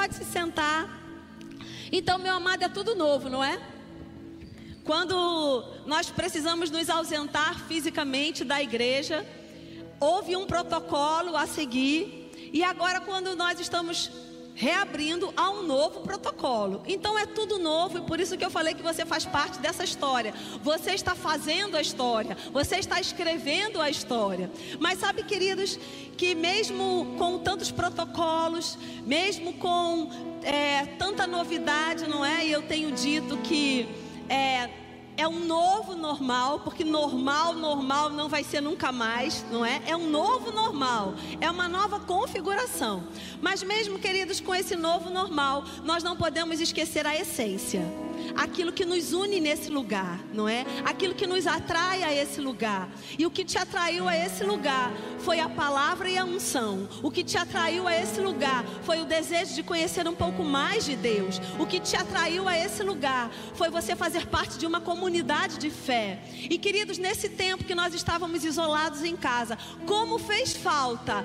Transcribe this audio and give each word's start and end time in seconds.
pode 0.00 0.14
se 0.14 0.24
sentar. 0.24 0.88
Então, 1.92 2.16
meu 2.16 2.32
amado, 2.32 2.62
é 2.62 2.70
tudo 2.70 2.94
novo, 2.94 3.28
não 3.28 3.44
é? 3.44 3.60
Quando 4.82 5.62
nós 5.84 6.08
precisamos 6.08 6.70
nos 6.70 6.88
ausentar 6.88 7.60
fisicamente 7.68 8.42
da 8.42 8.62
igreja, 8.62 9.26
houve 10.00 10.34
um 10.34 10.46
protocolo 10.46 11.36
a 11.36 11.46
seguir, 11.46 12.30
e 12.50 12.64
agora, 12.64 12.98
quando 13.02 13.36
nós 13.36 13.60
estamos 13.60 14.10
reabrindo 14.60 15.32
a 15.34 15.48
um 15.48 15.62
novo 15.62 16.00
protocolo. 16.00 16.82
Então 16.86 17.18
é 17.18 17.24
tudo 17.24 17.58
novo 17.58 17.96
e 17.96 18.00
por 18.02 18.20
isso 18.20 18.36
que 18.36 18.44
eu 18.44 18.50
falei 18.50 18.74
que 18.74 18.82
você 18.82 19.06
faz 19.06 19.24
parte 19.24 19.58
dessa 19.58 19.82
história. 19.82 20.34
Você 20.62 20.90
está 20.90 21.14
fazendo 21.14 21.78
a 21.78 21.80
história, 21.80 22.36
você 22.52 22.76
está 22.76 23.00
escrevendo 23.00 23.80
a 23.80 23.88
história. 23.88 24.50
Mas 24.78 24.98
sabe, 24.98 25.22
queridos, 25.22 25.78
que 26.14 26.34
mesmo 26.34 27.14
com 27.16 27.38
tantos 27.38 27.70
protocolos, 27.70 28.76
mesmo 29.06 29.54
com 29.54 30.10
é, 30.42 30.84
tanta 30.98 31.26
novidade, 31.26 32.06
não 32.06 32.22
é? 32.22 32.44
E 32.44 32.52
eu 32.52 32.60
tenho 32.60 32.92
dito 32.92 33.38
que 33.38 33.88
é, 34.28 34.68
é 35.20 35.28
um 35.28 35.44
novo 35.44 35.94
normal, 35.94 36.60
porque 36.60 36.82
normal, 36.82 37.52
normal 37.52 38.08
não 38.08 38.26
vai 38.26 38.42
ser 38.42 38.62
nunca 38.62 38.90
mais, 38.90 39.44
não 39.50 39.66
é? 39.66 39.82
É 39.86 39.94
um 39.94 40.08
novo 40.08 40.50
normal, 40.50 41.14
é 41.42 41.50
uma 41.50 41.68
nova 41.68 42.00
configuração. 42.00 43.04
Mas 43.42 43.62
mesmo, 43.62 43.98
queridos, 43.98 44.40
com 44.40 44.54
esse 44.54 44.74
novo 44.76 45.10
normal, 45.10 45.62
nós 45.84 46.02
não 46.02 46.16
podemos 46.16 46.58
esquecer 46.58 47.06
a 47.06 47.14
essência 47.14 48.09
aquilo 48.36 48.72
que 48.72 48.84
nos 48.84 49.12
une 49.12 49.40
nesse 49.40 49.70
lugar, 49.70 50.20
não 50.32 50.48
é? 50.48 50.64
Aquilo 50.84 51.14
que 51.14 51.26
nos 51.26 51.46
atrai 51.46 52.02
a 52.02 52.14
esse 52.14 52.40
lugar. 52.40 52.88
E 53.18 53.26
o 53.26 53.30
que 53.30 53.44
te 53.44 53.58
atraiu 53.58 54.08
a 54.08 54.16
esse 54.16 54.44
lugar 54.44 54.92
foi 55.18 55.40
a 55.40 55.48
palavra 55.48 56.08
e 56.08 56.16
a 56.16 56.24
unção. 56.24 56.88
O 57.02 57.10
que 57.10 57.22
te 57.22 57.36
atraiu 57.36 57.86
a 57.86 57.94
esse 57.94 58.20
lugar 58.20 58.64
foi 58.82 59.00
o 59.00 59.04
desejo 59.04 59.54
de 59.54 59.62
conhecer 59.62 60.06
um 60.08 60.14
pouco 60.14 60.42
mais 60.42 60.84
de 60.84 60.96
Deus. 60.96 61.40
O 61.58 61.66
que 61.66 61.80
te 61.80 61.96
atraiu 61.96 62.48
a 62.48 62.58
esse 62.58 62.82
lugar 62.82 63.30
foi 63.54 63.70
você 63.70 63.94
fazer 63.94 64.26
parte 64.26 64.58
de 64.58 64.66
uma 64.66 64.80
comunidade 64.80 65.58
de 65.58 65.70
fé. 65.70 66.22
E 66.48 66.58
queridos, 66.58 66.98
nesse 66.98 67.28
tempo 67.28 67.64
que 67.64 67.74
nós 67.74 67.94
estávamos 67.94 68.44
isolados 68.44 69.02
em 69.02 69.16
casa, 69.16 69.58
como 69.86 70.18
fez 70.18 70.54
falta 70.54 71.24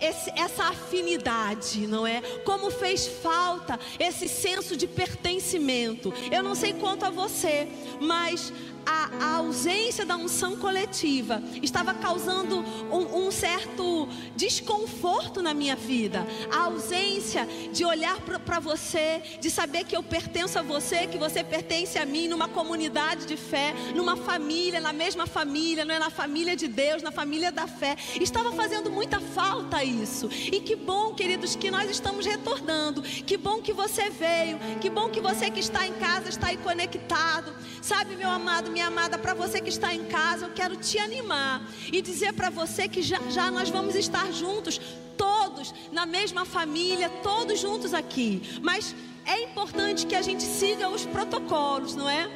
esse, 0.00 0.30
essa 0.36 0.64
afinidade, 0.64 1.86
não 1.86 2.06
é? 2.06 2.20
Como 2.44 2.70
fez 2.70 3.06
falta 3.06 3.78
esse 3.98 4.28
senso 4.28 4.76
de 4.76 4.86
pertencimento. 4.86 6.12
Eu 6.30 6.42
não 6.42 6.54
sei 6.54 6.72
quanto 6.74 7.04
a 7.04 7.10
você, 7.10 7.68
mas 8.00 8.52
a, 8.86 9.10
a, 9.20 9.34
ausência 9.36 10.06
da 10.06 10.16
unção 10.16 10.56
coletiva 10.56 11.42
estava 11.60 11.92
causando 11.92 12.64
um, 12.90 13.26
um 13.26 13.30
certo 13.32 14.08
desconforto 14.36 15.42
na 15.42 15.52
minha 15.52 15.74
vida. 15.74 16.24
A 16.52 16.64
ausência 16.64 17.46
de 17.72 17.84
olhar 17.84 18.20
para 18.20 18.60
você, 18.60 19.20
de 19.40 19.50
saber 19.50 19.84
que 19.84 19.96
eu 19.96 20.02
pertenço 20.02 20.58
a 20.58 20.62
você, 20.62 21.06
que 21.08 21.18
você 21.18 21.42
pertence 21.42 21.98
a 21.98 22.06
mim, 22.06 22.28
numa 22.28 22.48
comunidade 22.48 23.26
de 23.26 23.36
fé, 23.36 23.74
numa 23.94 24.16
família, 24.16 24.80
na 24.80 24.92
mesma 24.92 25.26
família, 25.26 25.84
não 25.84 25.94
é 25.94 25.98
na 25.98 26.10
família 26.10 26.54
de 26.54 26.68
Deus, 26.68 27.02
na 27.02 27.10
família 27.10 27.50
da 27.50 27.66
fé. 27.66 27.96
Estava 28.20 28.52
fazendo 28.52 28.90
muita 28.90 29.20
falta 29.20 29.82
isso. 29.82 30.28
E 30.30 30.60
que 30.60 30.76
bom, 30.76 31.12
queridos, 31.12 31.56
que 31.56 31.70
nós 31.70 31.90
estamos 31.90 32.24
retornando. 32.24 33.02
Que 33.02 33.36
bom 33.36 33.60
que 33.60 33.72
você 33.72 34.08
veio. 34.10 34.58
Que 34.80 34.88
bom 34.88 35.08
que 35.08 35.20
você 35.20 35.50
que 35.50 35.60
está 35.60 35.86
em 35.86 35.94
casa 35.94 36.28
está 36.28 36.48
aí 36.48 36.56
conectado. 36.58 37.52
Sabe, 37.82 38.14
meu 38.16 38.28
amado, 38.28 38.70
minha 38.76 38.88
amada, 38.88 39.16
para 39.16 39.32
você 39.32 39.58
que 39.58 39.70
está 39.70 39.94
em 39.94 40.04
casa, 40.04 40.44
eu 40.44 40.52
quero 40.52 40.76
te 40.76 40.98
animar 40.98 41.66
e 41.90 42.02
dizer 42.02 42.34
para 42.34 42.50
você 42.50 42.86
que 42.86 43.00
já, 43.00 43.18
já 43.30 43.50
nós 43.50 43.70
vamos 43.70 43.94
estar 43.94 44.30
juntos, 44.30 44.78
todos 45.16 45.72
na 45.90 46.04
mesma 46.04 46.44
família, 46.44 47.08
todos 47.22 47.58
juntos 47.58 47.94
aqui. 47.94 48.42
Mas 48.60 48.94
é 49.24 49.44
importante 49.44 50.04
que 50.04 50.14
a 50.14 50.20
gente 50.20 50.42
siga 50.42 50.90
os 50.90 51.06
protocolos, 51.06 51.96
não 51.96 52.06
é? 52.06 52.28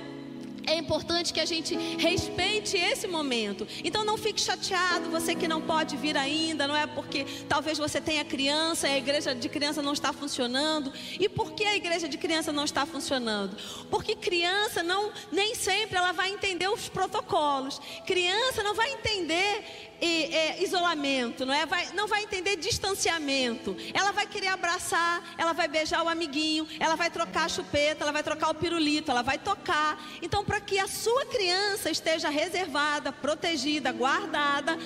É 0.71 0.77
importante 0.77 1.33
que 1.33 1.41
a 1.41 1.45
gente 1.45 1.77
respeite 1.99 2.77
esse 2.77 3.09
momento. 3.09 3.67
Então 3.83 4.05
não 4.05 4.17
fique 4.17 4.41
chateado, 4.41 5.11
você 5.11 5.35
que 5.35 5.49
não 5.49 5.61
pode 5.61 5.97
vir 5.97 6.17
ainda, 6.17 6.69
não 6.69 6.77
é 6.77 6.87
porque 6.87 7.27
talvez 7.49 7.77
você 7.77 8.01
tenha 8.01 8.25
criança 8.25 8.87
e 8.87 8.93
a 8.93 8.99
igreja 8.99 9.35
de 9.35 9.49
criança 9.49 9.83
não 9.83 9.93
está 9.93 10.13
funcionando. 10.13 10.93
E 11.19 11.29
por 11.29 11.51
que 11.55 11.65
a 11.65 11.75
igreja 11.75 12.09
de 12.09 12.17
criança 12.17 12.53
não 12.53 12.63
está 12.63 12.87
funcionando? 12.87 13.57
Porque 13.91 14.15
criança 14.15 14.81
não 14.81 15.11
nem 15.33 15.57
sempre 15.57 15.99
ela 15.99 16.13
vai 16.13 16.31
entender 16.31 16.69
os 16.69 16.89
protocolos. 16.89 17.81
Criança 18.07 18.63
não 18.63 18.73
vai 18.73 18.93
entender 18.93 19.90
é, 20.07 20.63
isolamento, 20.63 21.45
não 21.45 21.55
é? 21.55 21.67
Vai, 21.67 21.89
não 21.95 22.07
vai 22.07 22.23
entender 22.23 22.57
distanciamento. 22.57 23.77
Ela 23.93 24.13
vai 24.13 24.27
querer 24.27 24.49
abraçar, 24.49 25.23
ela 25.37 25.53
vai 25.53 25.69
beijar 25.69 26.03
o 26.03 26.09
amiguinho, 26.09 26.67
ela 26.79 26.97
vai 26.97 27.11
trocar 27.11 27.45
a 27.45 27.49
chupeta, 27.49 28.05
ela 28.05 28.13
vai 28.13 28.23
trocar 28.23 28.51
o 28.51 28.55
pirulito, 28.55 29.11
ela 29.11 29.23
vai 29.23 29.39
tocar. 29.39 30.03
Então, 30.23 30.45
para 30.45 30.61
que 30.61 30.79
a 30.79 30.89
sua 30.89 31.27
criança 31.27 31.91
esteja 31.91 32.29
reservada, 32.29 33.13
protegida, 33.13 33.93
guardada, 33.93 34.79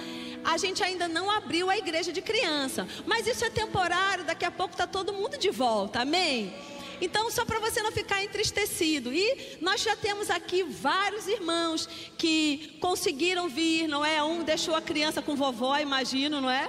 a 0.44 0.58
gente 0.58 0.82
ainda 0.82 1.08
não 1.08 1.30
abriu 1.30 1.70
a 1.70 1.78
igreja 1.78 2.12
de 2.12 2.20
criança. 2.20 2.86
Mas 3.06 3.26
isso 3.26 3.44
é 3.44 3.50
temporário, 3.50 4.24
daqui 4.24 4.44
a 4.44 4.50
pouco 4.50 4.74
está 4.74 4.86
todo 4.86 5.12
mundo 5.12 5.38
de 5.38 5.50
volta. 5.50 6.00
Amém? 6.00 6.73
Então, 7.00 7.30
só 7.30 7.44
para 7.44 7.58
você 7.58 7.82
não 7.82 7.92
ficar 7.92 8.22
entristecido. 8.22 9.12
E 9.12 9.58
nós 9.60 9.82
já 9.82 9.96
temos 9.96 10.30
aqui 10.30 10.62
vários 10.62 11.26
irmãos 11.26 11.88
que 12.16 12.76
conseguiram 12.80 13.48
vir, 13.48 13.88
não 13.88 14.04
é? 14.04 14.22
Um 14.22 14.42
deixou 14.42 14.74
a 14.74 14.82
criança 14.82 15.20
com 15.22 15.36
vovó, 15.36 15.78
imagino, 15.78 16.40
não 16.40 16.50
é? 16.50 16.68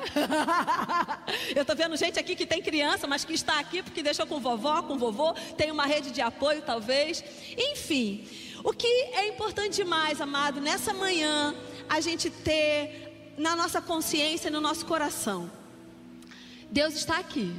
Eu 1.55 1.61
estou 1.61 1.75
vendo 1.75 1.95
gente 1.97 2.19
aqui 2.19 2.35
que 2.35 2.45
tem 2.45 2.61
criança, 2.61 3.07
mas 3.07 3.23
que 3.23 3.33
está 3.33 3.59
aqui 3.59 3.81
porque 3.81 4.03
deixou 4.03 4.25
com 4.25 4.39
vovó, 4.39 4.81
com 4.83 4.97
vovô, 4.97 5.33
tem 5.57 5.71
uma 5.71 5.85
rede 5.85 6.11
de 6.11 6.21
apoio, 6.21 6.61
talvez. 6.61 7.23
Enfim, 7.57 8.27
o 8.63 8.73
que 8.73 8.87
é 8.87 9.27
importante 9.27 9.75
demais, 9.75 10.19
amado, 10.19 10.59
nessa 10.59 10.93
manhã, 10.93 11.55
a 11.87 12.01
gente 12.01 12.29
ter 12.29 13.33
na 13.37 13.55
nossa 13.55 13.81
consciência, 13.81 14.49
no 14.49 14.61
nosso 14.61 14.85
coração. 14.85 15.51
Deus 16.71 16.95
está 16.95 17.17
aqui. 17.17 17.53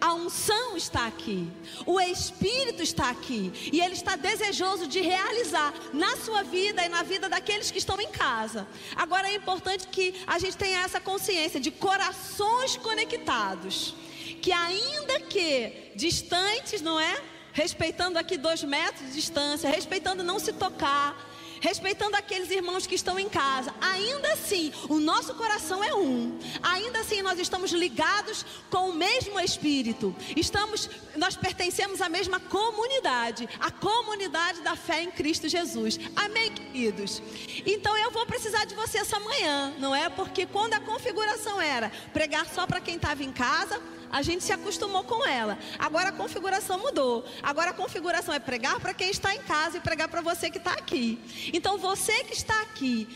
A 0.00 0.14
unção 0.14 0.76
está 0.76 1.06
aqui. 1.06 1.46
O 1.84 2.00
Espírito 2.00 2.82
está 2.82 3.10
aqui. 3.10 3.52
E 3.70 3.80
Ele 3.80 3.94
está 3.94 4.16
desejoso 4.16 4.86
de 4.86 5.00
realizar 5.00 5.74
na 5.92 6.16
sua 6.16 6.42
vida 6.42 6.84
e 6.84 6.88
na 6.88 7.02
vida 7.02 7.28
daqueles 7.28 7.70
que 7.70 7.78
estão 7.78 8.00
em 8.00 8.08
casa. 8.08 8.66
Agora 8.96 9.28
é 9.28 9.34
importante 9.34 9.88
que 9.88 10.14
a 10.26 10.38
gente 10.38 10.56
tenha 10.56 10.80
essa 10.80 11.00
consciência 11.00 11.60
de 11.60 11.70
corações 11.70 12.76
conectados. 12.76 13.94
Que 14.40 14.52
ainda 14.52 15.20
que 15.20 15.92
distantes, 15.94 16.80
não 16.80 16.98
é? 16.98 17.22
Respeitando 17.52 18.18
aqui 18.18 18.38
dois 18.38 18.62
metros 18.62 19.08
de 19.08 19.14
distância, 19.14 19.68
respeitando 19.68 20.22
não 20.22 20.38
se 20.38 20.52
tocar 20.52 21.30
respeitando 21.60 22.16
aqueles 22.16 22.50
irmãos 22.50 22.86
que 22.86 22.94
estão 22.94 23.18
em 23.18 23.28
casa. 23.28 23.72
Ainda 23.80 24.32
assim, 24.32 24.72
o 24.88 24.98
nosso 24.98 25.34
coração 25.34 25.84
é 25.84 25.94
um. 25.94 26.38
Ainda 26.62 27.00
assim, 27.00 27.22
nós 27.22 27.38
estamos 27.38 27.70
ligados 27.70 28.44
com 28.70 28.90
o 28.90 28.94
mesmo 28.94 29.38
Espírito. 29.38 30.14
Estamos, 30.36 30.88
nós 31.16 31.36
pertencemos 31.36 32.00
à 32.00 32.08
mesma 32.08 32.40
comunidade, 32.40 33.48
a 33.60 33.70
comunidade 33.70 34.62
da 34.62 34.74
fé 34.74 35.02
em 35.02 35.10
Cristo 35.10 35.48
Jesus. 35.48 35.98
Amém, 36.16 36.52
queridos. 36.52 37.22
Então 37.66 37.96
eu 37.96 38.10
vou 38.10 38.26
precisar 38.26 38.64
de 38.64 38.74
você 38.74 38.98
essa 38.98 39.20
manhã, 39.20 39.74
não 39.78 39.94
é? 39.94 40.08
Porque 40.08 40.46
quando 40.46 40.74
a 40.74 40.80
configuração 40.80 41.60
era 41.60 41.90
pregar 42.12 42.46
só 42.48 42.66
para 42.66 42.80
quem 42.80 42.96
estava 42.96 43.22
em 43.22 43.32
casa, 43.32 43.80
a 44.10 44.22
gente 44.22 44.44
se 44.44 44.52
acostumou 44.52 45.04
com 45.04 45.26
ela. 45.26 45.58
Agora 45.78 46.08
a 46.08 46.12
configuração 46.12 46.78
mudou. 46.78 47.24
Agora 47.42 47.70
a 47.70 47.74
configuração 47.74 48.34
é 48.34 48.38
pregar 48.38 48.80
para 48.80 48.94
quem 48.94 49.10
está 49.10 49.34
em 49.34 49.40
casa 49.40 49.76
e 49.76 49.80
pregar 49.80 50.08
para 50.08 50.20
você 50.20 50.50
que 50.50 50.58
está 50.58 50.72
aqui. 50.72 51.18
Então 51.52 51.78
você 51.78 52.24
que 52.24 52.34
está 52.34 52.60
aqui, 52.62 53.08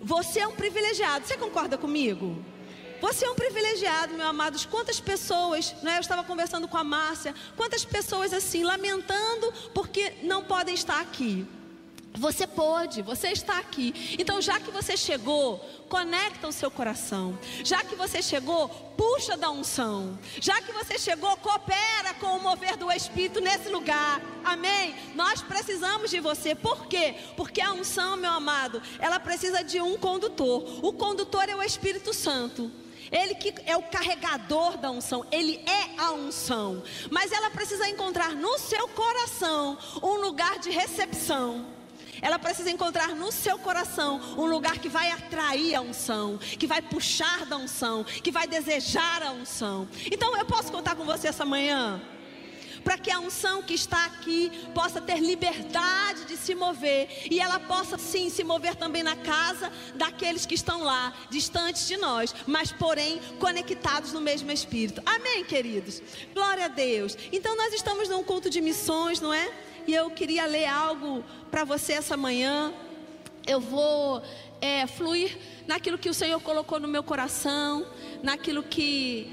você 0.00 0.40
é 0.40 0.46
um 0.46 0.54
privilegiado. 0.54 1.26
Você 1.26 1.36
concorda 1.36 1.78
comigo? 1.78 2.36
Você 3.00 3.26
é 3.26 3.30
um 3.30 3.34
privilegiado, 3.34 4.14
meu 4.14 4.26
amados. 4.26 4.64
Quantas 4.64 5.00
pessoas, 5.00 5.74
né? 5.82 5.96
Eu 5.96 6.00
estava 6.00 6.24
conversando 6.24 6.66
com 6.66 6.76
a 6.76 6.84
Márcia, 6.84 7.34
quantas 7.56 7.84
pessoas 7.84 8.32
assim 8.32 8.64
lamentando 8.64 9.52
porque 9.74 10.14
não 10.22 10.42
podem 10.42 10.74
estar 10.74 11.00
aqui. 11.00 11.46
Você 12.16 12.46
pode, 12.46 13.02
você 13.02 13.28
está 13.28 13.58
aqui. 13.58 14.16
Então, 14.18 14.40
já 14.40 14.60
que 14.60 14.70
você 14.70 14.96
chegou, 14.96 15.58
conecta 15.88 16.46
o 16.46 16.52
seu 16.52 16.70
coração. 16.70 17.36
Já 17.64 17.82
que 17.82 17.96
você 17.96 18.22
chegou, 18.22 18.68
puxa 18.96 19.36
da 19.36 19.50
unção. 19.50 20.16
Já 20.40 20.62
que 20.62 20.72
você 20.72 20.96
chegou, 20.96 21.36
coopera 21.38 22.14
com 22.20 22.36
o 22.36 22.40
mover 22.40 22.76
do 22.76 22.90
Espírito 22.92 23.40
nesse 23.40 23.68
lugar. 23.68 24.20
Amém? 24.44 24.94
Nós 25.16 25.42
precisamos 25.42 26.08
de 26.08 26.20
você. 26.20 26.54
Por 26.54 26.86
quê? 26.86 27.16
Porque 27.36 27.60
a 27.60 27.72
unção, 27.72 28.16
meu 28.16 28.30
amado, 28.30 28.80
ela 29.00 29.18
precisa 29.18 29.64
de 29.64 29.80
um 29.80 29.98
condutor. 29.98 30.84
O 30.86 30.92
condutor 30.92 31.48
é 31.48 31.56
o 31.56 31.62
Espírito 31.62 32.14
Santo. 32.14 32.70
Ele 33.10 33.34
que 33.34 33.52
é 33.66 33.76
o 33.76 33.82
carregador 33.82 34.78
da 34.78 34.90
unção, 34.90 35.26
ele 35.30 35.62
é 35.66 36.00
a 36.00 36.12
unção. 36.12 36.82
Mas 37.10 37.32
ela 37.32 37.50
precisa 37.50 37.88
encontrar 37.88 38.34
no 38.34 38.56
seu 38.58 38.88
coração 38.88 39.76
um 40.02 40.14
lugar 40.20 40.58
de 40.58 40.70
recepção. 40.70 41.73
Ela 42.24 42.38
precisa 42.38 42.70
encontrar 42.70 43.08
no 43.08 43.30
seu 43.30 43.58
coração 43.58 44.18
um 44.38 44.46
lugar 44.46 44.78
que 44.78 44.88
vai 44.88 45.10
atrair 45.10 45.74
a 45.74 45.82
unção, 45.82 46.38
que 46.38 46.66
vai 46.66 46.80
puxar 46.80 47.44
da 47.44 47.58
unção, 47.58 48.02
que 48.02 48.32
vai 48.32 48.46
desejar 48.46 49.22
a 49.22 49.30
unção. 49.30 49.86
Então 50.10 50.34
eu 50.34 50.46
posso 50.46 50.72
contar 50.72 50.96
com 50.96 51.04
você 51.04 51.28
essa 51.28 51.44
manhã? 51.44 52.00
para 52.82 52.98
que 52.98 53.10
a 53.10 53.18
unção 53.18 53.62
que 53.62 53.72
está 53.72 54.04
aqui 54.04 54.52
possa 54.74 55.00
ter 55.00 55.18
liberdade 55.18 56.26
de 56.26 56.36
se 56.36 56.54
mover 56.54 57.08
e 57.30 57.40
ela 57.40 57.58
possa 57.58 57.96
sim 57.96 58.28
se 58.28 58.44
mover 58.44 58.76
também 58.76 59.02
na 59.02 59.16
casa 59.16 59.72
daqueles 59.94 60.44
que 60.44 60.54
estão 60.54 60.82
lá, 60.82 61.14
distantes 61.30 61.88
de 61.88 61.96
nós, 61.96 62.34
mas 62.46 62.70
porém 62.70 63.22
conectados 63.40 64.12
no 64.12 64.20
mesmo 64.20 64.52
espírito. 64.52 65.00
Amém, 65.06 65.44
queridos? 65.44 66.02
Glória 66.34 66.66
a 66.66 66.68
Deus. 66.68 67.16
Então 67.32 67.56
nós 67.56 67.72
estamos 67.72 68.10
num 68.10 68.22
culto 68.22 68.50
de 68.50 68.60
missões, 68.60 69.18
não 69.18 69.32
é? 69.32 69.50
E 69.86 69.94
eu 69.94 70.10
queria 70.10 70.46
ler 70.46 70.66
algo 70.66 71.24
para 71.50 71.64
você 71.64 71.94
essa 71.94 72.16
manhã. 72.16 72.72
Eu 73.46 73.60
vou 73.60 74.22
é, 74.60 74.86
fluir 74.86 75.36
naquilo 75.66 75.98
que 75.98 76.08
o 76.08 76.14
Senhor 76.14 76.40
colocou 76.40 76.80
no 76.80 76.88
meu 76.88 77.02
coração, 77.02 77.86
naquilo 78.22 78.62
que 78.62 79.30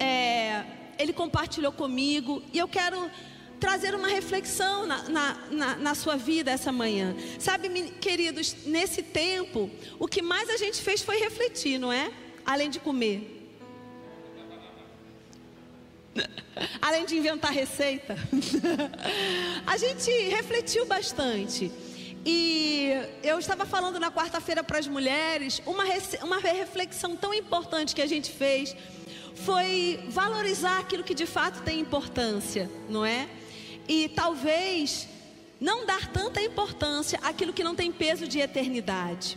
é, 0.00 0.64
ele 0.98 1.12
compartilhou 1.12 1.72
comigo. 1.72 2.42
E 2.52 2.58
eu 2.58 2.66
quero 2.66 3.10
trazer 3.60 3.94
uma 3.94 4.08
reflexão 4.08 4.86
na, 4.86 5.08
na, 5.08 5.38
na, 5.50 5.76
na, 5.76 5.94
sua 5.94 6.16
vida 6.16 6.50
essa 6.50 6.72
manhã. 6.72 7.14
Sabe, 7.38 7.68
queridos, 8.00 8.56
nesse 8.66 9.04
tempo, 9.04 9.70
o 10.00 10.08
que 10.08 10.20
mais 10.20 10.50
a 10.50 10.56
gente 10.56 10.82
fez 10.82 11.00
foi 11.00 11.18
refletir, 11.18 11.78
não 11.78 11.92
é? 11.92 12.10
Além 12.44 12.68
de 12.68 12.80
comer. 12.80 13.41
Além 16.80 17.06
de 17.06 17.16
inventar 17.16 17.52
receita. 17.52 18.16
a 19.66 19.76
gente 19.76 20.10
refletiu 20.28 20.86
bastante. 20.86 21.70
E 22.24 22.90
eu 23.22 23.38
estava 23.38 23.66
falando 23.66 23.98
na 23.98 24.10
quarta-feira 24.10 24.62
para 24.62 24.78
as 24.78 24.86
mulheres 24.86 25.60
uma, 25.66 25.84
uma 26.22 26.38
reflexão 26.38 27.16
tão 27.16 27.34
importante 27.34 27.94
que 27.94 28.02
a 28.02 28.06
gente 28.06 28.30
fez 28.30 28.76
foi 29.34 30.04
valorizar 30.08 30.78
aquilo 30.78 31.02
que 31.02 31.14
de 31.14 31.26
fato 31.26 31.62
tem 31.62 31.80
importância, 31.80 32.70
não 32.88 33.04
é? 33.04 33.28
E 33.88 34.08
talvez 34.10 35.08
não 35.60 35.84
dar 35.84 36.12
tanta 36.12 36.40
importância 36.40 37.18
àquilo 37.22 37.52
que 37.52 37.64
não 37.64 37.74
tem 37.74 37.90
peso 37.90 38.28
de 38.28 38.38
eternidade. 38.38 39.36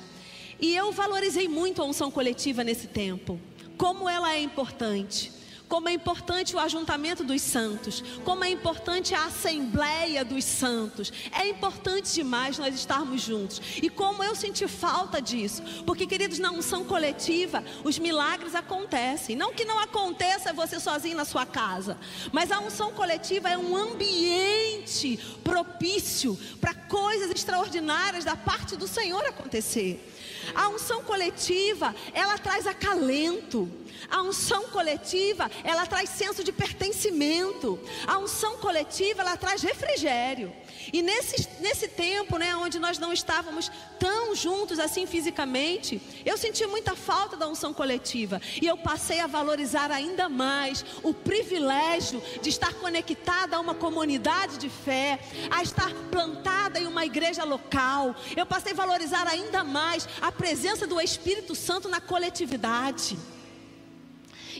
E 0.59 0.75
eu 0.75 0.91
valorizei 0.91 1.47
muito 1.47 1.81
a 1.81 1.85
unção 1.85 2.11
coletiva 2.11 2.63
nesse 2.63 2.87
tempo, 2.87 3.39
como 3.77 4.07
ela 4.07 4.33
é 4.33 4.41
importante 4.41 5.31
como 5.67 5.89
é 5.89 5.93
importante 5.93 6.55
o 6.55 6.59
ajuntamento 6.59 7.23
dos 7.23 7.41
santos, 7.41 8.03
como 8.23 8.43
é 8.43 8.49
importante 8.49 9.13
a 9.13 9.25
assembleia 9.25 10.23
dos 10.23 10.43
santos. 10.43 11.11
É 11.31 11.47
importante 11.47 12.13
demais 12.13 12.57
nós 12.57 12.75
estarmos 12.75 13.21
juntos. 13.21 13.61
E 13.81 13.89
como 13.89 14.23
eu 14.23 14.35
senti 14.35 14.67
falta 14.67 15.21
disso, 15.21 15.61
porque 15.85 16.05
queridos, 16.05 16.39
na 16.39 16.51
unção 16.51 16.85
coletiva, 16.85 17.63
os 17.83 17.97
milagres 17.97 18.55
acontecem. 18.55 19.35
Não 19.35 19.53
que 19.53 19.65
não 19.65 19.79
aconteça 19.79 20.53
você 20.53 20.79
sozinho 20.79 21.17
na 21.17 21.25
sua 21.25 21.45
casa, 21.45 21.97
mas 22.31 22.51
a 22.51 22.59
unção 22.59 22.91
coletiva 22.91 23.49
é 23.49 23.57
um 23.57 23.75
ambiente 23.75 25.19
propício 25.43 26.37
para 26.59 26.73
coisas 26.73 27.31
extraordinárias 27.31 28.23
da 28.23 28.35
parte 28.35 28.75
do 28.75 28.87
Senhor 28.87 29.23
acontecer. 29.25 30.14
A 30.53 30.69
unção 30.69 31.03
coletiva, 31.03 31.95
ela 32.13 32.37
traz 32.37 32.67
acalento. 32.67 33.69
A 34.09 34.21
unção 34.21 34.63
coletiva, 34.65 35.49
ela 35.63 35.85
traz 35.85 36.09
senso 36.09 36.43
de 36.43 36.51
pertencimento. 36.51 37.79
A 38.05 38.17
unção 38.19 38.57
coletiva, 38.57 39.21
ela 39.21 39.37
traz 39.37 39.61
refrigério. 39.61 40.53
E 40.91 41.01
nesse, 41.01 41.47
nesse 41.59 41.87
tempo, 41.87 42.37
né, 42.37 42.55
onde 42.55 42.79
nós 42.79 42.97
não 42.97 43.11
estávamos 43.11 43.71
tão 43.99 44.35
juntos 44.35 44.79
assim 44.79 45.05
fisicamente, 45.05 46.01
eu 46.25 46.37
senti 46.37 46.65
muita 46.67 46.95
falta 46.95 47.35
da 47.35 47.47
unção 47.47 47.73
coletiva. 47.73 48.41
E 48.61 48.65
eu 48.65 48.77
passei 48.77 49.19
a 49.19 49.27
valorizar 49.27 49.91
ainda 49.91 50.29
mais 50.29 50.85
o 51.03 51.13
privilégio 51.13 52.21
de 52.41 52.49
estar 52.49 52.73
conectada 52.75 53.55
a 53.55 53.59
uma 53.59 53.73
comunidade 53.73 54.57
de 54.57 54.69
fé, 54.69 55.19
a 55.49 55.61
estar 55.61 55.93
plantada 56.11 56.79
em 56.79 56.87
uma 56.87 57.05
igreja 57.05 57.43
local. 57.43 58.15
Eu 58.35 58.45
passei 58.45 58.73
a 58.73 58.75
valorizar 58.75 59.27
ainda 59.27 59.63
mais 59.63 60.07
a 60.21 60.31
presença 60.31 60.85
do 60.87 60.99
Espírito 60.99 61.55
Santo 61.55 61.89
na 61.89 62.01
coletividade. 62.01 63.17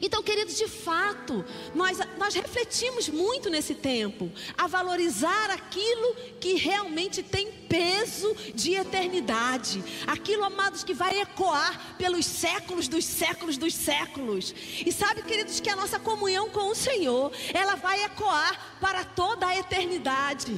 Então, 0.01 0.21
queridos, 0.21 0.57
de 0.57 0.67
fato, 0.67 1.45
nós, 1.73 1.97
nós 2.17 2.33
refletimos 2.33 3.07
muito 3.09 3.49
nesse 3.49 3.73
tempo 3.73 4.31
a 4.57 4.67
valorizar 4.67 5.49
aquilo 5.51 6.15
que 6.39 6.55
realmente 6.55 7.23
tem 7.23 7.51
peso 7.51 8.35
de 8.53 8.73
eternidade, 8.73 9.83
aquilo, 10.05 10.43
amados, 10.43 10.83
que 10.83 10.93
vai 10.93 11.19
ecoar 11.21 11.95
pelos 11.97 12.25
séculos 12.25 12.87
dos 12.87 13.05
séculos 13.05 13.57
dos 13.57 13.73
séculos. 13.73 14.53
E 14.85 14.91
sabe, 14.91 15.21
queridos, 15.23 15.59
que 15.59 15.69
a 15.69 15.75
nossa 15.75 15.99
comunhão 15.99 16.49
com 16.49 16.69
o 16.69 16.75
Senhor, 16.75 17.31
ela 17.53 17.75
vai 17.75 18.03
ecoar 18.03 18.77
para 18.79 19.03
toda 19.03 19.47
a 19.47 19.57
eternidade. 19.57 20.53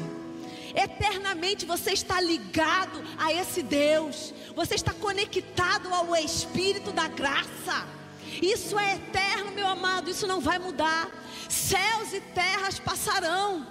Eternamente 0.75 1.65
você 1.65 1.91
está 1.91 2.21
ligado 2.21 3.03
a 3.17 3.33
esse 3.33 3.63
Deus, 3.63 4.33
você 4.55 4.75
está 4.75 4.93
conectado 4.93 5.91
ao 5.93 6.15
Espírito 6.15 6.91
da 6.91 7.07
graça. 7.07 7.96
Isso 8.41 8.77
é 8.77 8.95
eterno, 8.95 9.51
meu 9.51 9.67
amado, 9.67 10.09
isso 10.09 10.27
não 10.27 10.39
vai 10.39 10.59
mudar. 10.59 11.09
Céus 11.49 12.13
e 12.13 12.21
terras 12.21 12.79
passarão, 12.79 13.65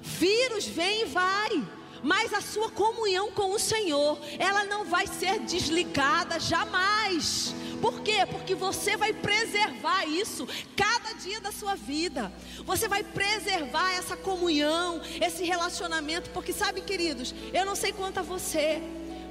vírus 0.00 0.66
vem 0.66 1.02
e 1.02 1.04
vai, 1.06 1.62
mas 2.02 2.32
a 2.32 2.40
sua 2.40 2.70
comunhão 2.70 3.30
com 3.32 3.52
o 3.52 3.58
Senhor, 3.58 4.18
ela 4.38 4.64
não 4.64 4.84
vai 4.84 5.06
ser 5.06 5.40
desligada 5.40 6.38
jamais. 6.38 7.54
Por 7.80 8.00
quê? 8.02 8.26
Porque 8.28 8.54
você 8.54 8.96
vai 8.96 9.12
preservar 9.12 10.04
isso 10.04 10.46
cada 10.76 11.12
dia 11.14 11.40
da 11.40 11.52
sua 11.52 11.74
vida. 11.74 12.32
Você 12.64 12.88
vai 12.88 13.04
preservar 13.04 13.92
essa 13.92 14.16
comunhão, 14.16 15.00
esse 15.20 15.44
relacionamento, 15.44 16.30
porque 16.30 16.52
sabe, 16.52 16.80
queridos, 16.80 17.34
eu 17.52 17.64
não 17.64 17.76
sei 17.76 17.92
quanto 17.92 18.18
a 18.18 18.22
você, 18.22 18.82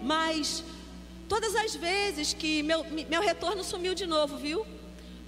mas 0.02 0.64
todas 1.28 1.56
as 1.56 1.76
vezes 1.76 2.34
que 2.34 2.64
meu, 2.64 2.86
meu 3.10 3.22
retorno 3.22 3.64
sumiu 3.64 3.94
de 3.94 4.06
novo, 4.06 4.38
viu? 4.38 4.66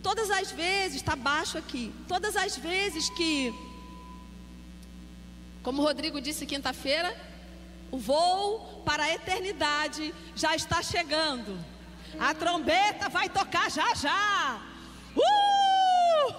Todas 0.02 0.32
as 0.32 0.52
vezes, 0.52 0.98
está 0.98 1.16
baixo 1.16 1.58
aqui. 1.58 1.94
Todas 2.08 2.36
as 2.36 2.58
vezes 2.58 3.10
que, 3.10 3.54
como 5.62 5.82
o 5.82 5.86
Rodrigo 5.86 6.22
disse 6.22 6.46
quinta-feira, 6.46 7.16
o 7.92 7.98
voo 7.98 8.82
para 8.86 9.04
a 9.04 9.14
eternidade 9.14 10.14
já 10.36 10.56
está 10.56 10.82
chegando. 10.82 11.60
A 12.20 12.34
trombeta 12.34 13.10
vai 13.10 13.30
tocar 13.30 13.70
já 13.70 13.94
já. 13.94 14.62
Uh! 15.16 16.34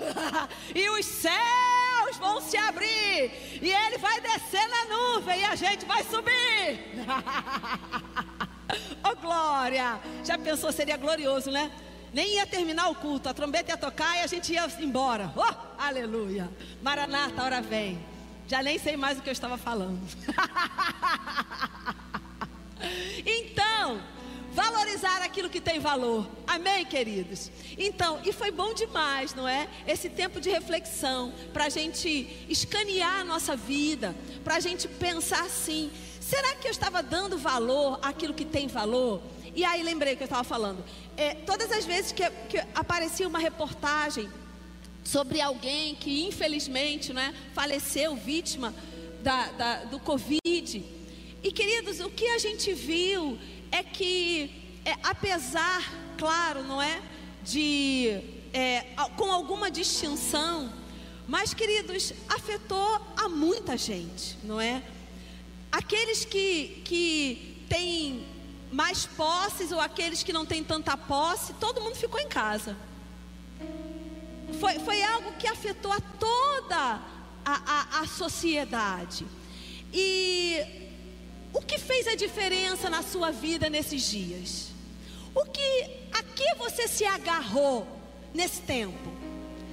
e 0.74 0.88
os 0.90 1.04
céus 1.06 2.16
vão 2.18 2.40
se 2.40 2.56
abrir. 2.56 3.60
E 3.62 3.70
ele 3.70 3.98
vai 3.98 4.20
descer 4.20 4.66
na 4.68 4.84
nuvem 4.86 5.40
e 5.40 5.44
a 5.44 5.54
gente 5.54 5.84
vai 5.84 6.02
subir. 6.04 6.80
oh 9.04 9.16
glória! 9.16 10.00
Já 10.24 10.38
pensou, 10.38 10.72
seria 10.72 10.96
glorioso, 10.96 11.50
né? 11.50 11.70
Nem 12.12 12.34
ia 12.34 12.46
terminar 12.46 12.88
o 12.88 12.94
culto, 12.94 13.28
a 13.28 13.34
trombeta 13.34 13.72
ia 13.72 13.76
tocar 13.76 14.16
e 14.16 14.20
a 14.20 14.26
gente 14.26 14.52
ia 14.52 14.66
embora. 14.80 15.32
Oh, 15.36 15.82
aleluia. 15.82 16.50
Maranata, 16.82 17.42
hora 17.42 17.60
vem. 17.60 17.98
Já 18.48 18.62
nem 18.62 18.78
sei 18.78 18.96
mais 18.96 19.18
o 19.18 19.22
que 19.22 19.28
eu 19.28 19.32
estava 19.32 19.56
falando. 19.56 20.00
então, 23.24 24.02
valorizar 24.52 25.22
aquilo 25.22 25.48
que 25.48 25.60
tem 25.60 25.78
valor. 25.78 26.28
Amém, 26.46 26.84
queridos? 26.84 27.50
Então, 27.78 28.20
e 28.24 28.32
foi 28.32 28.50
bom 28.50 28.74
demais, 28.74 29.34
não 29.34 29.46
é? 29.46 29.68
Esse 29.86 30.08
tempo 30.08 30.40
de 30.40 30.50
reflexão, 30.50 31.32
para 31.52 31.66
a 31.66 31.68
gente 31.68 32.44
escanear 32.48 33.20
a 33.20 33.24
nossa 33.24 33.54
vida, 33.54 34.16
para 34.42 34.56
a 34.56 34.60
gente 34.60 34.88
pensar 34.88 35.44
assim: 35.44 35.90
será 36.20 36.56
que 36.56 36.66
eu 36.66 36.72
estava 36.72 37.02
dando 37.02 37.38
valor 37.38 38.00
àquilo 38.02 38.34
que 38.34 38.44
tem 38.44 38.66
valor? 38.66 39.22
E 39.54 39.64
aí 39.64 39.82
lembrei 39.82 40.16
que 40.16 40.22
eu 40.22 40.26
estava 40.26 40.44
falando. 40.44 40.84
É, 41.20 41.34
todas 41.34 41.70
as 41.70 41.84
vezes 41.84 42.12
que, 42.12 42.22
que 42.48 42.56
aparecia 42.74 43.28
uma 43.28 43.38
reportagem 43.38 44.26
sobre 45.04 45.38
alguém 45.38 45.94
que 45.94 46.26
infelizmente 46.26 47.12
né, 47.12 47.34
faleceu 47.52 48.16
vítima 48.16 48.74
da, 49.22 49.48
da, 49.48 49.84
do 49.84 50.00
Covid. 50.00 50.82
E 51.42 51.52
queridos, 51.52 52.00
o 52.00 52.08
que 52.08 52.26
a 52.26 52.38
gente 52.38 52.72
viu 52.72 53.38
é 53.70 53.82
que, 53.82 54.50
é, 54.82 54.94
apesar, 55.02 55.92
claro, 56.16 56.62
não 56.62 56.80
é, 56.80 57.02
de 57.44 58.18
é, 58.54 58.86
com 59.14 59.30
alguma 59.30 59.70
distinção, 59.70 60.72
mas 61.28 61.52
queridos, 61.52 62.14
afetou 62.30 62.98
a 63.14 63.28
muita 63.28 63.76
gente, 63.76 64.38
não 64.42 64.58
é? 64.58 64.82
Aqueles 65.70 66.24
que, 66.24 66.80
que 66.82 67.66
têm 67.68 68.24
mais 68.70 69.06
posses 69.06 69.72
ou 69.72 69.80
aqueles 69.80 70.22
que 70.22 70.32
não 70.32 70.46
têm 70.46 70.62
tanta 70.62 70.96
posse, 70.96 71.52
todo 71.54 71.80
mundo 71.80 71.96
ficou 71.96 72.20
em 72.20 72.28
casa. 72.28 72.76
Foi, 74.58 74.78
foi 74.78 75.02
algo 75.02 75.32
que 75.32 75.46
afetou 75.46 75.92
a 75.92 76.00
toda 76.00 76.76
a, 76.76 77.00
a, 77.44 78.00
a 78.00 78.06
sociedade. 78.06 79.26
E 79.92 80.64
o 81.52 81.60
que 81.60 81.78
fez 81.78 82.06
a 82.06 82.14
diferença 82.14 82.88
na 82.88 83.02
sua 83.02 83.30
vida 83.30 83.68
nesses 83.68 84.08
dias? 84.08 84.68
O 85.34 85.44
que, 85.44 85.90
a 86.12 86.22
que 86.22 86.54
você 86.56 86.86
se 86.86 87.04
agarrou 87.04 87.86
nesse 88.32 88.62
tempo? 88.62 89.10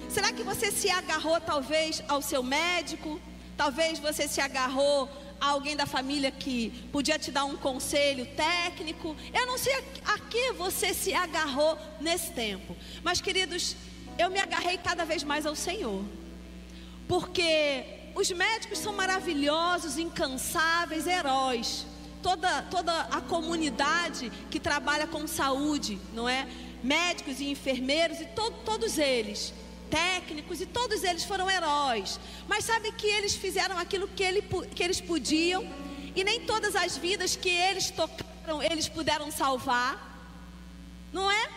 Será 0.10 0.32
que 0.32 0.44
você 0.44 0.72
se 0.72 0.90
agarrou 0.90 1.40
talvez 1.40 2.04
ao 2.08 2.22
seu 2.22 2.42
médico? 2.42 3.20
Talvez 3.56 4.00
você 4.00 4.28
se 4.28 4.40
agarrou 4.40 5.10
alguém 5.40 5.76
da 5.76 5.86
família 5.86 6.32
que 6.32 6.70
podia 6.92 7.18
te 7.18 7.32
dar 7.32 7.46
um 7.46 7.56
conselho 7.58 8.26
técnico. 8.36 9.16
Eu 9.34 9.46
não 9.46 9.58
sei 9.58 9.74
a, 10.06 10.20
que 10.20 10.54
você 10.54 10.94
se 10.94 11.14
agarrou 11.14 11.78
nesse 12.00 12.32
tempo. 12.32 12.76
Mas, 13.04 13.22
queridos, 13.22 13.76
eu 14.18 14.30
me 14.30 14.40
agarrei 14.40 14.78
cada 14.78 15.06
vez 15.06 15.24
mais 15.24 15.46
ao 15.46 15.56
Senhor. 15.56 16.04
Porque 17.08 18.12
os 18.16 18.30
médicos 18.32 18.80
são 18.80 18.94
maravilhosos, 18.94 19.98
incansáveis, 19.98 21.08
heróis. 21.08 21.86
Toda, 22.22 22.64
toda 22.64 23.02
a 23.02 23.22
comunidade 23.22 24.32
que 24.50 24.60
trabalha 24.60 25.08
com 25.08 25.28
saúde, 25.28 26.00
não 26.14 26.28
é? 26.28 26.48
Médicos 26.84 27.40
e 27.40 27.50
enfermeiros 27.50 28.20
e 28.20 28.26
to, 28.26 28.52
todos 28.66 28.98
eles 28.98 29.54
técnicos 29.90 30.62
e 30.62 30.66
todos 30.66 31.04
eles 31.04 31.24
foram 31.24 31.50
heróis. 31.50 32.20
Mas 32.48 32.66
sabe 32.66 32.92
que 32.92 33.08
eles 33.08 33.36
fizeram 33.36 33.78
aquilo 33.78 34.08
que, 34.08 34.24
ele, 34.24 34.42
que 34.76 34.84
eles 34.84 35.02
podiam 35.02 35.68
e 36.16 36.24
nem 36.24 36.42
todas 36.42 36.76
as 36.76 36.98
vidas 36.98 37.36
que 37.36 37.50
eles 37.50 37.92
tocaram 37.92 38.28
eles 38.62 38.88
puderam 38.88 39.30
salvar. 39.32 39.94
Não 41.12 41.30
é? 41.30 41.50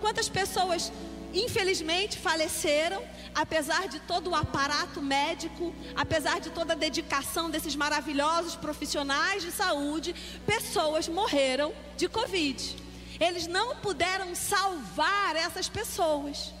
Quantas 0.00 0.28
pessoas 0.28 0.92
infelizmente 1.34 2.18
faleceram, 2.18 3.02
apesar 3.34 3.88
de 3.88 3.98
todo 4.00 4.30
o 4.30 4.34
aparato 4.34 5.00
médico, 5.00 5.74
apesar 5.96 6.40
de 6.40 6.50
toda 6.50 6.74
a 6.74 6.76
dedicação 6.76 7.50
desses 7.50 7.74
maravilhosos 7.74 8.54
profissionais 8.54 9.42
de 9.42 9.50
saúde, 9.50 10.14
pessoas 10.46 11.08
morreram 11.08 11.72
de 11.96 12.08
Covid. 12.08 12.76
Eles 13.18 13.46
não 13.46 13.76
puderam 13.76 14.34
salvar 14.34 15.36
essas 15.36 15.68
pessoas. 15.68 16.52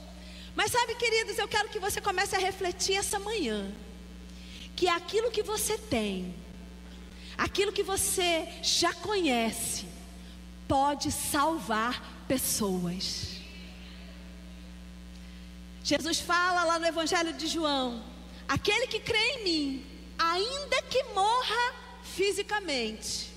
Mas 0.54 0.70
sabe, 0.70 0.94
queridos, 0.94 1.38
eu 1.38 1.48
quero 1.48 1.68
que 1.68 1.78
você 1.78 2.00
comece 2.00 2.36
a 2.36 2.38
refletir 2.38 2.96
essa 2.96 3.18
manhã. 3.18 3.72
Que 4.76 4.88
aquilo 4.88 5.30
que 5.30 5.42
você 5.42 5.78
tem, 5.78 6.34
aquilo 7.36 7.72
que 7.72 7.82
você 7.82 8.48
já 8.62 8.92
conhece, 8.94 9.86
pode 10.68 11.10
salvar 11.10 12.24
pessoas. 12.26 13.32
Jesus 15.84 16.20
fala 16.20 16.64
lá 16.64 16.78
no 16.78 16.86
Evangelho 16.86 17.32
de 17.32 17.46
João: 17.46 18.02
aquele 18.48 18.86
que 18.86 19.00
crê 19.00 19.18
em 19.18 19.44
mim, 19.44 19.86
ainda 20.18 20.82
que 20.82 21.02
morra 21.14 21.74
fisicamente, 22.02 23.32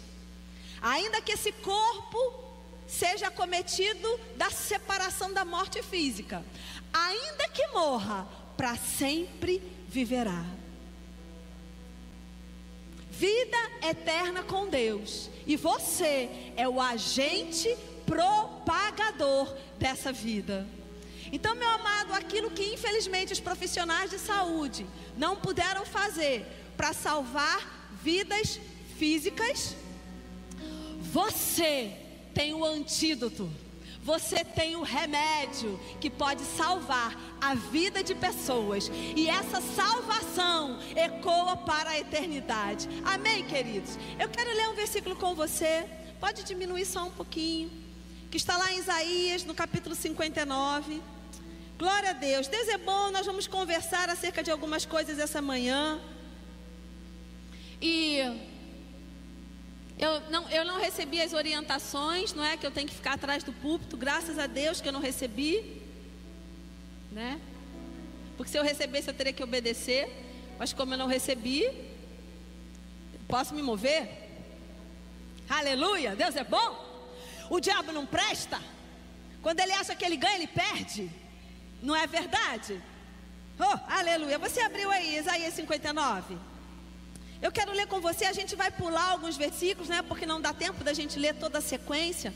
ainda 0.81 1.21
que 1.21 1.31
esse 1.31 1.51
corpo 1.51 2.45
seja 2.87 3.31
cometido 3.31 4.19
da 4.35 4.49
separação 4.49 5.33
da 5.33 5.43
morte 5.43 5.81
física, 5.81 6.45
ainda 6.95 7.49
que 7.49 7.67
morra, 7.67 8.25
para 8.55 8.77
sempre 8.77 9.61
viverá. 9.89 10.45
Vida 13.11 13.57
eterna 13.83 14.43
com 14.43 14.69
Deus. 14.69 15.29
E 15.45 15.57
você 15.57 16.29
é 16.55 16.67
o 16.67 16.79
agente 16.79 17.75
propagador 18.05 19.53
dessa 19.77 20.11
vida. 20.11 20.65
Então, 21.31 21.53
meu 21.55 21.69
amado, 21.69 22.13
aquilo 22.13 22.51
que 22.51 22.73
infelizmente 22.73 23.33
os 23.33 23.39
profissionais 23.39 24.09
de 24.09 24.19
saúde 24.19 24.85
não 25.17 25.35
puderam 25.35 25.85
fazer 25.85 26.45
para 26.77 26.93
salvar 26.93 27.91
vidas 28.01 28.59
físicas, 28.97 29.75
você 31.01 31.93
tem 32.33 32.53
o 32.53 32.63
antídoto. 32.63 33.49
Você 34.05 34.45
tem 34.45 34.75
o 34.75 34.83
remédio 34.83 35.79
que 35.99 36.11
pode 36.11 36.43
salvar 36.43 37.19
a 37.41 37.55
vida 37.55 38.03
de 38.03 38.13
pessoas. 38.13 38.91
E 39.15 39.27
essa 39.27 39.59
salvação 39.59 40.79
ecoa 40.95 41.57
para 41.57 41.89
a 41.89 41.99
eternidade. 41.99 42.87
Amém, 43.03 43.43
queridos? 43.45 43.97
Eu 44.19 44.29
quero 44.29 44.55
ler 44.55 44.69
um 44.69 44.75
versículo 44.75 45.15
com 45.15 45.33
você. 45.33 45.87
Pode 46.19 46.43
diminuir 46.43 46.85
só 46.85 47.07
um 47.07 47.09
pouquinho. 47.09 47.71
Que 48.29 48.37
está 48.37 48.55
lá 48.55 48.71
em 48.73 48.77
Isaías, 48.77 49.43
no 49.43 49.55
capítulo 49.55 49.95
59. 49.95 51.01
Glória 51.79 52.11
a 52.11 52.13
Deus. 52.13 52.47
Deus 52.47 52.67
é 52.67 52.77
bom, 52.77 53.09
nós 53.09 53.25
vamos 53.25 53.47
conversar 53.47 54.07
acerca 54.07 54.43
de 54.43 54.51
algumas 54.51 54.85
coisas 54.85 55.17
essa 55.17 55.41
manhã. 55.41 55.99
E 57.81 58.19
eu 59.97 60.19
não, 60.29 60.49
eu 60.49 60.65
não 60.65 60.79
recebi 60.79 61.21
as 61.21 61.33
orientações, 61.33 62.33
não 62.33 62.43
é? 62.43 62.57
Que 62.57 62.65
eu 62.65 62.71
tenho 62.71 62.87
que 62.87 62.93
ficar 62.93 63.13
atrás 63.13 63.43
do 63.43 63.53
púlpito, 63.53 63.95
graças 63.95 64.37
a 64.37 64.47
Deus 64.47 64.81
que 64.81 64.87
eu 64.87 64.93
não 64.93 64.99
recebi, 64.99 65.81
né? 67.11 67.39
Porque 68.35 68.51
se 68.51 68.57
eu 68.57 68.63
recebesse 68.63 69.07
eu 69.07 69.13
teria 69.13 69.31
que 69.31 69.43
obedecer, 69.43 70.09
mas 70.59 70.73
como 70.73 70.93
eu 70.93 70.97
não 70.97 71.07
recebi, 71.07 71.69
posso 73.27 73.55
me 73.55 73.61
mover? 73.61 74.09
Aleluia, 75.49 76.15
Deus 76.15 76.35
é 76.35 76.43
bom. 76.43 76.83
O 77.49 77.59
diabo 77.59 77.91
não 77.91 78.05
presta. 78.05 78.61
Quando 79.41 79.59
ele 79.59 79.71
acha 79.71 79.95
que 79.95 80.03
ele 80.03 80.17
ganha, 80.17 80.35
ele 80.35 80.47
perde. 80.47 81.09
Não 81.81 81.95
é 81.95 82.05
verdade? 82.07 82.81
Oh, 83.59 83.79
aleluia. 83.87 84.37
Você 84.39 84.59
abriu 84.59 84.89
aí 84.91 85.17
Isaías 85.17 85.53
59? 85.53 86.35
Eu 87.41 87.51
quero 87.51 87.73
ler 87.73 87.87
com 87.87 87.99
você, 87.99 88.25
a 88.25 88.33
gente 88.33 88.55
vai 88.55 88.71
pular 88.71 89.09
alguns 89.09 89.35
versículos, 89.35 89.89
né? 89.89 90.01
Porque 90.01 90.25
não 90.25 90.39
dá 90.39 90.53
tempo 90.53 90.83
da 90.83 90.93
gente 90.93 91.19
ler 91.19 91.35
toda 91.35 91.57
a 91.57 91.61
sequência. 91.61 92.33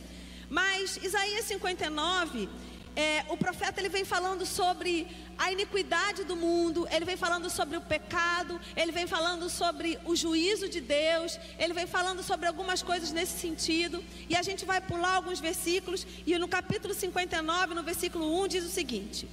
Mas 0.50 0.98
Isaías 0.98 1.46
59, 1.46 2.50
é, 2.96 3.24
o 3.30 3.38
profeta 3.38 3.80
ele 3.80 3.88
vem 3.88 4.04
falando 4.04 4.46
sobre 4.46 5.08
a 5.38 5.52
iniquidade 5.52 6.26
do 6.26 6.36
mundo, 6.36 6.86
ele 6.92 7.06
vem 7.06 7.16
falando 7.16 7.50
sobre 7.50 7.78
o 7.78 7.82
pecado, 7.82 8.60
ele 8.76 8.92
vem 8.92 9.08
falando 9.08 9.50
sobre 9.50 9.98
o 10.04 10.16
juízo 10.16 10.68
de 10.68 10.82
Deus, 10.82 11.40
ele 11.58 11.74
vem 11.74 11.88
falando 11.88 12.22
sobre 12.22 12.48
algumas 12.48 12.84
coisas 12.84 13.12
nesse 13.12 13.40
sentido. 13.40 14.04
E 14.28 14.36
a 14.36 14.42
gente 14.42 14.66
vai 14.66 14.82
pular 14.82 15.16
alguns 15.16 15.40
versículos, 15.40 16.06
e 16.26 16.38
no 16.38 16.48
capítulo 16.48 16.94
59, 16.94 17.74
no 17.74 17.84
versículo 17.84 18.44
1, 18.44 18.48
diz 18.50 18.66
o 18.66 18.70
seguinte: 18.70 19.30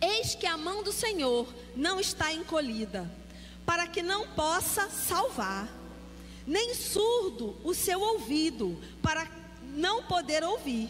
Eis 0.00 0.34
que 0.34 0.46
a 0.46 0.56
mão 0.56 0.82
do 0.82 0.92
Senhor 0.92 1.46
não 1.76 2.00
está 2.00 2.32
encolhida 2.32 3.08
para 3.68 3.86
que 3.86 4.02
não 4.02 4.26
possa 4.28 4.88
salvar, 4.88 5.68
nem 6.46 6.74
surdo 6.74 7.54
o 7.62 7.74
seu 7.74 8.00
ouvido, 8.00 8.80
para 9.02 9.28
não 9.62 10.04
poder 10.04 10.42
ouvir. 10.42 10.88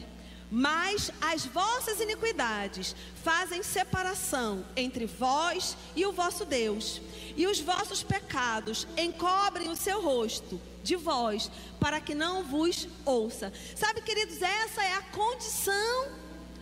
Mas 0.49 1.11
as 1.21 1.45
vossas 1.45 1.99
iniquidades 1.99 2.95
fazem 3.25 3.65
separação 3.65 4.65
entre 4.77 5.07
vós 5.07 5.77
e 5.97 6.07
o 6.07 6.13
vosso 6.13 6.45
Deus, 6.45 7.01
e 7.37 7.49
os 7.49 7.59
vossos 7.59 8.05
pecados 8.05 8.87
encobrem 8.97 9.69
o 9.71 9.77
seu 9.77 10.01
rosto 10.01 10.61
de 10.81 10.95
vós, 10.95 11.51
para 11.81 12.01
que 12.01 12.15
não 12.15 12.45
vos 12.45 12.87
ouça. 13.05 13.53
Sabe, 13.75 14.03
queridos, 14.03 14.41
essa 14.41 14.85
é 14.85 14.93
a 14.95 15.03
condição 15.03 16.13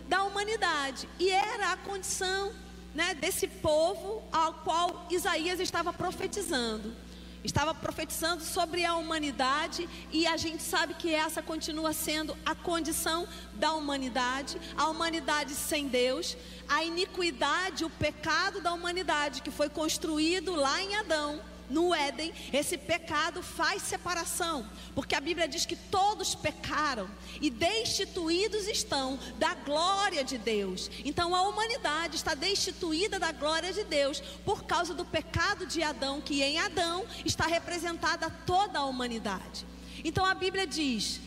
da 0.09 0.23
humanidade, 0.23 1.07
e 1.19 1.29
era 1.29 1.73
a 1.73 1.77
condição 1.77 2.51
né, 2.97 3.13
desse 3.13 3.47
povo 3.47 4.23
ao 4.31 4.55
qual 4.55 5.05
Isaías 5.11 5.59
estava 5.59 5.93
profetizando. 5.93 6.95
Estava 7.43 7.71
profetizando 7.75 8.43
sobre 8.43 8.83
a 8.83 8.95
humanidade 8.95 9.87
e 10.11 10.25
a 10.25 10.35
gente 10.35 10.63
sabe 10.63 10.95
que 10.95 11.13
essa 11.13 11.39
continua 11.39 11.93
sendo 11.93 12.35
a 12.43 12.55
condição 12.55 13.27
da 13.53 13.71
humanidade, 13.73 14.59
a 14.75 14.87
humanidade 14.87 15.53
sem 15.53 15.87
Deus, 15.87 16.35
a 16.67 16.83
iniquidade, 16.83 17.85
o 17.85 17.89
pecado 17.91 18.61
da 18.61 18.73
humanidade 18.73 19.43
que 19.43 19.51
foi 19.51 19.69
construído 19.69 20.55
lá 20.55 20.81
em 20.81 20.95
Adão 20.95 21.39
no 21.69 21.93
Éden, 21.93 22.33
esse 22.53 22.77
pecado 22.77 23.43
faz 23.43 23.81
separação, 23.81 24.67
porque 24.95 25.15
a 25.15 25.21
Bíblia 25.21 25.47
diz 25.47 25.65
que 25.65 25.75
todos 25.75 26.33
pecaram 26.33 27.09
e 27.41 27.49
destituídos 27.49 28.67
estão 28.67 29.19
da 29.37 29.53
glória 29.53 30.23
de 30.23 30.37
Deus. 30.37 30.89
Então 31.03 31.35
a 31.35 31.41
humanidade 31.41 32.15
está 32.15 32.33
destituída 32.33 33.19
da 33.19 33.31
glória 33.31 33.73
de 33.73 33.83
Deus 33.83 34.21
por 34.45 34.63
causa 34.63 34.93
do 34.93 35.05
pecado 35.05 35.65
de 35.65 35.83
Adão, 35.83 36.21
que 36.21 36.41
em 36.41 36.57
Adão 36.59 37.05
está 37.25 37.45
representada 37.45 38.29
toda 38.45 38.79
a 38.79 38.85
humanidade. 38.85 39.65
Então 40.03 40.25
a 40.25 40.33
Bíblia 40.33 40.65
diz: 40.65 41.19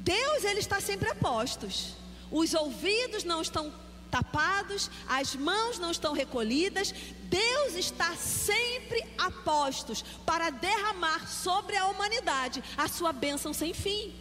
Deus 0.00 0.44
ele 0.44 0.60
está 0.60 0.80
sempre 0.80 1.08
a 1.10 1.14
postos. 1.14 1.94
Os 2.30 2.54
ouvidos 2.54 3.22
não 3.22 3.40
estão 3.40 3.72
tapados, 4.16 4.90
as 5.06 5.36
mãos 5.36 5.78
não 5.78 5.90
estão 5.90 6.14
recolhidas, 6.14 6.94
Deus 7.24 7.74
está 7.74 8.16
sempre 8.16 9.04
a 9.18 9.30
postos 9.30 10.02
para 10.24 10.48
derramar 10.48 11.28
sobre 11.28 11.76
a 11.76 11.86
humanidade 11.86 12.64
a 12.78 12.88
sua 12.88 13.12
bênção 13.12 13.52
sem 13.52 13.74
fim. 13.74 14.14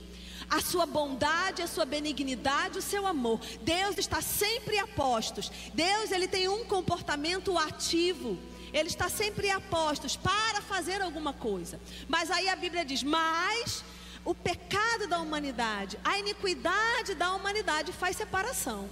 A 0.48 0.62
sua 0.62 0.86
bondade, 0.86 1.64
a 1.64 1.68
sua 1.68 1.86
benignidade, 1.86 2.78
o 2.78 2.82
seu 2.82 3.08
amor. 3.08 3.40
Deus 3.62 3.98
está 3.98 4.22
sempre 4.22 4.78
a 4.78 4.86
postos. 4.86 5.52
Deus 5.74 6.12
ele 6.12 6.28
tem 6.28 6.48
um 6.48 6.66
comportamento 6.66 7.58
ativo. 7.58 8.38
ele 8.72 8.90
está 8.90 9.10
sempre 9.10 9.50
a 9.50 9.60
postos 9.60 10.16
para 10.16 10.62
fazer 10.62 11.02
alguma 11.02 11.34
coisa. 11.34 11.80
Mas 12.08 12.30
aí 12.30 12.48
a 12.48 12.56
Bíblia 12.56 12.86
diz: 12.86 13.02
Mas 13.02 13.84
o 14.24 14.36
pecado 14.36 15.08
da 15.08 15.20
humanidade, 15.20 15.98
a 16.04 16.20
iniquidade 16.20 17.16
da 17.16 17.34
humanidade 17.34 17.92
faz 17.92 18.16
separação. 18.16 18.88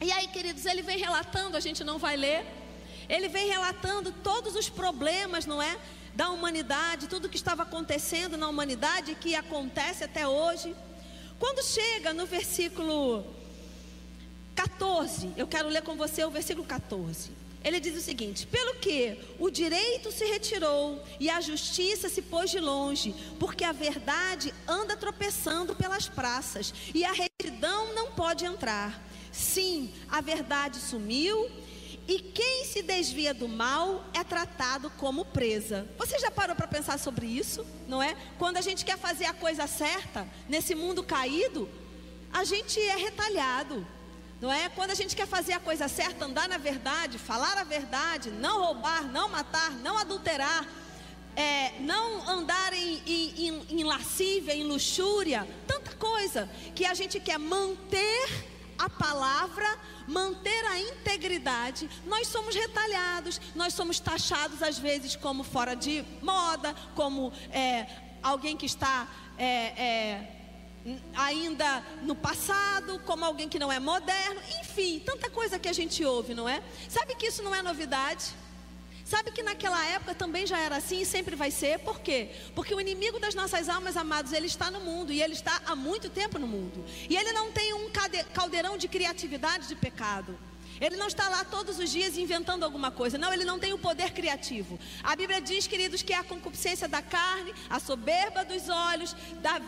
E 0.00 0.12
aí, 0.12 0.28
queridos, 0.28 0.66
ele 0.66 0.82
vem 0.82 0.98
relatando, 0.98 1.56
a 1.56 1.60
gente 1.60 1.82
não 1.82 1.98
vai 1.98 2.16
ler, 2.16 2.44
ele 3.08 3.28
vem 3.28 3.48
relatando 3.48 4.12
todos 4.12 4.54
os 4.54 4.68
problemas, 4.68 5.46
não 5.46 5.62
é? 5.62 5.78
Da 6.14 6.28
humanidade, 6.30 7.08
tudo 7.08 7.28
que 7.28 7.36
estava 7.36 7.62
acontecendo 7.62 8.36
na 8.36 8.48
humanidade, 8.48 9.14
que 9.14 9.34
acontece 9.34 10.04
até 10.04 10.26
hoje. 10.26 10.74
Quando 11.38 11.62
chega 11.62 12.12
no 12.12 12.26
versículo 12.26 13.24
14, 14.54 15.32
eu 15.36 15.46
quero 15.46 15.68
ler 15.68 15.82
com 15.82 15.96
você 15.96 16.24
o 16.24 16.30
versículo 16.30 16.66
14. 16.66 17.30
Ele 17.62 17.80
diz 17.80 17.96
o 17.96 18.00
seguinte: 18.00 18.46
Pelo 18.46 18.74
que 18.76 19.18
o 19.38 19.50
direito 19.50 20.12
se 20.12 20.24
retirou 20.24 21.02
e 21.18 21.28
a 21.28 21.40
justiça 21.40 22.08
se 22.08 22.22
pôs 22.22 22.50
de 22.50 22.60
longe, 22.60 23.14
porque 23.40 23.64
a 23.64 23.72
verdade 23.72 24.54
anda 24.68 24.96
tropeçando 24.96 25.74
pelas 25.74 26.08
praças 26.08 26.72
e 26.94 27.04
a 27.04 27.12
retidão 27.12 27.92
não 27.94 28.12
pode 28.12 28.44
entrar. 28.44 29.05
Sim, 29.36 29.92
a 30.10 30.22
verdade 30.22 30.78
sumiu 30.78 31.50
e 32.08 32.20
quem 32.20 32.64
se 32.64 32.82
desvia 32.82 33.34
do 33.34 33.46
mal 33.46 34.02
é 34.14 34.24
tratado 34.24 34.88
como 34.96 35.26
presa. 35.26 35.86
Você 35.98 36.18
já 36.18 36.30
parou 36.30 36.56
para 36.56 36.66
pensar 36.66 36.98
sobre 36.98 37.26
isso? 37.26 37.66
Não 37.86 38.02
é? 38.02 38.16
Quando 38.38 38.56
a 38.56 38.62
gente 38.62 38.82
quer 38.82 38.96
fazer 38.96 39.26
a 39.26 39.34
coisa 39.34 39.66
certa 39.66 40.26
nesse 40.48 40.74
mundo 40.74 41.02
caído, 41.02 41.68
a 42.32 42.44
gente 42.44 42.80
é 42.80 42.96
retalhado. 42.96 43.86
Não 44.40 44.50
é? 44.50 44.70
Quando 44.70 44.92
a 44.92 44.94
gente 44.94 45.14
quer 45.14 45.26
fazer 45.26 45.52
a 45.52 45.60
coisa 45.60 45.86
certa, 45.86 46.24
andar 46.24 46.48
na 46.48 46.56
verdade, 46.56 47.18
falar 47.18 47.58
a 47.58 47.64
verdade, 47.64 48.30
não 48.30 48.62
roubar, 48.62 49.04
não 49.04 49.28
matar, 49.28 49.70
não 49.70 49.98
adulterar, 49.98 50.66
é, 51.34 51.78
não 51.80 52.26
andar 52.26 52.72
em, 52.72 53.02
em, 53.06 53.48
em, 53.48 53.80
em 53.80 53.84
lascívia, 53.84 54.54
em 54.54 54.64
luxúria, 54.64 55.46
tanta 55.66 55.92
coisa 55.96 56.48
que 56.74 56.86
a 56.86 56.94
gente 56.94 57.20
quer 57.20 57.38
manter 57.38 58.55
a 58.78 58.88
palavra, 58.88 59.66
manter 60.06 60.64
a 60.66 60.78
integridade, 60.78 61.88
nós 62.06 62.28
somos 62.28 62.54
retalhados, 62.54 63.40
nós 63.54 63.74
somos 63.74 63.98
taxados 63.98 64.62
às 64.62 64.78
vezes 64.78 65.16
como 65.16 65.42
fora 65.42 65.74
de 65.74 66.04
moda, 66.22 66.74
como 66.94 67.32
é, 67.50 67.86
alguém 68.22 68.56
que 68.56 68.66
está 68.66 69.08
é, 69.38 69.46
é, 69.46 70.36
ainda 71.14 71.82
no 72.02 72.14
passado, 72.14 73.00
como 73.00 73.24
alguém 73.24 73.48
que 73.48 73.58
não 73.58 73.72
é 73.72 73.80
moderno, 73.80 74.40
enfim, 74.60 75.00
tanta 75.04 75.28
coisa 75.28 75.58
que 75.58 75.68
a 75.68 75.72
gente 75.72 76.04
ouve, 76.04 76.34
não 76.34 76.48
é? 76.48 76.62
Sabe 76.88 77.14
que 77.14 77.26
isso 77.26 77.42
não 77.42 77.54
é 77.54 77.62
novidade? 77.62 78.26
Sabe 79.06 79.30
que 79.30 79.40
naquela 79.40 79.86
época 79.86 80.16
também 80.16 80.48
já 80.48 80.58
era 80.58 80.78
assim 80.78 81.02
e 81.02 81.06
sempre 81.06 81.36
vai 81.36 81.48
ser, 81.48 81.78
por 81.78 82.00
quê? 82.00 82.28
Porque 82.56 82.74
o 82.74 82.80
inimigo 82.80 83.20
das 83.20 83.36
nossas 83.36 83.68
almas, 83.68 83.96
amados, 83.96 84.32
ele 84.32 84.48
está 84.48 84.68
no 84.68 84.80
mundo 84.80 85.12
e 85.12 85.22
ele 85.22 85.34
está 85.34 85.62
há 85.64 85.76
muito 85.76 86.10
tempo 86.10 86.40
no 86.40 86.46
mundo. 86.48 86.84
E 87.08 87.16
ele 87.16 87.30
não 87.30 87.52
tem 87.52 87.72
um 87.72 87.88
caldeirão 88.34 88.76
de 88.76 88.88
criatividade 88.88 89.68
de 89.68 89.76
pecado. 89.76 90.36
Ele 90.80 90.96
não 90.96 91.06
está 91.06 91.28
lá 91.28 91.44
todos 91.44 91.78
os 91.78 91.88
dias 91.88 92.18
inventando 92.18 92.64
alguma 92.64 92.90
coisa. 92.90 93.16
Não, 93.16 93.32
ele 93.32 93.44
não 93.44 93.60
tem 93.60 93.72
o 93.72 93.78
poder 93.78 94.10
criativo. 94.10 94.76
A 95.04 95.14
Bíblia 95.14 95.40
diz, 95.40 95.68
queridos, 95.68 96.02
que 96.02 96.12
é 96.12 96.18
a 96.18 96.24
concupiscência 96.24 96.88
da 96.88 97.00
carne, 97.00 97.54
a 97.70 97.78
soberba 97.78 98.44
dos 98.44 98.68
olhos, 98.68 99.14
da 99.40 99.62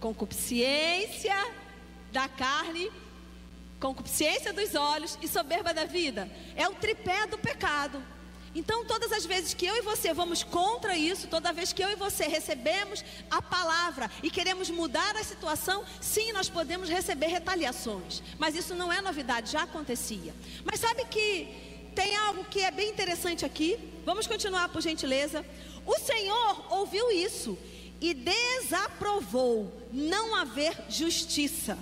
concupiscência 0.00 1.36
da 2.10 2.28
carne, 2.28 2.90
concupiscência 3.82 4.52
dos 4.52 4.76
olhos 4.76 5.18
e 5.20 5.26
soberba 5.26 5.74
da 5.74 5.84
vida. 5.84 6.30
É 6.54 6.68
o 6.68 6.74
tripé 6.74 7.26
do 7.26 7.36
pecado. 7.36 8.00
Então, 8.54 8.84
todas 8.84 9.10
as 9.12 9.24
vezes 9.26 9.54
que 9.54 9.66
eu 9.66 9.74
e 9.76 9.82
você 9.82 10.12
vamos 10.12 10.44
contra 10.44 10.96
isso, 10.96 11.26
toda 11.26 11.52
vez 11.52 11.72
que 11.72 11.82
eu 11.82 11.90
e 11.90 11.96
você 11.96 12.24
recebemos 12.24 13.02
a 13.30 13.42
palavra 13.42 14.10
e 14.22 14.30
queremos 14.30 14.70
mudar 14.70 15.16
a 15.16 15.24
situação, 15.24 15.84
sim, 16.00 16.32
nós 16.32 16.48
podemos 16.48 16.88
receber 16.88 17.26
retaliações. 17.26 18.22
Mas 18.38 18.54
isso 18.54 18.74
não 18.74 18.92
é 18.92 19.00
novidade, 19.00 19.50
já 19.50 19.62
acontecia. 19.62 20.32
Mas 20.64 20.80
sabe 20.80 21.04
que 21.06 21.48
tem 21.94 22.14
algo 22.14 22.44
que 22.44 22.60
é 22.60 22.70
bem 22.70 22.90
interessante 22.90 23.44
aqui? 23.44 23.78
Vamos 24.04 24.26
continuar, 24.26 24.68
por 24.68 24.82
gentileza. 24.82 25.44
O 25.84 25.98
Senhor 25.98 26.66
ouviu 26.70 27.10
isso 27.10 27.58
e 28.00 28.14
desaprovou 28.14 29.72
não 29.90 30.36
haver 30.36 30.74
justiça. 30.88 31.78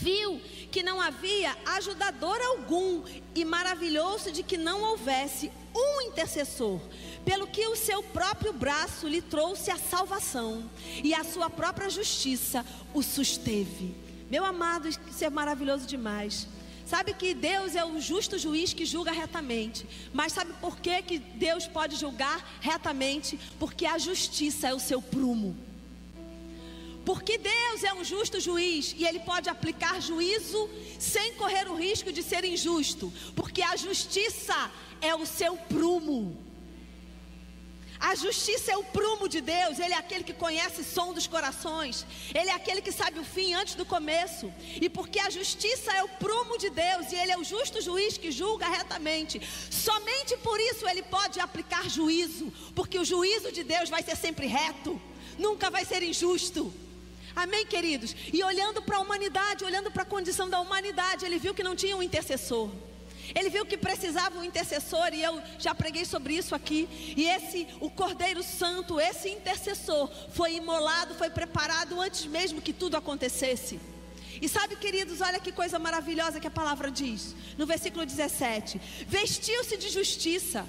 Viu 0.00 0.40
que 0.70 0.82
não 0.82 0.98
havia 0.98 1.54
ajudador 1.66 2.40
algum 2.40 3.02
e 3.34 3.44
maravilhou-se 3.44 4.32
de 4.32 4.42
que 4.42 4.56
não 4.56 4.80
houvesse 4.82 5.52
um 5.76 6.00
intercessor, 6.00 6.80
pelo 7.22 7.46
que 7.46 7.66
o 7.66 7.76
seu 7.76 8.02
próprio 8.02 8.50
braço 8.52 9.06
lhe 9.06 9.20
trouxe 9.20 9.70
a 9.70 9.76
salvação 9.76 10.70
e 11.04 11.12
a 11.12 11.22
sua 11.22 11.50
própria 11.50 11.90
justiça 11.90 12.64
o 12.94 13.02
susteve. 13.02 13.94
Meu 14.30 14.42
amado, 14.42 14.88
isso 14.88 15.24
é 15.24 15.28
maravilhoso 15.28 15.86
demais. 15.86 16.46
Sabe 16.86 17.12
que 17.12 17.34
Deus 17.34 17.76
é 17.76 17.84
o 17.84 18.00
justo 18.00 18.38
juiz 18.38 18.72
que 18.72 18.86
julga 18.86 19.12
retamente. 19.12 19.86
Mas 20.14 20.32
sabe 20.32 20.52
por 20.60 20.78
que, 20.80 21.02
que 21.02 21.18
Deus 21.18 21.66
pode 21.66 21.96
julgar 21.96 22.58
retamente? 22.60 23.38
Porque 23.58 23.84
a 23.84 23.98
justiça 23.98 24.68
é 24.68 24.74
o 24.74 24.80
seu 24.80 25.02
prumo. 25.02 25.69
Porque 27.10 27.36
Deus 27.38 27.82
é 27.82 27.92
um 27.92 28.04
justo 28.04 28.38
juiz 28.38 28.94
e 28.96 29.04
Ele 29.04 29.18
pode 29.18 29.48
aplicar 29.48 30.00
juízo 30.00 30.70
sem 30.96 31.34
correr 31.34 31.68
o 31.68 31.74
risco 31.74 32.12
de 32.12 32.22
ser 32.22 32.44
injusto. 32.44 33.12
Porque 33.34 33.62
a 33.62 33.74
justiça 33.74 34.70
é 35.00 35.12
o 35.12 35.26
seu 35.26 35.56
prumo. 35.56 36.38
A 37.98 38.14
justiça 38.14 38.70
é 38.70 38.76
o 38.76 38.84
prumo 38.84 39.28
de 39.28 39.40
Deus, 39.40 39.80
Ele 39.80 39.92
é 39.92 39.96
aquele 39.96 40.22
que 40.22 40.32
conhece 40.32 40.82
o 40.82 40.84
som 40.84 41.12
dos 41.12 41.26
corações, 41.26 42.06
Ele 42.32 42.48
é 42.48 42.54
aquele 42.54 42.80
que 42.80 42.92
sabe 42.92 43.18
o 43.18 43.24
fim 43.24 43.54
antes 43.54 43.74
do 43.74 43.84
começo. 43.84 44.46
E 44.80 44.88
porque 44.88 45.18
a 45.18 45.30
justiça 45.30 45.90
é 45.92 46.04
o 46.04 46.08
prumo 46.08 46.56
de 46.58 46.70
Deus 46.70 47.10
e 47.10 47.16
Ele 47.16 47.32
é 47.32 47.38
o 47.38 47.42
justo 47.42 47.82
juiz 47.82 48.16
que 48.16 48.30
julga 48.30 48.68
retamente, 48.68 49.42
somente 49.68 50.36
por 50.36 50.60
isso 50.60 50.88
Ele 50.88 51.02
pode 51.02 51.40
aplicar 51.40 51.90
juízo, 51.90 52.52
porque 52.72 53.00
o 53.00 53.04
juízo 53.04 53.50
de 53.50 53.64
Deus 53.64 53.90
vai 53.90 54.02
ser 54.04 54.16
sempre 54.16 54.46
reto, 54.46 55.02
nunca 55.36 55.68
vai 55.68 55.84
ser 55.84 56.04
injusto. 56.04 56.72
Amém, 57.34 57.66
queridos? 57.66 58.14
E 58.32 58.42
olhando 58.42 58.82
para 58.82 58.96
a 58.96 59.00
humanidade, 59.00 59.64
olhando 59.64 59.90
para 59.90 60.02
a 60.02 60.06
condição 60.06 60.48
da 60.48 60.60
humanidade, 60.60 61.24
Ele 61.24 61.38
viu 61.38 61.54
que 61.54 61.62
não 61.62 61.76
tinha 61.76 61.96
um 61.96 62.02
intercessor. 62.02 62.70
Ele 63.34 63.48
viu 63.48 63.64
que 63.64 63.76
precisava 63.76 64.38
um 64.38 64.44
intercessor 64.44 65.10
e 65.12 65.22
eu 65.22 65.40
já 65.58 65.74
preguei 65.74 66.04
sobre 66.04 66.34
isso 66.34 66.54
aqui. 66.54 66.88
E 67.16 67.26
esse, 67.28 67.66
o 67.80 67.90
Cordeiro 67.90 68.42
Santo, 68.42 68.98
esse 68.98 69.28
intercessor, 69.28 70.10
foi 70.32 70.54
imolado, 70.56 71.14
foi 71.14 71.30
preparado 71.30 72.00
antes 72.00 72.26
mesmo 72.26 72.60
que 72.60 72.72
tudo 72.72 72.96
acontecesse. 72.96 73.80
E 74.40 74.48
sabe, 74.48 74.76
queridos, 74.76 75.20
olha 75.20 75.38
que 75.38 75.52
coisa 75.52 75.78
maravilhosa 75.78 76.40
que 76.40 76.46
a 76.46 76.50
palavra 76.50 76.90
diz, 76.90 77.34
no 77.58 77.66
versículo 77.66 78.06
17: 78.06 78.80
Vestiu-se 79.06 79.76
de 79.76 79.90
justiça, 79.90 80.66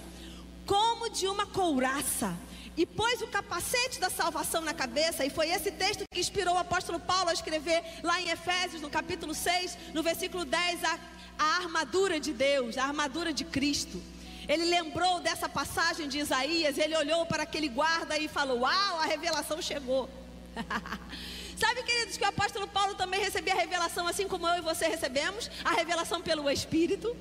como 0.65 1.09
de 1.09 1.27
uma 1.27 1.45
couraça, 1.45 2.37
e 2.77 2.85
pôs 2.85 3.21
o 3.21 3.27
capacete 3.27 3.99
da 3.99 4.09
salvação 4.09 4.61
na 4.61 4.73
cabeça, 4.73 5.25
e 5.25 5.29
foi 5.29 5.49
esse 5.49 5.71
texto 5.71 6.03
que 6.11 6.19
inspirou 6.19 6.55
o 6.55 6.57
apóstolo 6.57 6.99
Paulo 6.99 7.29
a 7.29 7.33
escrever 7.33 7.83
lá 8.01 8.21
em 8.21 8.29
Efésios, 8.29 8.81
no 8.81 8.89
capítulo 8.89 9.33
6, 9.33 9.77
no 9.93 10.01
versículo 10.01 10.45
10 10.45 10.83
a 10.83 10.99
a 11.41 11.57
armadura 11.57 12.19
de 12.19 12.33
Deus, 12.33 12.77
a 12.77 12.83
armadura 12.83 13.33
de 13.33 13.43
Cristo. 13.43 14.01
Ele 14.47 14.65
lembrou 14.65 15.19
dessa 15.19 15.49
passagem 15.49 16.07
de 16.07 16.19
Isaías, 16.19 16.77
ele 16.77 16.95
olhou 16.95 17.25
para 17.25 17.43
aquele 17.43 17.67
guarda 17.67 18.17
e 18.17 18.27
falou: 18.27 18.59
Uau, 18.59 18.99
a 18.99 19.05
revelação 19.05 19.59
chegou. 19.59 20.07
Sabe, 21.57 21.83
queridos, 21.83 22.17
que 22.17 22.23
o 22.23 22.27
apóstolo 22.27 22.67
Paulo 22.67 22.95
também 22.95 23.19
recebia 23.19 23.53
a 23.53 23.57
revelação, 23.57 24.07
assim 24.07 24.27
como 24.27 24.47
eu 24.47 24.57
e 24.57 24.61
você 24.61 24.87
recebemos, 24.87 25.49
a 25.63 25.71
revelação 25.71 26.21
pelo 26.21 26.49
Espírito. 26.49 27.15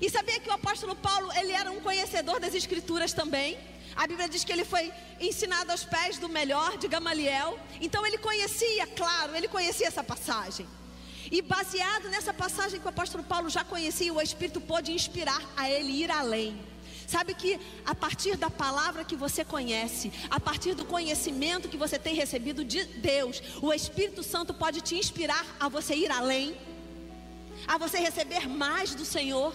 E 0.00 0.10
sabia 0.10 0.38
que 0.40 0.48
o 0.48 0.52
apóstolo 0.52 0.94
Paulo, 0.94 1.32
ele 1.32 1.52
era 1.52 1.70
um 1.70 1.80
conhecedor 1.80 2.38
das 2.38 2.54
Escrituras 2.54 3.12
também. 3.12 3.58
A 3.96 4.06
Bíblia 4.06 4.28
diz 4.28 4.44
que 4.44 4.52
ele 4.52 4.64
foi 4.64 4.92
ensinado 5.18 5.72
aos 5.72 5.84
pés 5.84 6.18
do 6.18 6.28
melhor, 6.28 6.76
de 6.76 6.86
Gamaliel. 6.86 7.58
Então 7.80 8.06
ele 8.06 8.18
conhecia, 8.18 8.86
claro, 8.88 9.34
ele 9.34 9.48
conhecia 9.48 9.86
essa 9.86 10.04
passagem. 10.04 10.66
E 11.30 11.40
baseado 11.40 12.08
nessa 12.08 12.32
passagem 12.32 12.78
que 12.78 12.86
o 12.86 12.90
apóstolo 12.90 13.24
Paulo 13.24 13.48
já 13.48 13.64
conhecia, 13.64 14.12
o 14.12 14.20
Espírito 14.20 14.60
pôde 14.60 14.92
inspirar 14.92 15.40
a 15.56 15.68
ele 15.70 15.92
ir 16.02 16.10
além. 16.10 16.60
Sabe 17.06 17.34
que 17.34 17.58
a 17.84 17.94
partir 17.94 18.36
da 18.36 18.50
palavra 18.50 19.04
que 19.04 19.16
você 19.16 19.44
conhece, 19.44 20.12
a 20.28 20.38
partir 20.38 20.74
do 20.74 20.84
conhecimento 20.84 21.68
que 21.68 21.76
você 21.76 21.98
tem 21.98 22.14
recebido 22.14 22.64
de 22.64 22.84
Deus, 22.84 23.42
o 23.62 23.72
Espírito 23.72 24.22
Santo 24.22 24.52
pode 24.52 24.80
te 24.80 24.96
inspirar 24.96 25.44
a 25.58 25.68
você 25.68 25.94
ir 25.94 26.10
além, 26.10 26.56
a 27.66 27.78
você 27.78 27.98
receber 27.98 28.48
mais 28.48 28.94
do 28.94 29.04
Senhor. 29.04 29.54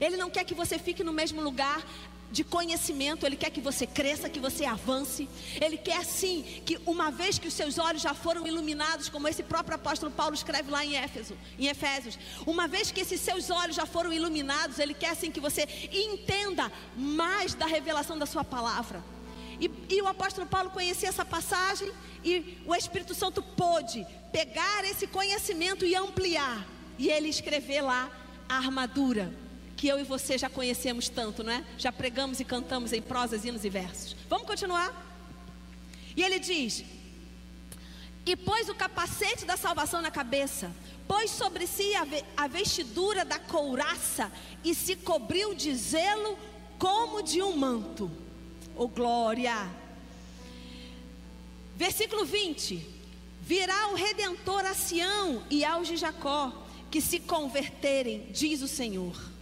Ele 0.00 0.16
não 0.16 0.30
quer 0.30 0.44
que 0.44 0.54
você 0.54 0.78
fique 0.78 1.02
no 1.02 1.12
mesmo 1.12 1.40
lugar 1.40 1.84
de 2.30 2.44
conhecimento, 2.44 3.24
Ele 3.24 3.36
quer 3.36 3.50
que 3.50 3.60
você 3.60 3.86
cresça, 3.86 4.28
que 4.28 4.38
você 4.38 4.64
avance. 4.64 5.28
Ele 5.60 5.76
quer 5.76 6.04
sim 6.04 6.44
que 6.64 6.78
uma 6.84 7.10
vez 7.10 7.38
que 7.38 7.48
os 7.48 7.54
seus 7.54 7.78
olhos 7.78 8.02
já 8.02 8.14
foram 8.14 8.46
iluminados, 8.46 9.08
como 9.08 9.26
esse 9.28 9.42
próprio 9.42 9.76
apóstolo 9.76 10.12
Paulo 10.12 10.34
escreve 10.34 10.70
lá 10.70 10.84
em 10.84 10.96
Éfeso, 10.96 11.36
em 11.58 11.66
Efésios, 11.66 12.18
uma 12.46 12.68
vez 12.68 12.90
que 12.90 13.00
esses 13.00 13.20
seus 13.20 13.50
olhos 13.50 13.76
já 13.76 13.86
foram 13.86 14.12
iluminados, 14.12 14.78
Ele 14.78 14.94
quer 14.94 15.14
sim 15.16 15.30
que 15.30 15.40
você 15.40 15.66
entenda 15.90 16.70
mais 16.96 17.54
da 17.54 17.66
revelação 17.66 18.18
da 18.18 18.26
sua 18.26 18.44
palavra. 18.44 19.02
E, 19.60 19.70
e 19.88 20.02
o 20.02 20.06
apóstolo 20.06 20.46
Paulo 20.46 20.70
conhecia 20.70 21.08
essa 21.08 21.24
passagem 21.24 21.90
e 22.24 22.58
o 22.64 22.74
Espírito 22.74 23.14
Santo 23.14 23.42
pôde 23.42 24.06
pegar 24.30 24.84
esse 24.84 25.06
conhecimento 25.06 25.84
e 25.84 25.96
ampliar. 25.96 26.64
E 26.96 27.08
ele 27.08 27.28
escrever 27.28 27.80
lá 27.80 28.10
a 28.48 28.56
armadura 28.56 29.47
que 29.78 29.86
eu 29.86 30.00
e 30.00 30.02
você 30.02 30.36
já 30.36 30.50
conhecemos 30.50 31.08
tanto, 31.08 31.44
não 31.44 31.52
é? 31.52 31.64
Já 31.78 31.92
pregamos 31.92 32.40
e 32.40 32.44
cantamos 32.44 32.92
em 32.92 33.00
prosas, 33.00 33.44
hinos 33.44 33.64
e 33.64 33.70
versos. 33.70 34.16
Vamos 34.28 34.44
continuar? 34.44 34.92
E 36.16 36.22
ele 36.22 36.40
diz: 36.40 36.84
E 38.26 38.34
pôs 38.34 38.68
o 38.68 38.74
capacete 38.74 39.44
da 39.44 39.56
salvação 39.56 40.02
na 40.02 40.10
cabeça, 40.10 40.74
pôs 41.06 41.30
sobre 41.30 41.64
si 41.68 41.94
a, 41.94 42.04
ve 42.04 42.24
a 42.36 42.48
vestidura 42.48 43.24
da 43.24 43.38
couraça 43.38 44.32
e 44.64 44.74
se 44.74 44.96
cobriu 44.96 45.54
de 45.54 45.72
zelo 45.76 46.36
como 46.76 47.22
de 47.22 47.40
um 47.40 47.56
manto. 47.56 48.10
Oh 48.74 48.88
glória! 48.88 49.70
Versículo 51.76 52.24
20: 52.24 52.84
Virá 53.42 53.90
o 53.92 53.94
redentor 53.94 54.66
a 54.66 54.74
Sião 54.74 55.44
e 55.48 55.64
aos 55.64 55.86
de 55.86 55.96
Jacó, 55.96 56.52
que 56.90 57.00
se 57.00 57.20
converterem, 57.20 58.26
diz 58.32 58.60
o 58.60 58.66
Senhor. 58.66 59.37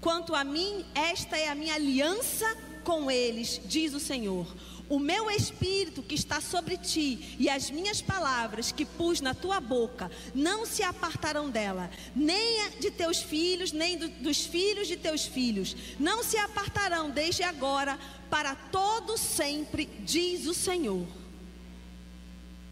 Quanto 0.00 0.34
a 0.34 0.44
mim, 0.44 0.84
esta 0.94 1.36
é 1.36 1.48
a 1.48 1.54
minha 1.54 1.74
aliança 1.74 2.46
com 2.84 3.10
eles, 3.10 3.60
diz 3.64 3.94
o 3.94 4.00
Senhor. 4.00 4.46
O 4.88 5.00
meu 5.00 5.28
espírito 5.28 6.00
que 6.00 6.14
está 6.14 6.40
sobre 6.40 6.76
ti 6.76 7.34
e 7.40 7.48
as 7.48 7.68
minhas 7.70 8.00
palavras 8.00 8.70
que 8.70 8.84
pus 8.84 9.20
na 9.20 9.34
tua 9.34 9.58
boca 9.58 10.08
não 10.32 10.64
se 10.64 10.84
apartarão 10.84 11.50
dela, 11.50 11.90
nem 12.14 12.70
de 12.78 12.92
teus 12.92 13.20
filhos, 13.20 13.72
nem 13.72 13.98
do, 13.98 14.08
dos 14.08 14.46
filhos 14.46 14.86
de 14.86 14.96
teus 14.96 15.26
filhos, 15.26 15.76
não 15.98 16.22
se 16.22 16.38
apartarão 16.38 17.10
desde 17.10 17.42
agora 17.42 17.98
para 18.30 18.54
todo 18.54 19.18
sempre, 19.18 19.86
diz 20.04 20.46
o 20.46 20.54
Senhor. 20.54 21.06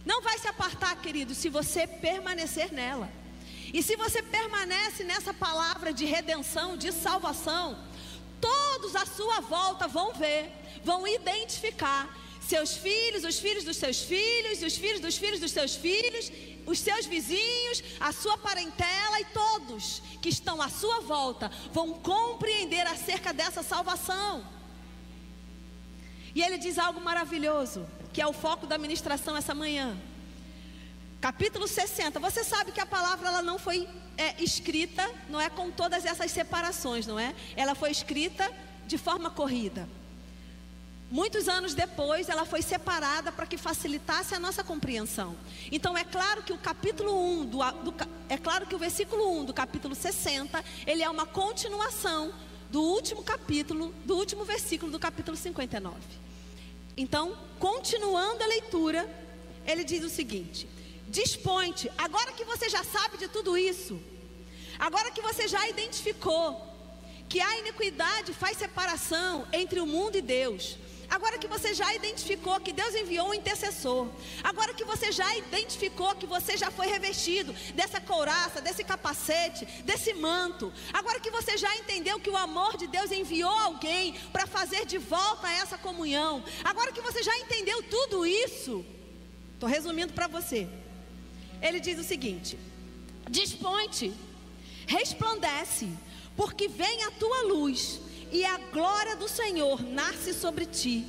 Não 0.07 0.23
vai 0.23 0.39
se 0.39 0.47
apartar, 0.47 0.95
querido, 1.01 1.35
se 1.35 1.49
você 1.49 1.85
permanecer 1.87 2.73
nela. 2.73 3.11
E 3.75 3.83
se 3.83 3.97
você 3.97 4.23
permanece 4.23 5.03
nessa 5.03 5.35
palavra 5.35 5.93
de 5.93 6.05
redenção, 6.05 6.77
de 6.77 6.93
salvação, 6.93 7.77
todos 8.41 8.95
à 8.95 9.05
sua 9.05 9.41
volta 9.41 9.89
vão 9.89 10.13
ver, 10.15 10.49
vão 10.85 11.05
identificar 11.09 12.17
seus 12.41 12.77
filhos, 12.77 13.25
os 13.25 13.41
filhos 13.41 13.65
dos 13.65 13.77
seus 13.77 14.01
filhos, 14.01 14.63
os 14.63 14.77
filhos 14.77 15.01
dos 15.01 15.17
filhos 15.17 15.41
dos 15.41 15.51
seus 15.51 15.75
filhos, 15.75 16.31
os 16.65 16.79
seus 16.79 17.05
vizinhos, 17.07 17.83
a 17.99 18.13
sua 18.13 18.39
parentela 18.39 19.21
e 19.21 19.25
todos 19.43 20.01
que 20.23 20.29
estão 20.29 20.63
à 20.63 20.69
sua 20.69 21.01
volta 21.01 21.51
vão 21.73 21.95
compreender 21.95 22.87
acerca 22.87 23.33
dessa 23.33 23.65
salvação. 23.65 24.47
E 26.33 26.41
ele 26.41 26.59
diz 26.59 26.79
algo 26.79 27.01
maravilhoso, 27.01 27.85
que 28.13 28.23
é 28.23 28.27
o 28.27 28.33
foco 28.33 28.69
da 28.69 28.79
ministração 28.79 29.37
essa 29.37 29.53
manhã 29.53 30.01
capítulo 31.25 31.67
60. 31.67 32.21
Você 32.21 32.45
sabe 32.45 32.71
que 32.71 32.83
a 32.83 32.85
palavra 32.85 33.29
ela 33.29 33.41
não 33.41 33.59
foi 33.59 33.89
é, 34.19 34.43
escrita, 34.43 35.11
não 35.31 35.41
é 35.41 35.49
com 35.49 35.71
todas 35.71 36.05
essas 36.05 36.31
separações, 36.31 37.07
não 37.07 37.19
é? 37.19 37.35
Ela 37.57 37.75
foi 37.75 37.91
escrita 37.91 38.53
de 38.87 38.99
forma 38.99 39.31
corrida. 39.31 39.89
Muitos 41.11 41.49
anos 41.49 41.73
depois, 41.73 42.29
ela 42.29 42.45
foi 42.45 42.61
separada 42.61 43.33
para 43.33 43.47
que 43.47 43.57
facilitasse 43.57 44.35
a 44.35 44.39
nossa 44.39 44.63
compreensão. 44.63 45.35
Então, 45.73 45.97
é 45.97 46.05
claro 46.05 46.43
que 46.43 46.53
o 46.53 46.59
capítulo 46.59 47.19
1, 47.41 47.47
do, 47.47 47.59
do, 47.91 47.95
é 48.29 48.37
claro 48.37 48.67
que 48.67 48.75
o 48.75 48.79
versículo 48.79 49.41
1 49.41 49.47
do 49.47 49.55
capítulo 49.55 49.95
60, 49.95 50.63
ele 50.87 51.03
é 51.03 51.09
uma 51.09 51.25
continuação 51.25 52.35
do 52.69 52.83
último 52.83 53.23
capítulo, 53.23 53.95
do 54.05 54.15
último 54.15 54.45
versículo 54.45 54.93
do 54.93 54.99
capítulo 54.99 55.39
59. 55.39 55.97
Então, 56.99 57.35
continuando 57.59 58.43
a 58.43 58.47
leitura, 58.47 59.09
ele 59.67 59.85
diz 59.85 60.05
o 60.05 60.11
seguinte: 60.11 60.74
Dispõe-te. 61.21 61.89
Agora 61.97 62.33
que 62.33 62.45
você 62.45 62.69
já 62.69 62.83
sabe 62.83 63.17
de 63.23 63.29
tudo 63.29 63.57
isso, 63.57 64.01
agora 64.79 65.13
que 65.13 65.23
você 65.23 65.47
já 65.47 65.63
identificou 65.69 66.49
que 67.29 67.41
a 67.41 67.59
iniquidade 67.61 68.33
faz 68.35 68.59
separação 68.59 69.47
entre 69.53 69.79
o 69.81 69.87
mundo 69.87 70.17
e 70.17 70.23
Deus, 70.23 70.77
Agora 71.17 71.39
que 71.39 71.47
você 71.47 71.73
já 71.75 71.95
identificou 71.95 72.59
que 72.59 72.73
Deus 72.73 72.93
enviou 72.95 73.29
um 73.29 73.35
intercessor, 73.35 74.09
agora 74.43 74.73
que 74.75 74.85
você 74.85 75.13
já 75.13 75.37
identificou 75.37 76.15
que 76.17 76.27
você 76.27 76.57
já 76.57 76.71
foi 76.71 76.87
revestido 76.89 77.53
dessa 77.75 78.01
couraça, 78.01 78.61
desse 78.61 78.83
capacete, 78.83 79.65
desse 79.85 80.15
manto, 80.15 80.73
agora 80.93 81.21
que 81.21 81.31
você 81.31 81.57
já 81.57 81.73
entendeu 81.77 82.19
que 82.19 82.31
o 82.31 82.37
amor 82.37 82.77
de 82.79 82.87
Deus 82.87 83.13
enviou 83.13 83.57
alguém 83.69 84.15
para 84.33 84.47
fazer 84.47 84.87
de 84.87 84.99
volta 84.99 85.47
essa 85.49 85.79
comunhão, 85.79 86.43
agora 86.65 86.91
que 86.91 87.03
você 87.03 87.23
já 87.23 87.37
entendeu 87.39 87.83
tudo 87.85 88.27
isso, 88.27 88.85
estou 89.55 89.69
resumindo 89.69 90.15
para 90.15 90.27
você 90.27 90.67
ele 91.61 91.81
diz 91.81 91.99
o 91.99 92.05
seguinte: 92.05 92.59
Dispõe-te, 93.31 94.13
resplandece, 94.87 95.89
porque 96.37 96.69
vem 96.69 97.03
a 97.05 97.11
tua 97.13 97.43
luz, 97.43 98.01
e 98.31 98.45
a 98.45 98.59
glória 98.59 99.17
do 99.17 99.29
Senhor 99.29 99.83
nasce 99.83 100.35
sobre 100.35 100.67
ti. 100.67 101.05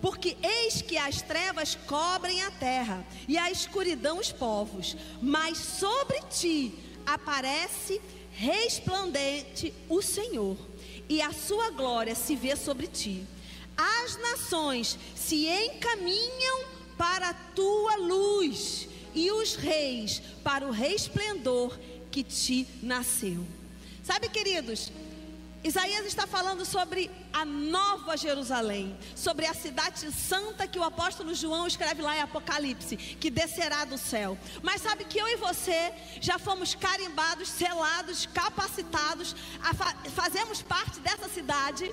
Porque 0.00 0.36
eis 0.40 0.80
que 0.80 0.96
as 0.96 1.22
trevas 1.22 1.74
cobrem 1.74 2.40
a 2.42 2.52
terra 2.52 3.04
e 3.26 3.36
a 3.36 3.50
escuridão 3.50 4.18
os 4.18 4.30
povos, 4.30 4.96
mas 5.20 5.58
sobre 5.58 6.20
ti 6.30 6.72
aparece 7.04 8.00
resplandente 8.30 9.74
o 9.88 10.00
Senhor, 10.00 10.56
e 11.08 11.20
a 11.20 11.32
sua 11.32 11.70
glória 11.70 12.14
se 12.14 12.36
vê 12.36 12.54
sobre 12.54 12.86
ti. 12.86 13.26
As 13.76 14.16
nações 14.18 14.96
se 15.16 15.46
encaminham 15.46 16.64
para 16.96 17.30
a 17.30 17.34
tua 17.34 17.96
luz 17.96 18.87
e 19.14 19.30
os 19.30 19.54
reis 19.54 20.22
para 20.42 20.66
o 20.66 20.70
resplendor 20.70 21.78
que 22.10 22.22
te 22.22 22.66
nasceu. 22.82 23.46
Sabe, 24.02 24.28
queridos, 24.28 24.90
Isaías 25.62 26.06
está 26.06 26.26
falando 26.26 26.64
sobre 26.64 27.10
a 27.32 27.44
nova 27.44 28.16
Jerusalém, 28.16 28.96
sobre 29.16 29.44
a 29.44 29.52
cidade 29.52 30.10
santa 30.12 30.68
que 30.68 30.78
o 30.78 30.84
apóstolo 30.84 31.34
João 31.34 31.66
escreve 31.66 32.00
lá 32.00 32.16
em 32.16 32.20
Apocalipse, 32.20 32.96
que 32.96 33.28
descerá 33.28 33.84
do 33.84 33.98
céu. 33.98 34.38
Mas 34.62 34.82
sabe 34.82 35.04
que 35.04 35.18
eu 35.18 35.26
e 35.26 35.36
você 35.36 35.92
já 36.20 36.38
fomos 36.38 36.74
carimbados, 36.74 37.48
selados, 37.48 38.24
capacitados, 38.26 39.34
fa 39.76 39.94
fazemos 40.14 40.62
parte 40.62 41.00
dessa 41.00 41.28
cidade, 41.28 41.92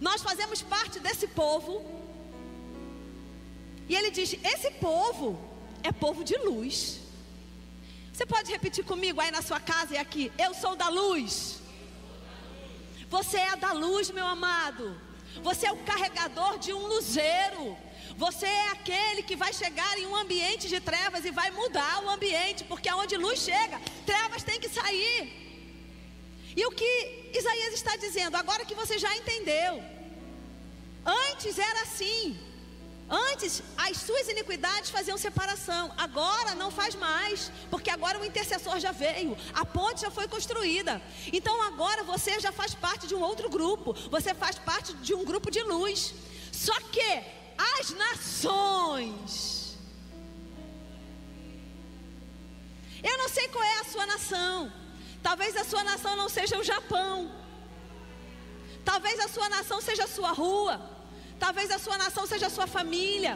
nós 0.00 0.22
fazemos 0.22 0.62
parte 0.62 1.00
desse 1.00 1.26
povo. 1.26 1.84
E 3.88 3.96
ele 3.96 4.10
diz: 4.12 4.36
esse 4.42 4.70
povo 4.72 5.53
é 5.84 5.92
povo 5.92 6.24
de 6.24 6.36
luz. 6.48 7.00
Você 8.12 8.24
pode 8.34 8.50
repetir 8.56 8.84
comigo 8.92 9.20
aí 9.20 9.30
na 9.30 9.42
sua 9.48 9.60
casa 9.60 9.94
e 9.94 9.98
aqui? 10.04 10.32
Eu 10.38 10.52
sou 10.62 10.74
da 10.82 10.88
luz. 10.88 11.60
Você 13.16 13.38
é 13.38 13.56
da 13.64 13.72
luz, 13.72 14.10
meu 14.10 14.26
amado. 14.26 14.84
Você 15.48 15.66
é 15.66 15.72
o 15.72 15.84
carregador 15.90 16.58
de 16.58 16.72
um 16.72 16.86
luzeiro. 16.92 17.76
Você 18.16 18.46
é 18.46 18.68
aquele 18.70 19.22
que 19.28 19.36
vai 19.36 19.52
chegar 19.52 19.98
em 19.98 20.06
um 20.06 20.16
ambiente 20.16 20.68
de 20.68 20.80
trevas 20.80 21.24
e 21.24 21.32
vai 21.40 21.50
mudar 21.50 22.02
o 22.04 22.10
ambiente, 22.10 22.62
porque 22.64 22.88
aonde 22.88 23.16
luz 23.16 23.40
chega, 23.40 23.80
trevas 24.06 24.42
têm 24.42 24.60
que 24.60 24.68
sair. 24.68 25.20
E 26.56 26.64
o 26.66 26.70
que 26.70 26.92
Isaías 27.34 27.74
está 27.74 27.96
dizendo, 27.96 28.36
agora 28.36 28.64
que 28.64 28.76
você 28.82 28.96
já 29.04 29.12
entendeu, 29.16 29.82
antes 31.04 31.58
era 31.58 31.82
assim, 31.82 32.38
Antes, 33.08 33.62
as 33.76 33.98
suas 33.98 34.28
iniquidades 34.28 34.88
faziam 34.88 35.18
separação, 35.18 35.92
agora 35.96 36.54
não 36.54 36.70
faz 36.70 36.94
mais, 36.94 37.52
porque 37.70 37.90
agora 37.90 38.18
o 38.18 38.24
intercessor 38.24 38.80
já 38.80 38.92
veio, 38.92 39.36
a 39.52 39.64
ponte 39.64 40.00
já 40.00 40.10
foi 40.10 40.26
construída. 40.26 41.02
Então 41.32 41.62
agora 41.62 42.02
você 42.02 42.40
já 42.40 42.50
faz 42.50 42.74
parte 42.74 43.06
de 43.06 43.14
um 43.14 43.20
outro 43.20 43.50
grupo, 43.50 43.92
você 44.10 44.34
faz 44.34 44.58
parte 44.58 44.94
de 44.94 45.12
um 45.12 45.24
grupo 45.24 45.50
de 45.50 45.62
luz. 45.62 46.14
Só 46.50 46.74
que 46.80 47.22
as 47.58 47.90
nações, 47.90 49.76
eu 53.02 53.18
não 53.18 53.28
sei 53.28 53.48
qual 53.48 53.62
é 53.62 53.80
a 53.80 53.84
sua 53.84 54.06
nação, 54.06 54.72
talvez 55.22 55.54
a 55.56 55.64
sua 55.64 55.84
nação 55.84 56.16
não 56.16 56.30
seja 56.30 56.58
o 56.58 56.64
Japão, 56.64 57.30
talvez 58.82 59.20
a 59.20 59.28
sua 59.28 59.50
nação 59.50 59.78
seja 59.82 60.04
a 60.04 60.08
sua 60.08 60.32
rua. 60.32 60.93
Talvez 61.44 61.70
a 61.70 61.78
sua 61.78 61.98
nação 61.98 62.26
seja 62.26 62.46
a 62.46 62.54
sua 62.56 62.66
família. 62.66 63.34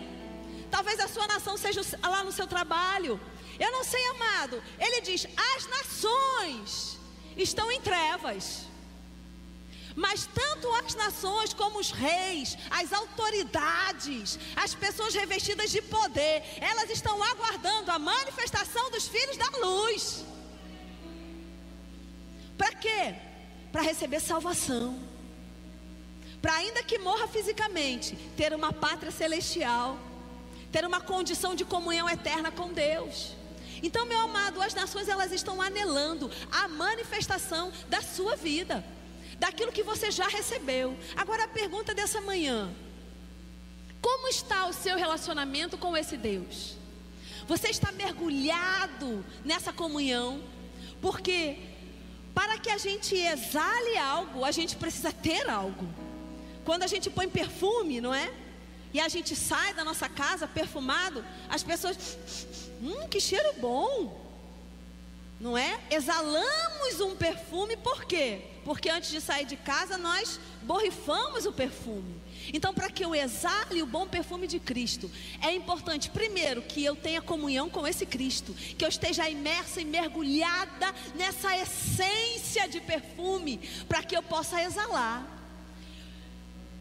Talvez 0.74 0.98
a 0.98 1.08
sua 1.14 1.26
nação 1.26 1.54
seja 1.64 1.82
lá 2.02 2.24
no 2.24 2.32
seu 2.32 2.46
trabalho. 2.46 3.20
Eu 3.64 3.70
não 3.70 3.84
sei, 3.84 4.02
amado. 4.14 4.62
Ele 4.78 5.02
diz: 5.08 5.26
as 5.54 5.66
nações 5.76 6.98
estão 7.36 7.70
em 7.70 7.80
trevas. 7.82 8.44
Mas 9.94 10.26
tanto 10.40 10.72
as 10.76 10.94
nações 10.94 11.52
como 11.52 11.78
os 11.80 11.90
reis, 11.90 12.56
as 12.70 12.92
autoridades, 12.92 14.38
as 14.64 14.72
pessoas 14.74 15.12
revestidas 15.12 15.70
de 15.70 15.82
poder, 15.82 16.36
elas 16.70 16.88
estão 16.88 17.22
aguardando 17.22 17.90
a 17.90 17.98
manifestação 17.98 18.90
dos 18.90 19.06
filhos 19.08 19.36
da 19.36 19.50
luz. 19.66 20.24
Para 22.56 22.72
quê? 22.74 23.16
Para 23.72 23.82
receber 23.82 24.20
salvação. 24.20 25.07
Para 26.40 26.54
ainda 26.54 26.82
que 26.82 26.98
morra 26.98 27.26
fisicamente, 27.26 28.16
ter 28.36 28.54
uma 28.54 28.72
pátria 28.72 29.10
celestial, 29.10 29.98
ter 30.70 30.84
uma 30.84 31.00
condição 31.00 31.54
de 31.54 31.64
comunhão 31.64 32.08
eterna 32.08 32.50
com 32.50 32.72
Deus. 32.72 33.34
Então, 33.82 34.06
meu 34.06 34.20
amado, 34.20 34.60
as 34.60 34.74
nações 34.74 35.08
elas 35.08 35.32
estão 35.32 35.60
anelando 35.62 36.30
a 36.50 36.68
manifestação 36.68 37.72
da 37.88 38.02
sua 38.02 38.36
vida 38.36 38.84
daquilo 39.38 39.72
que 39.72 39.82
você 39.82 40.10
já 40.10 40.26
recebeu. 40.26 40.96
Agora 41.16 41.44
a 41.44 41.48
pergunta 41.48 41.94
dessa 41.94 42.20
manhã: 42.20 42.70
como 44.00 44.28
está 44.28 44.66
o 44.66 44.72
seu 44.72 44.96
relacionamento 44.96 45.78
com 45.78 45.96
esse 45.96 46.16
Deus? 46.16 46.76
Você 47.46 47.68
está 47.68 47.90
mergulhado 47.92 49.24
nessa 49.44 49.72
comunhão? 49.72 50.42
Porque 51.00 51.56
para 52.34 52.58
que 52.58 52.70
a 52.70 52.78
gente 52.78 53.14
exale 53.14 53.96
algo, 53.96 54.44
a 54.44 54.50
gente 54.50 54.76
precisa 54.76 55.12
ter 55.12 55.48
algo. 55.48 55.88
Quando 56.68 56.82
a 56.82 56.86
gente 56.86 57.08
põe 57.08 57.26
perfume, 57.26 57.98
não 57.98 58.12
é? 58.12 58.30
E 58.92 59.00
a 59.00 59.08
gente 59.08 59.34
sai 59.34 59.72
da 59.72 59.82
nossa 59.82 60.06
casa 60.06 60.46
perfumado, 60.46 61.24
as 61.48 61.62
pessoas, 61.62 62.18
hum, 62.82 63.08
que 63.08 63.18
cheiro 63.18 63.54
bom 63.58 64.28
não 65.40 65.56
é? 65.56 65.78
Exalamos 65.90 67.00
um 67.00 67.14
perfume 67.14 67.76
por 67.76 68.04
quê? 68.04 68.40
Porque 68.64 68.90
antes 68.90 69.10
de 69.10 69.20
sair 69.20 69.46
de 69.46 69.56
casa 69.56 69.96
nós 69.96 70.40
borrifamos 70.62 71.46
o 71.46 71.52
perfume. 71.52 72.20
Então, 72.52 72.74
para 72.74 72.90
que 72.90 73.04
eu 73.04 73.14
exale 73.14 73.82
o 73.82 73.86
bom 73.86 74.06
perfume 74.06 74.46
de 74.46 74.58
Cristo, 74.58 75.10
é 75.40 75.54
importante, 75.54 76.10
primeiro, 76.10 76.62
que 76.62 76.84
eu 76.84 76.96
tenha 76.96 77.22
comunhão 77.22 77.70
com 77.70 77.86
esse 77.86 78.04
Cristo, 78.04 78.52
que 78.76 78.84
eu 78.84 78.88
esteja 78.88 79.28
imersa 79.28 79.80
e 79.80 79.84
mergulhada 79.84 80.92
nessa 81.14 81.56
essência 81.56 82.68
de 82.68 82.80
perfume, 82.80 83.58
para 83.88 84.02
que 84.02 84.16
eu 84.16 84.22
possa 84.22 84.62
exalar. 84.62 85.37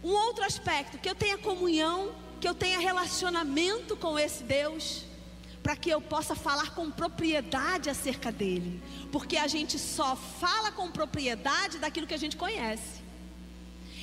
Um 0.08 0.14
outro 0.14 0.46
aspecto, 0.46 0.98
que 0.98 1.10
eu 1.10 1.16
tenha 1.16 1.38
comunhão, 1.38 2.16
que 2.40 2.48
eu 2.48 2.56
tenha 2.56 2.80
relacionamento 2.80 3.98
com 3.98 4.18
esse 4.18 4.42
Deus 4.42 5.04
para 5.62 5.76
que 5.76 5.90
eu 5.90 6.00
possa 6.00 6.34
falar 6.34 6.74
com 6.74 6.90
propriedade 6.90 7.90
acerca 7.90 8.32
dele, 8.32 8.82
porque 9.12 9.36
a 9.36 9.48
gente 9.48 9.78
só 9.78 10.16
fala 10.16 10.72
com 10.72 10.90
propriedade 10.90 11.78
daquilo 11.78 12.08
que 12.08 12.14
a 12.14 12.24
gente 12.26 12.38
conhece. 12.38 13.04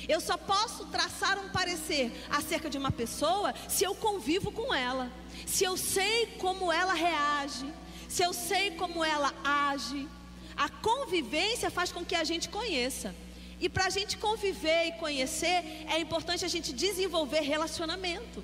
Eu 0.07 0.21
só 0.21 0.37
posso 0.37 0.85
traçar 0.85 1.39
um 1.39 1.49
parecer 1.49 2.11
acerca 2.29 2.69
de 2.69 2.77
uma 2.77 2.91
pessoa 2.91 3.51
se 3.67 3.83
eu 3.83 3.95
convivo 3.95 4.51
com 4.51 4.71
ela, 4.71 5.11
se 5.47 5.63
eu 5.63 5.75
sei 5.75 6.27
como 6.37 6.71
ela 6.71 6.93
reage, 6.93 7.73
se 8.07 8.21
eu 8.21 8.31
sei 8.31 8.69
como 8.81 9.03
ela 9.03 9.33
age. 9.43 10.07
A 10.55 10.69
convivência 10.69 11.71
faz 11.71 11.91
com 11.91 12.05
que 12.05 12.13
a 12.13 12.23
gente 12.23 12.47
conheça. 12.47 13.15
E 13.59 13.69
para 13.69 13.85
a 13.85 13.89
gente 13.89 14.17
conviver 14.17 14.87
e 14.87 14.91
conhecer, 14.93 15.85
é 15.87 15.99
importante 15.99 16.43
a 16.43 16.47
gente 16.47 16.73
desenvolver 16.73 17.41
relacionamento. 17.41 18.43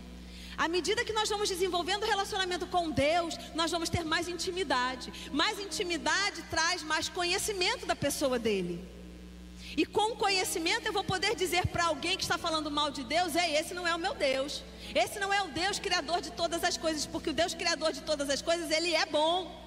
À 0.58 0.68
medida 0.68 1.04
que 1.04 1.14
nós 1.14 1.30
vamos 1.30 1.50
desenvolvendo 1.50 2.06
relacionamento 2.06 2.68
com 2.68 2.92
Deus, 2.92 3.36
nós 3.56 3.72
vamos 3.72 3.90
ter 3.90 4.04
mais 4.04 4.28
intimidade. 4.28 5.12
Mais 5.32 5.60
intimidade 5.60 6.44
traz 6.50 6.84
mais 6.84 7.10
conhecimento 7.10 7.86
da 7.86 7.96
pessoa 7.96 8.38
dele. 8.38 8.88
E 9.76 9.86
com 9.86 10.16
conhecimento 10.16 10.86
eu 10.86 10.94
vou 10.94 11.04
poder 11.04 11.36
dizer 11.36 11.68
para 11.68 11.86
alguém 11.86 12.18
que 12.18 12.24
está 12.24 12.38
falando 12.38 12.70
mal 12.70 12.92
de 12.92 13.04
Deus: 13.04 13.36
ei, 13.36 13.56
esse 13.56 13.74
não 13.74 13.88
é 13.88 13.96
o 13.96 14.00
meu 14.00 14.14
Deus. 14.14 14.64
Esse 14.94 15.20
não 15.20 15.32
é 15.34 15.42
o 15.42 15.48
Deus 15.48 15.80
criador 15.80 16.22
de 16.22 16.32
todas 16.32 16.64
as 16.64 16.78
coisas, 16.78 17.06
porque 17.06 17.30
o 17.30 17.34
Deus 17.34 17.54
criador 17.54 17.94
de 17.94 18.02
todas 18.02 18.30
as 18.30 18.42
coisas, 18.42 18.70
ele 18.70 18.94
é 18.94 19.06
bom. 19.06 19.60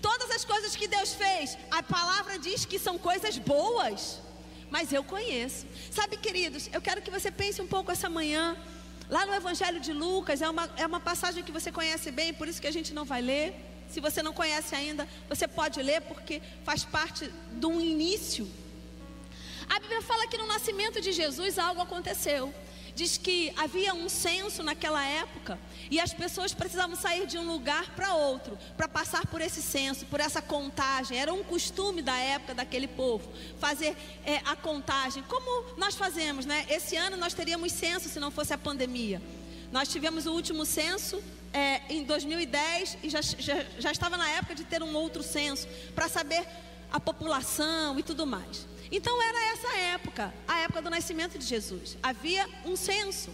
Todas 0.00 0.30
as 0.30 0.44
coisas 0.44 0.76
que 0.76 0.86
Deus 0.86 1.14
fez, 1.14 1.58
a 1.70 1.82
palavra 1.82 2.38
diz 2.38 2.64
que 2.64 2.78
são 2.78 2.96
coisas 2.98 3.38
boas, 3.38 4.20
mas 4.70 4.92
eu 4.92 5.04
conheço. 5.04 5.66
Sabe, 5.90 6.16
queridos, 6.16 6.68
eu 6.72 6.80
quero 6.80 7.02
que 7.02 7.10
você 7.10 7.30
pense 7.30 7.60
um 7.60 7.66
pouco 7.66 7.90
essa 7.92 8.08
manhã 8.08 8.56
Lá 9.08 9.24
no 9.24 9.34
Evangelho 9.34 9.78
de 9.78 9.92
Lucas, 9.92 10.42
é 10.42 10.50
uma, 10.50 10.68
é 10.76 10.84
uma 10.84 10.98
passagem 10.98 11.44
que 11.44 11.52
você 11.52 11.70
conhece 11.70 12.10
bem, 12.10 12.34
por 12.34 12.48
isso 12.48 12.60
que 12.60 12.66
a 12.66 12.72
gente 12.72 12.92
não 12.92 13.04
vai 13.04 13.22
ler. 13.22 13.54
Se 13.88 14.00
você 14.00 14.20
não 14.20 14.32
conhece 14.32 14.74
ainda, 14.74 15.06
você 15.28 15.46
pode 15.46 15.80
ler, 15.80 16.00
porque 16.02 16.42
faz 16.64 16.84
parte 16.84 17.30
de 17.52 17.66
um 17.66 17.80
início. 17.80 18.50
A 19.68 19.78
Bíblia 19.78 20.02
fala 20.02 20.26
que 20.26 20.36
no 20.36 20.46
nascimento 20.48 21.00
de 21.00 21.12
Jesus 21.12 21.56
algo 21.56 21.80
aconteceu 21.80 22.52
diz 22.96 23.18
que 23.18 23.52
havia 23.58 23.92
um 23.92 24.08
censo 24.08 24.62
naquela 24.62 25.04
época 25.04 25.58
e 25.90 26.00
as 26.00 26.14
pessoas 26.14 26.54
precisavam 26.54 26.96
sair 26.96 27.26
de 27.26 27.36
um 27.36 27.46
lugar 27.46 27.94
para 27.94 28.14
outro 28.14 28.58
para 28.74 28.88
passar 28.88 29.26
por 29.26 29.42
esse 29.42 29.60
censo, 29.60 30.06
por 30.06 30.18
essa 30.18 30.40
contagem. 30.40 31.18
Era 31.18 31.32
um 31.32 31.44
costume 31.44 32.00
da 32.00 32.16
época 32.16 32.54
daquele 32.54 32.88
povo 32.88 33.30
fazer 33.60 33.94
é, 34.24 34.38
a 34.46 34.56
contagem, 34.56 35.22
como 35.24 35.76
nós 35.76 35.94
fazemos, 35.94 36.46
né? 36.46 36.64
Esse 36.70 36.96
ano 36.96 37.18
nós 37.18 37.34
teríamos 37.34 37.70
censo 37.70 38.08
se 38.08 38.18
não 38.18 38.30
fosse 38.30 38.54
a 38.54 38.58
pandemia. 38.58 39.20
Nós 39.70 39.88
tivemos 39.88 40.24
o 40.24 40.32
último 40.32 40.64
censo 40.64 41.22
é, 41.52 41.82
em 41.90 42.02
2010 42.02 42.98
e 43.02 43.10
já, 43.10 43.20
já, 43.20 43.62
já 43.78 43.92
estava 43.92 44.16
na 44.16 44.28
época 44.30 44.54
de 44.54 44.64
ter 44.64 44.82
um 44.82 44.96
outro 44.96 45.22
censo 45.22 45.68
para 45.94 46.08
saber 46.08 46.46
a 46.90 46.98
população 46.98 47.98
e 47.98 48.02
tudo 48.02 48.26
mais. 48.26 48.66
Então 48.90 49.20
era 49.22 49.52
essa 49.52 49.76
época, 49.94 50.32
a 50.46 50.58
época 50.60 50.82
do 50.82 50.90
nascimento 50.90 51.38
de 51.38 51.44
Jesus. 51.44 51.96
Havia 52.02 52.48
um 52.64 52.76
censo. 52.76 53.30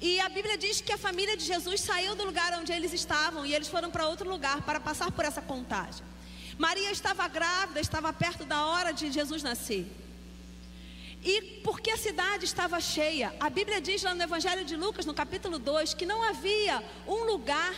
E 0.00 0.18
a 0.20 0.28
Bíblia 0.28 0.56
diz 0.56 0.80
que 0.80 0.92
a 0.92 0.98
família 0.98 1.36
de 1.36 1.44
Jesus 1.44 1.82
saiu 1.82 2.14
do 2.14 2.24
lugar 2.24 2.58
onde 2.58 2.72
eles 2.72 2.92
estavam 2.92 3.44
e 3.44 3.54
eles 3.54 3.68
foram 3.68 3.90
para 3.90 4.08
outro 4.08 4.28
lugar 4.28 4.62
para 4.62 4.80
passar 4.80 5.12
por 5.12 5.24
essa 5.24 5.42
contagem. 5.42 6.02
Maria 6.56 6.90
estava 6.90 7.26
grávida, 7.28 7.80
estava 7.80 8.12
perto 8.12 8.44
da 8.44 8.66
hora 8.66 8.92
de 8.92 9.10
Jesus 9.12 9.42
nascer. 9.42 9.86
E 11.22 11.60
porque 11.62 11.90
a 11.90 11.98
cidade 11.98 12.46
estava 12.46 12.80
cheia, 12.80 13.34
a 13.38 13.50
Bíblia 13.50 13.78
diz 13.78 14.02
lá 14.02 14.14
no 14.14 14.22
Evangelho 14.22 14.64
de 14.64 14.74
Lucas, 14.74 15.04
no 15.04 15.12
capítulo 15.12 15.58
2, 15.58 15.92
que 15.92 16.06
não 16.06 16.22
havia 16.22 16.82
um 17.06 17.24
lugar 17.24 17.74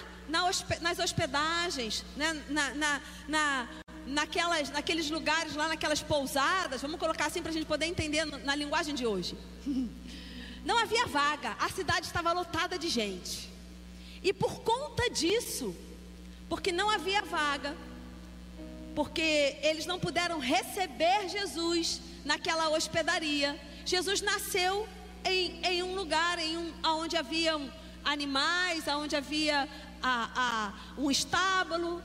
nas 0.80 0.98
hospedagens, 1.00 2.04
né, 2.16 2.40
na, 2.48 2.74
na, 2.74 3.00
na, 3.26 3.68
naquelas, 4.06 4.70
naqueles 4.70 5.10
lugares 5.10 5.54
lá, 5.54 5.68
naquelas 5.68 6.02
pousadas, 6.02 6.82
vamos 6.82 6.98
colocar 6.98 7.26
assim 7.26 7.42
para 7.42 7.50
a 7.50 7.54
gente 7.54 7.66
poder 7.66 7.86
entender 7.86 8.24
na 8.24 8.54
linguagem 8.54 8.94
de 8.94 9.06
hoje. 9.06 9.36
Não 10.64 10.78
havia 10.78 11.06
vaga, 11.06 11.56
a 11.58 11.68
cidade 11.68 12.06
estava 12.06 12.32
lotada 12.32 12.78
de 12.78 12.88
gente. 12.88 13.50
E 14.22 14.32
por 14.32 14.60
conta 14.60 15.10
disso, 15.10 15.74
porque 16.48 16.70
não 16.70 16.88
havia 16.88 17.22
vaga, 17.22 17.76
porque 18.94 19.56
eles 19.62 19.86
não 19.86 19.98
puderam 19.98 20.38
receber 20.38 21.28
Jesus 21.28 22.00
naquela 22.24 22.68
hospedaria, 22.68 23.60
Jesus 23.84 24.20
nasceu 24.20 24.86
em, 25.24 25.60
em 25.64 25.82
um 25.82 25.96
lugar 25.96 26.38
em 26.38 26.56
um, 26.56 26.72
onde 26.84 27.16
havia 27.16 27.60
animais, 28.04 28.86
onde 28.86 29.16
havia 29.16 29.68
a, 30.02 30.30
a, 30.36 31.00
um 31.00 31.10
estábulo, 31.10 32.02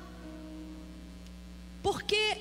porque 1.88 2.38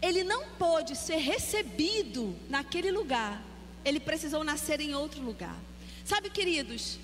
ele 0.00 0.22
não 0.22 0.50
pôde 0.50 0.94
ser 0.94 1.16
recebido 1.16 2.38
naquele 2.48 2.92
lugar, 2.92 3.42
ele 3.84 3.98
precisou 3.98 4.44
nascer 4.44 4.80
em 4.80 4.94
outro 4.94 5.20
lugar. 5.20 5.56
Sabe, 6.04 6.30
queridos, 6.30 7.00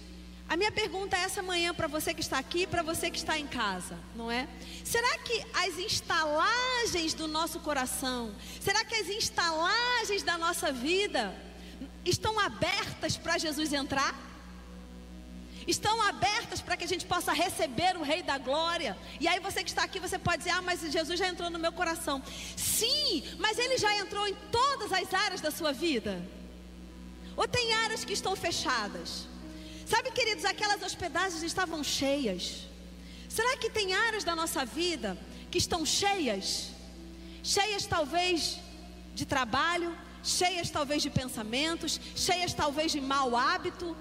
a 0.48 0.56
minha 0.56 0.70
pergunta 0.70 1.16
é 1.16 1.22
essa 1.22 1.42
manhã 1.42 1.74
para 1.74 1.88
você 1.88 2.14
que 2.14 2.20
está 2.20 2.38
aqui, 2.38 2.64
para 2.64 2.80
você 2.80 3.10
que 3.10 3.18
está 3.18 3.36
em 3.36 3.46
casa, 3.48 3.98
não 4.14 4.30
é? 4.30 4.46
Será 4.84 5.18
que 5.18 5.44
as 5.52 5.76
instalagens 5.80 7.12
do 7.12 7.26
nosso 7.26 7.58
coração, 7.58 8.32
será 8.60 8.84
que 8.84 8.94
as 8.94 9.08
instalagens 9.08 10.22
da 10.22 10.38
nossa 10.38 10.70
vida 10.70 11.34
estão 12.04 12.38
abertas 12.38 13.16
para 13.16 13.36
Jesus 13.36 13.72
entrar? 13.72 14.14
Estão 15.66 16.00
abertas 16.02 16.60
para 16.60 16.76
que 16.76 16.84
a 16.84 16.88
gente 16.88 17.04
possa 17.06 17.32
receber 17.32 17.96
o 17.96 18.02
Rei 18.02 18.22
da 18.22 18.38
Glória. 18.38 18.96
E 19.20 19.26
aí 19.26 19.40
você 19.40 19.62
que 19.64 19.70
está 19.70 19.82
aqui, 19.82 19.98
você 19.98 20.18
pode 20.18 20.38
dizer: 20.38 20.50
Ah, 20.50 20.62
mas 20.62 20.80
Jesus 20.80 21.18
já 21.18 21.28
entrou 21.28 21.50
no 21.50 21.58
meu 21.58 21.72
coração. 21.72 22.22
Sim, 22.56 23.24
mas 23.38 23.58
ele 23.58 23.76
já 23.78 23.96
entrou 23.98 24.26
em 24.28 24.34
todas 24.50 24.92
as 24.92 25.12
áreas 25.12 25.40
da 25.40 25.50
sua 25.50 25.72
vida. 25.72 26.22
Ou 27.36 27.46
tem 27.46 27.72
áreas 27.74 28.04
que 28.04 28.12
estão 28.12 28.34
fechadas? 28.34 29.26
Sabe, 29.84 30.10
queridos, 30.10 30.44
aquelas 30.44 30.82
hospedagens 30.82 31.42
estavam 31.42 31.82
cheias. 31.84 32.66
Será 33.28 33.56
que 33.56 33.70
tem 33.70 33.94
áreas 33.94 34.24
da 34.24 34.34
nossa 34.34 34.64
vida 34.64 35.18
que 35.50 35.58
estão 35.58 35.84
cheias? 35.84 36.70
Cheias 37.42 37.86
talvez 37.86 38.58
de 39.14 39.24
trabalho, 39.24 39.96
cheias 40.22 40.70
talvez 40.70 41.02
de 41.02 41.10
pensamentos, 41.10 42.00
cheias 42.16 42.52
talvez 42.52 42.90
de 42.92 43.00
mau 43.00 43.36
hábito, 43.36 43.96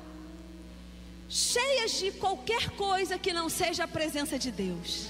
cheias 1.28 1.92
de 1.92 2.12
qualquer 2.12 2.70
coisa 2.72 3.18
que 3.18 3.34
não 3.34 3.50
seja 3.50 3.84
a 3.84 3.88
presença 3.88 4.38
de 4.38 4.52
Deus. 4.52 5.08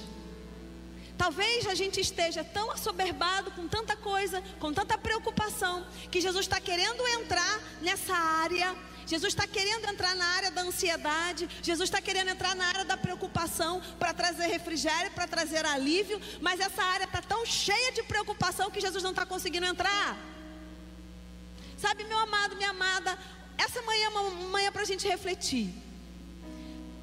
Talvez 1.18 1.66
a 1.68 1.76
gente 1.76 2.00
esteja 2.02 2.44
tão 2.44 2.70
assoberbado 2.72 3.52
com 3.52 3.68
tanta 3.68 3.96
coisa, 3.96 4.44
com 4.60 4.74
tanta 4.74 4.98
preocupação, 4.98 5.86
que 6.12 6.20
Jesus 6.20 6.46
está 6.46 6.60
querendo 6.60 7.08
entrar 7.08 7.62
nessa 7.82 8.14
área. 8.14 8.76
Jesus 9.08 9.34
está 9.34 9.46
querendo 9.46 9.88
entrar 9.88 10.16
na 10.16 10.26
área 10.26 10.50
da 10.50 10.62
ansiedade, 10.64 11.48
Jesus 11.62 11.88
está 11.88 12.02
querendo 12.02 12.30
entrar 12.30 12.56
na 12.56 12.66
área 12.66 12.84
da 12.84 12.98
preocupação 12.98 13.80
para 14.00 14.12
trazer 14.16 14.48
refrigério, 14.48 15.12
para 15.12 15.28
trazer 15.28 15.64
alívio, 15.64 16.20
mas 16.42 16.60
essa 16.60 16.82
área 16.82 17.06
está 17.06 17.22
tão 17.22 17.46
cheia 17.46 17.92
de 17.92 18.02
preocupação 18.02 18.72
que 18.72 18.82
Jesus 18.82 19.04
não 19.04 19.12
está 19.12 19.24
conseguindo 19.24 19.68
entrar. 19.68 20.18
Sabe, 21.78 22.04
meu 22.06 22.18
amado, 22.18 22.56
minha 22.56 22.72
amada, 22.72 23.16
essa 23.60 23.80
manhã 23.84 24.06
é 24.06 24.10
uma 24.10 24.30
manhã 24.50 24.72
para 24.72 24.82
a 24.82 24.86
gente 24.86 25.08
refletir 25.08 25.85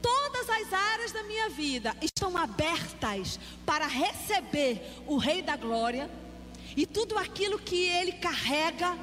todas 0.02 0.50
as 0.50 0.72
áreas 0.72 1.12
da 1.12 1.22
minha 1.22 1.48
vida 1.48 1.96
estão 2.02 2.36
abertas 2.36 3.38
para 3.64 3.86
receber 3.86 5.02
o 5.06 5.16
Rei 5.16 5.40
da 5.40 5.56
Glória 5.56 6.10
e 6.76 6.84
tudo 6.86 7.16
aquilo 7.16 7.58
que 7.58 7.84
Ele 7.84 8.12
carrega, 8.12 8.98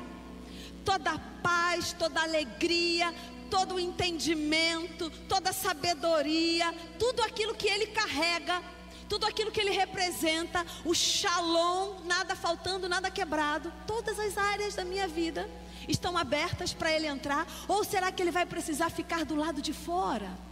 toda 0.84 1.12
a 1.12 1.20
paz, 1.42 1.94
toda 1.94 2.20
a 2.20 2.24
alegria, 2.24 3.14
todo 3.50 3.76
o 3.76 3.80
entendimento, 3.80 5.10
toda 5.28 5.50
a 5.50 5.54
sabedoria, 5.54 6.74
tudo 6.98 7.22
aquilo 7.24 7.56
que 7.56 7.68
Ele 7.68 7.88
carrega, 7.88 8.62
tudo 9.08 9.26
aquilo 9.26 9.52
que 9.52 9.60
Ele 9.60 9.72
representa, 9.72 10.66
o 10.86 10.94
shalom, 10.94 12.02
nada 12.06 12.36
faltando, 12.36 12.88
nada 12.88 13.10
quebrado, 13.10 13.74
todas 13.88 14.20
as 14.20 14.38
áreas 14.38 14.76
da 14.76 14.86
minha 14.86 15.08
vida 15.08 15.50
estão 15.88 16.18
abertas 16.18 16.74
para 16.74 16.92
Ele 16.92 17.08
entrar, 17.08 17.48
ou 17.68 17.84
será 17.84 18.12
que 18.12 18.22
Ele 18.22 18.32
vai 18.32 18.46
precisar 18.46 18.90
ficar 18.90 19.26
do 19.26 19.36
lado 19.36 19.62
de 19.62 19.74
fora? 19.74 20.49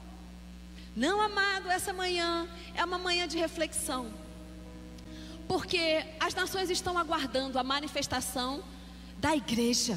Não, 0.98 1.22
amado, 1.22 1.70
essa 1.70 1.94
manhã 1.94 2.48
é 2.74 2.84
uma 2.84 2.98
manhã 2.98 3.28
de 3.28 3.38
reflexão. 3.38 4.12
Porque 5.48 6.04
as 6.20 6.34
nações 6.34 6.72
estão 6.72 6.98
aguardando 6.98 7.60
a 7.60 7.64
manifestação 7.64 8.64
da 9.20 9.36
igreja. 9.36 9.96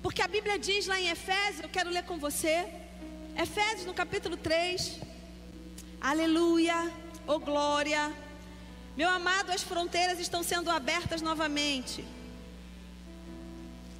Porque 0.00 0.22
a 0.22 0.28
Bíblia 0.28 0.60
diz 0.60 0.86
lá 0.86 1.00
em 1.00 1.08
Efésios, 1.08 1.64
eu 1.64 1.68
quero 1.68 1.90
ler 1.90 2.04
com 2.04 2.18
você, 2.18 2.68
Efésios 3.36 3.84
no 3.84 3.92
capítulo 3.92 4.36
3. 4.36 5.00
Aleluia, 6.00 6.92
oh 7.26 7.40
glória. 7.40 8.12
Meu 8.96 9.10
amado, 9.10 9.50
as 9.50 9.64
fronteiras 9.64 10.20
estão 10.20 10.44
sendo 10.44 10.70
abertas 10.70 11.20
novamente. 11.20 12.04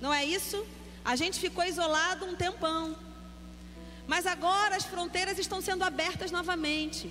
Não 0.01 0.15
é 0.15 0.25
isso? 0.25 0.65
A 1.05 1.17
gente 1.17 1.41
ficou 1.41 1.65
isolado 1.65 2.27
um 2.27 2.37
tempão. 2.37 2.97
Mas 4.07 4.27
agora 4.27 4.77
as 4.77 4.85
fronteiras 4.85 5.39
estão 5.39 5.61
sendo 5.61 5.83
abertas 5.83 6.31
novamente. 6.31 7.11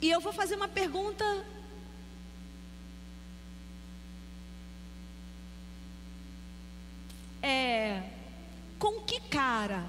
E 0.00 0.10
eu 0.10 0.20
vou 0.20 0.32
fazer 0.32 0.56
uma 0.56 0.68
pergunta. 0.68 1.24
É, 7.40 8.02
com 8.78 9.00
que 9.02 9.20
cara 9.20 9.84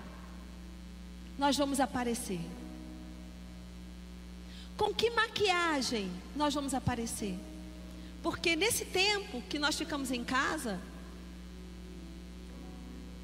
nós 1.38 1.58
vamos 1.58 1.80
aparecer? 1.80 2.41
Com 4.78 4.93
que 4.93 5.10
maquiagem 5.10 6.12
nós 6.36 6.54
vamos 6.54 6.74
aparecer? 6.74 7.38
Porque 8.21 8.56
nesse 8.56 8.86
tempo 8.86 9.41
que 9.43 9.58
nós 9.58 9.78
ficamos 9.78 10.12
em 10.12 10.24
casa, 10.24 10.80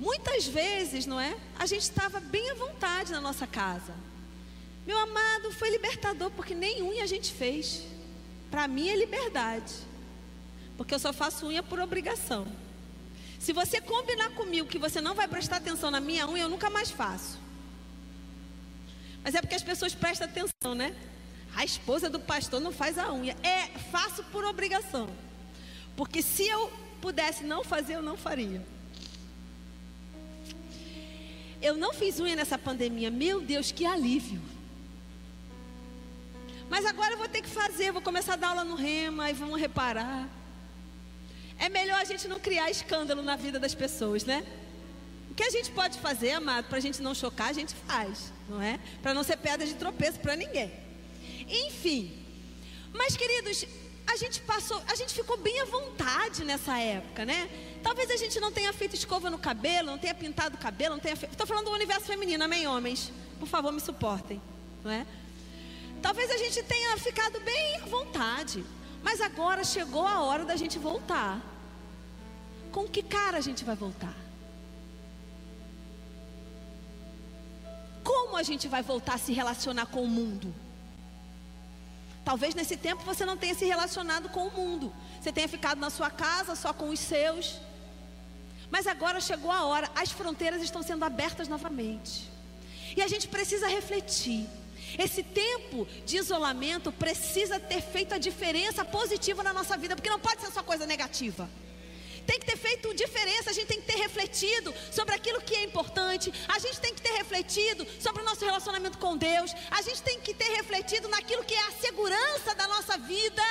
Muitas 0.02 0.48
vezes, 0.48 1.06
não 1.06 1.20
é? 1.20 1.38
A 1.60 1.68
gente 1.68 1.84
estava 1.84 2.20
bem 2.20 2.50
à 2.50 2.56
vontade 2.56 3.12
na 3.12 3.22
nossa 3.22 3.46
casa. 3.46 3.94
Meu 4.84 4.98
amado, 4.98 5.52
foi 5.52 5.70
libertador, 5.70 6.32
porque 6.32 6.56
nem 6.56 6.82
unha 6.82 7.04
a 7.04 7.08
gente 7.08 7.32
fez. 7.32 7.84
Para 8.50 8.68
mim 8.68 8.90
é 8.90 8.96
liberdade. 8.96 9.72
Porque 10.76 10.96
eu 10.96 10.98
só 10.98 11.14
faço 11.14 11.46
unha 11.46 11.62
por 11.62 11.80
obrigação. 11.80 12.48
Se 13.40 13.54
você 13.54 13.80
combinar 13.80 14.32
comigo 14.32 14.68
que 14.68 14.80
você 14.80 15.00
não 15.00 15.14
vai 15.14 15.28
prestar 15.28 15.58
atenção 15.58 15.92
na 15.92 16.00
minha 16.00 16.28
unha, 16.28 16.46
eu 16.46 16.50
nunca 16.50 16.72
mais 16.72 16.90
faço. 16.90 17.38
Mas 19.24 19.36
é 19.36 19.42
porque 19.42 19.54
as 19.54 19.62
pessoas 19.62 19.94
prestam 19.94 20.28
atenção, 20.28 20.74
né? 20.74 20.96
A 21.56 21.64
esposa 21.64 22.10
do 22.10 22.20
pastor 22.20 22.60
não 22.60 22.72
faz 22.72 22.98
a 22.98 23.14
unha. 23.14 23.38
É, 23.44 23.68
faço 23.92 24.24
por 24.32 24.44
obrigação. 24.46 25.08
Porque 25.96 26.24
se 26.24 26.48
eu 26.48 26.74
pudesse 27.00 27.44
não 27.44 27.64
fazer, 27.64 27.98
eu 27.98 28.02
não 28.02 28.18
faria. 28.18 28.66
Eu 31.62 31.78
não 31.78 31.94
fiz 31.94 32.20
unha 32.20 32.36
nessa 32.36 32.58
pandemia. 32.58 33.12
Meu 33.12 33.40
Deus, 33.40 33.72
que 33.72 33.86
alívio. 33.86 34.42
Mas 36.70 36.86
agora 36.86 37.14
eu 37.14 37.18
vou 37.18 37.28
ter 37.28 37.42
que 37.42 37.50
fazer, 37.50 37.92
vou 37.92 38.02
começar 38.02 38.34
a 38.34 38.38
dar 38.38 38.50
aula 38.50 38.64
no 38.64 38.76
rema 38.76 39.30
e 39.30 39.34
vamos 39.34 39.60
reparar. 39.60 40.28
É 41.60 41.70
melhor 41.70 42.00
a 42.00 42.06
gente 42.06 42.28
não 42.28 42.40
criar 42.40 42.72
escândalo 42.72 43.22
na 43.22 43.36
vida 43.36 43.60
das 43.60 43.76
pessoas, 43.76 44.24
né? 44.24 44.44
O 45.30 45.34
que 45.36 45.44
a 45.44 45.50
gente 45.50 45.70
pode 45.72 46.00
fazer, 46.00 46.32
amado, 46.32 46.68
para 46.68 46.78
a 46.78 46.82
gente 46.82 47.02
não 47.02 47.14
chocar, 47.14 47.50
a 47.50 47.54
gente 47.54 47.76
faz, 47.88 48.34
não 48.50 48.62
é? 48.62 48.80
Para 49.02 49.14
não 49.14 49.24
ser 49.24 49.38
pedra 49.38 49.68
de 49.68 49.76
tropeço 49.76 50.20
para 50.20 50.36
ninguém. 50.36 50.72
Enfim. 51.48 52.18
Mas, 52.94 53.16
queridos, 53.16 53.66
a 54.12 54.18
gente 54.18 54.42
passou, 54.42 54.82
a 54.88 54.96
gente 54.96 55.14
ficou 55.14 55.38
bem 55.38 55.62
à 55.62 55.66
vontade 55.66 56.44
nessa 56.44 56.78
época, 56.78 57.24
né? 57.24 57.50
Talvez 57.82 58.12
a 58.12 58.18
gente 58.18 58.40
não 58.40 58.52
tenha 58.52 58.74
feito 58.74 58.94
escova 58.94 59.30
no 59.30 59.40
cabelo, 59.40 59.88
não 59.88 59.98
tenha 59.98 60.14
pintado 60.14 60.56
o 60.56 60.60
cabelo, 60.60 60.96
não 60.96 61.02
tenha 61.02 61.16
feito. 61.16 61.32
Estou 61.32 61.48
falando 61.48 61.66
do 61.66 61.72
universo 61.72 62.06
feminino, 62.06 62.44
amém, 62.44 62.68
homens? 62.68 63.12
Por 63.40 63.48
favor, 63.48 63.72
me 63.72 63.80
suportem, 63.80 64.42
não 64.84 64.92
é? 64.92 65.06
Talvez 66.02 66.30
a 66.30 66.38
gente 66.38 66.62
tenha 66.64 66.98
ficado 66.98 67.40
bem 67.40 67.78
à 67.78 67.86
vontade, 67.86 68.66
mas 69.02 69.22
agora 69.22 69.64
chegou 69.64 70.06
a 70.06 70.22
hora 70.22 70.44
da 70.44 70.58
gente 70.58 70.78
voltar. 70.78 71.40
Com 72.72 72.88
que 72.88 73.02
cara 73.02 73.38
a 73.38 73.42
gente 73.42 73.64
vai 73.64 73.76
voltar? 73.76 74.16
Como 78.04 78.36
a 78.36 78.44
gente 78.44 78.68
vai 78.68 78.82
voltar 78.82 79.16
a 79.16 79.18
se 79.18 79.32
relacionar 79.32 79.86
com 79.86 80.04
o 80.04 80.08
mundo? 80.08 80.54
Talvez 82.24 82.54
nesse 82.54 82.78
tempo 82.78 83.04
você 83.04 83.26
não 83.26 83.38
tenha 83.38 83.56
se 83.56 83.66
relacionado 83.66 84.30
com 84.30 84.48
o 84.48 84.52
mundo. 84.52 84.94
Você 85.20 85.32
tenha 85.32 85.48
ficado 85.48 85.80
na 85.80 85.90
sua 85.90 86.10
casa 86.10 86.56
só 86.56 86.72
com 86.74 86.90
os 86.90 87.00
seus. 87.00 87.60
Mas 88.70 88.88
agora 88.88 89.20
chegou 89.20 89.52
a 89.52 89.66
hora, 89.66 89.90
as 89.96 90.12
fronteiras 90.12 90.62
estão 90.62 90.82
sendo 90.84 91.04
abertas 91.04 91.48
novamente. 91.48 92.30
E 92.96 93.02
a 93.02 93.08
gente 93.08 93.28
precisa 93.28 93.68
refletir. 93.68 94.48
Esse 94.98 95.24
tempo 95.24 95.88
de 96.06 96.18
isolamento 96.18 96.92
precisa 96.92 97.60
ter 97.60 97.82
feito 97.82 98.14
a 98.14 98.18
diferença 98.18 98.84
positiva 98.84 99.44
na 99.44 99.54
nossa 99.54 99.78
vida, 99.78 99.96
porque 99.96 100.10
não 100.10 100.20
pode 100.20 100.42
ser 100.42 100.52
só 100.52 100.62
coisa 100.62 100.86
negativa 100.86 101.50
tem 102.32 102.40
que 102.40 102.46
ter 102.46 102.56
feito 102.56 102.94
diferença, 102.94 103.50
a 103.50 103.54
gente 103.54 103.68
tem 103.68 103.82
que 103.82 103.88
ter 103.92 103.98
refletido 103.98 104.74
sobre 104.90 105.14
aquilo 105.14 105.42
que 105.42 105.54
é 105.54 105.64
importante, 105.66 106.32
a 106.48 106.58
gente 106.60 106.80
tem 106.80 106.94
que 106.96 107.02
ter 107.02 107.12
refletido 107.12 107.86
sobre 108.00 108.22
o 108.22 108.26
nosso 108.26 108.46
relacionamento 108.46 108.98
com 108.98 109.18
Deus, 109.18 109.54
a 109.70 109.82
gente 109.82 110.02
tem 110.02 110.18
que 110.22 110.34
ter 110.34 110.50
refletido 110.56 111.10
naquilo 111.10 111.44
que 111.44 111.54
é 111.54 111.68
a 111.68 111.72
segurança 111.72 112.56
da 112.56 112.70
nossa 112.70 112.98
vida, 112.98 113.44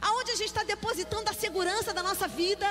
aonde 0.00 0.30
a 0.30 0.36
gente 0.36 0.46
está 0.46 0.64
depositando 0.64 1.28
a 1.28 1.34
segurança 1.34 1.92
da 1.92 2.02
nossa 2.02 2.26
vida. 2.26 2.66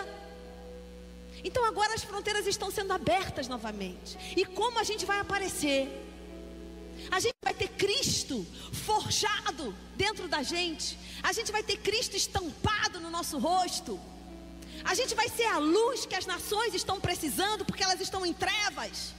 Então 1.43 1.63
agora 1.63 1.93
as 1.93 2.03
fronteiras 2.03 2.47
estão 2.47 2.71
sendo 2.71 2.91
abertas 2.91 3.47
novamente. 3.47 4.17
E 4.35 4.43
como 4.45 4.79
a 4.79 4.83
gente 4.83 5.05
vai 5.05 5.19
aparecer? 5.19 5.87
A 7.11 7.19
gente 7.19 7.37
vai 7.43 7.53
ter 7.53 7.67
Cristo 7.67 8.43
forjado 8.73 9.75
dentro 9.95 10.27
da 10.27 10.41
gente. 10.41 10.97
A 11.21 11.31
gente 11.31 11.51
vai 11.51 11.61
ter 11.61 11.77
Cristo 11.77 12.17
estampado 12.17 12.99
no 12.99 13.11
nosso 13.11 13.37
rosto. 13.37 14.16
A 14.83 14.93
gente 14.93 15.13
vai 15.15 15.29
ser 15.29 15.45
a 15.45 15.57
luz 15.57 16.05
que 16.05 16.15
as 16.15 16.25
nações 16.25 16.73
estão 16.73 16.99
precisando, 16.99 17.65
porque 17.65 17.83
elas 17.83 17.99
estão 17.99 18.25
em 18.25 18.33
trevas. 18.33 19.13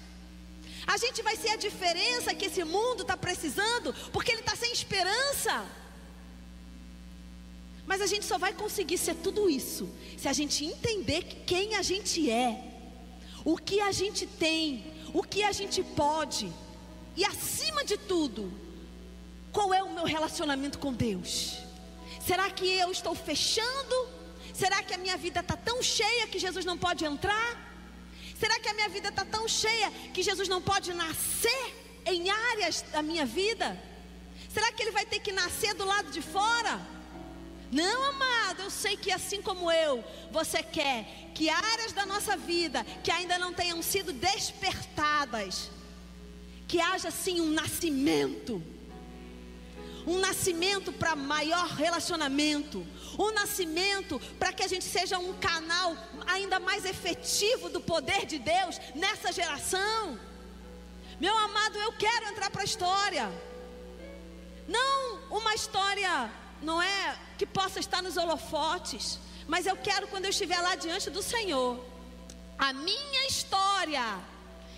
A 0.86 0.96
gente 0.96 1.22
vai 1.22 1.36
ser 1.36 1.50
a 1.50 1.56
diferença 1.56 2.34
que 2.34 2.46
esse 2.46 2.64
mundo 2.64 3.02
está 3.02 3.16
precisando, 3.16 3.94
porque 4.12 4.32
ele 4.32 4.40
está 4.40 4.56
sem 4.56 4.72
esperança. 4.72 5.66
Mas 7.86 8.00
a 8.00 8.06
gente 8.06 8.24
só 8.24 8.38
vai 8.38 8.52
conseguir 8.52 8.98
ser 8.98 9.14
tudo 9.16 9.48
isso 9.48 9.88
se 10.16 10.28
a 10.28 10.32
gente 10.32 10.64
entender 10.64 11.22
quem 11.46 11.74
a 11.74 11.82
gente 11.82 12.30
é, 12.30 12.62
o 13.44 13.56
que 13.56 13.80
a 13.80 13.92
gente 13.92 14.26
tem, 14.26 14.84
o 15.14 15.22
que 15.22 15.42
a 15.42 15.52
gente 15.52 15.82
pode, 15.82 16.52
e 17.16 17.24
acima 17.24 17.84
de 17.84 17.96
tudo, 17.96 18.52
qual 19.52 19.72
é 19.72 19.82
o 19.82 19.92
meu 19.92 20.04
relacionamento 20.04 20.78
com 20.78 20.92
Deus. 20.92 21.58
Será 22.20 22.50
que 22.50 22.66
eu 22.66 22.90
estou 22.90 23.14
fechando 23.14 24.17
Será 24.58 24.82
que 24.82 24.94
a 24.94 24.98
minha 24.98 25.16
vida 25.16 25.40
está 25.40 25.56
tão 25.56 25.80
cheia 25.80 26.26
que 26.26 26.38
Jesus 26.38 26.64
não 26.64 26.76
pode 26.76 27.04
entrar? 27.04 27.50
Será 28.40 28.58
que 28.58 28.68
a 28.68 28.74
minha 28.74 28.88
vida 28.88 29.08
está 29.08 29.24
tão 29.24 29.46
cheia 29.46 29.88
que 30.12 30.22
Jesus 30.22 30.48
não 30.48 30.60
pode 30.60 30.92
nascer 30.92 31.64
em 32.04 32.28
áreas 32.28 32.82
da 32.94 33.00
minha 33.00 33.24
vida? 33.24 33.80
Será 34.52 34.72
que 34.72 34.82
ele 34.82 34.90
vai 34.90 35.06
ter 35.06 35.20
que 35.20 35.30
nascer 35.30 35.74
do 35.74 35.84
lado 35.84 36.10
de 36.10 36.20
fora? 36.20 36.80
Não, 37.70 38.04
amado, 38.04 38.62
eu 38.62 38.70
sei 38.70 38.96
que 38.96 39.12
assim 39.12 39.40
como 39.42 39.70
eu, 39.70 40.02
você 40.32 40.60
quer 40.60 41.30
que 41.34 41.48
áreas 41.48 41.92
da 41.92 42.04
nossa 42.04 42.36
vida 42.36 42.84
que 43.04 43.12
ainda 43.12 43.38
não 43.38 43.52
tenham 43.52 43.80
sido 43.80 44.12
despertadas, 44.12 45.70
que 46.66 46.80
haja 46.80 47.10
sim 47.12 47.40
um 47.40 47.50
nascimento, 47.50 48.60
um 50.06 50.18
nascimento 50.18 50.92
para 50.92 51.16
maior 51.16 51.68
relacionamento, 51.68 52.86
um 53.18 53.30
nascimento 53.32 54.20
para 54.38 54.52
que 54.52 54.62
a 54.62 54.68
gente 54.68 54.84
seja 54.84 55.18
um 55.18 55.34
canal 55.34 55.96
ainda 56.26 56.58
mais 56.60 56.84
efetivo 56.84 57.68
do 57.68 57.80
poder 57.80 58.26
de 58.26 58.38
Deus 58.38 58.80
nessa 58.94 59.32
geração. 59.32 60.18
Meu 61.20 61.36
amado, 61.36 61.76
eu 61.78 61.92
quero 61.92 62.26
entrar 62.26 62.50
para 62.50 62.62
a 62.62 62.64
história. 62.64 63.30
Não 64.66 65.18
uma 65.30 65.54
história, 65.54 66.30
não 66.62 66.80
é, 66.80 67.18
que 67.36 67.46
possa 67.46 67.80
estar 67.80 68.02
nos 68.02 68.16
holofotes, 68.16 69.18
mas 69.46 69.66
eu 69.66 69.76
quero 69.76 70.08
quando 70.08 70.26
eu 70.26 70.30
estiver 70.30 70.60
lá 70.60 70.74
diante 70.74 71.10
do 71.10 71.22
Senhor, 71.22 71.84
a 72.58 72.72
minha 72.72 73.26
história 73.26 74.18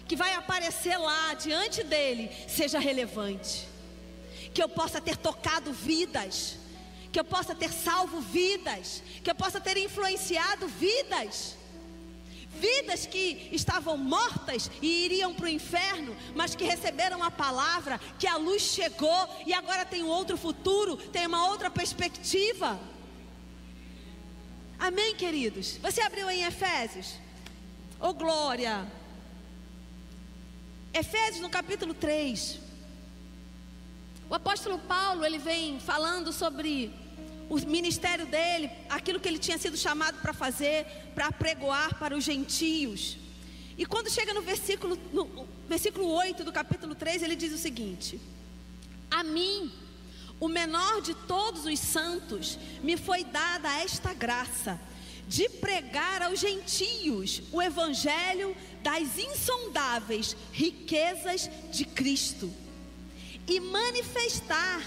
que 0.07 0.17
vai 0.17 0.35
aparecer 0.35 0.97
lá 0.97 1.35
diante 1.35 1.83
dele 1.83 2.31
seja 2.49 2.79
relevante. 2.79 3.70
Que 4.55 4.63
eu 4.63 4.69
possa 4.69 5.01
ter 5.01 5.17
tocado 5.17 5.73
vidas, 5.73 6.57
que 7.13 7.19
eu 7.19 7.25
possa 7.25 7.55
ter 7.55 7.73
salvo 7.73 8.21
vidas, 8.21 9.03
que 9.23 9.31
eu 9.31 9.35
possa 9.35 9.61
ter 9.61 9.77
influenciado 9.77 10.67
vidas 10.69 11.57
vidas 12.61 13.07
que 13.07 13.49
estavam 13.53 13.97
mortas 13.97 14.71
e 14.83 15.05
iriam 15.07 15.33
para 15.33 15.47
o 15.47 15.49
inferno, 15.49 16.17
mas 16.35 16.55
que 16.55 16.65
receberam 16.65 17.23
a 17.23 17.31
palavra, 17.31 17.99
que 18.19 18.27
a 18.27 18.37
luz 18.37 18.63
chegou 18.63 19.29
e 19.47 19.55
agora 19.55 19.85
tem 19.85 20.03
um 20.03 20.09
outro 20.09 20.37
futuro, 20.37 20.97
tem 20.97 21.27
uma 21.27 21.47
outra 21.49 21.71
perspectiva. 21.71 22.79
Amém, 24.79 25.15
queridos? 25.15 25.79
Você 25.79 26.01
abriu 26.03 26.29
em 26.31 26.43
Efésios? 26.45 27.15
Oh, 28.01 28.13
glória! 28.13 28.87
Efésios 30.93 31.41
no 31.41 31.49
capítulo 31.49 31.95
3. 31.95 32.60
O 34.31 34.35
apóstolo 34.37 34.79
Paulo, 34.79 35.25
ele 35.25 35.39
vem 35.39 35.81
falando 35.81 36.33
sobre 36.33 36.95
o 37.49 37.59
ministério 37.67 38.25
dele, 38.27 38.71
aquilo 38.89 39.19
que 39.19 39.27
ele 39.27 39.41
tinha 39.41 39.59
sido 39.59 39.77
chamado 39.77 40.21
para 40.21 40.33
fazer, 40.33 40.87
para 41.17 41.33
pregoar 41.33 41.99
para 41.99 42.17
os 42.17 42.23
gentios. 42.23 43.19
E 43.77 43.85
quando 43.85 44.09
chega 44.09 44.33
no 44.33 44.41
versículo, 44.41 44.97
no 45.13 45.49
versículo 45.69 46.07
8 46.13 46.45
do 46.45 46.53
capítulo 46.53 46.95
3, 46.95 47.25
ele 47.25 47.35
diz 47.35 47.53
o 47.53 47.59
seguinte: 47.59 48.21
A 49.11 49.25
mim, 49.25 49.73
o 50.39 50.47
menor 50.47 51.01
de 51.03 51.13
todos 51.13 51.67
os 51.67 51.81
santos, 51.81 52.57
me 52.85 52.97
foi 52.97 53.25
dada 53.25 53.81
esta 53.81 54.15
graça 54.15 54.81
de 55.27 55.49
pregar 55.49 56.23
aos 56.23 56.39
gentios 56.39 57.43
o 57.51 57.61
evangelho 57.61 58.57
das 58.81 59.19
insondáveis 59.19 60.37
riquezas 60.53 61.51
de 61.73 61.85
Cristo 61.85 62.49
e 63.47 63.61
manifestar 63.61 64.83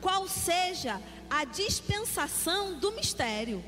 qual 0.00 0.28
seja 0.28 1.00
a 1.30 1.44
dispensação 1.44 2.74
do 2.78 2.92
mistério, 2.92 3.64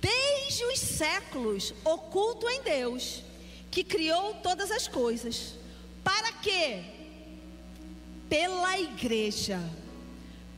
desde 0.00 0.64
os 0.64 0.78
séculos 0.78 1.74
oculto 1.84 2.48
em 2.48 2.62
Deus, 2.62 3.22
que 3.70 3.84
criou 3.84 4.34
todas 4.36 4.70
as 4.70 4.88
coisas. 4.88 5.54
Para 6.02 6.32
quê? 6.34 6.82
Pela 8.28 8.78
igreja. 8.78 9.60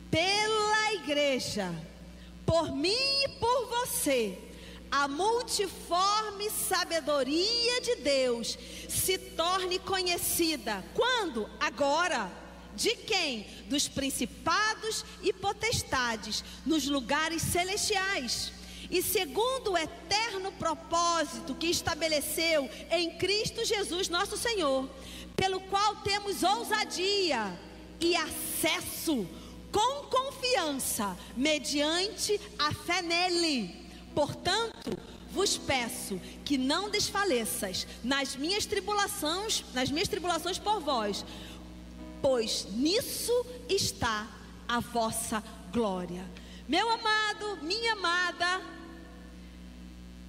Pela 0.09 0.93
igreja. 0.93 1.73
Por 2.45 2.71
mim 2.73 3.23
e 3.25 3.29
por 3.39 3.65
você. 3.67 4.37
A 4.91 5.07
multiforme 5.07 6.49
sabedoria 6.49 7.81
de 7.81 7.95
Deus 7.97 8.57
se 8.87 9.17
torne 9.17 9.77
conhecida. 9.79 10.83
Quando? 10.95 11.49
Agora 11.59 12.31
de 12.79 12.95
quem? 12.95 13.45
Dos 13.67 13.87
principados 13.89 15.03
e 15.21 15.33
potestades 15.33 16.43
nos 16.65 16.87
lugares 16.87 17.41
celestiais. 17.41 18.53
E 18.89 19.03
segundo 19.03 19.73
o 19.73 19.77
eterno 19.77 20.51
propósito 20.53 21.53
que 21.53 21.67
estabeleceu 21.67 22.69
em 22.89 23.11
Cristo 23.17 23.63
Jesus, 23.65 24.07
nosso 24.07 24.37
Senhor, 24.37 24.89
pelo 25.35 25.59
qual 25.59 25.97
temos 25.97 26.41
ousadia 26.41 27.59
e 27.99 28.15
acesso 28.15 29.27
com 29.71 30.05
confiança, 30.05 31.15
mediante 31.35 32.39
a 32.57 32.73
fé 32.73 33.01
nele. 33.01 33.75
Portanto, 34.15 34.97
vos 35.31 35.57
peço 35.57 36.19
que 36.43 36.57
não 36.57 36.89
desfaleças 36.89 37.85
nas 38.03 38.35
minhas 38.35 38.65
tribulações, 38.65 39.63
nas 39.73 39.91
minhas 39.91 40.07
tribulações 40.07 40.57
por 40.57 40.79
vós, 40.79 41.23
pois 42.21 42.67
nisso 42.71 43.45
está 43.67 44.27
a 44.67 44.79
vossa 44.79 45.43
glória. 45.71 46.25
Meu 46.67 46.89
amado, 46.89 47.57
minha 47.63 47.93
amada, 47.93 48.61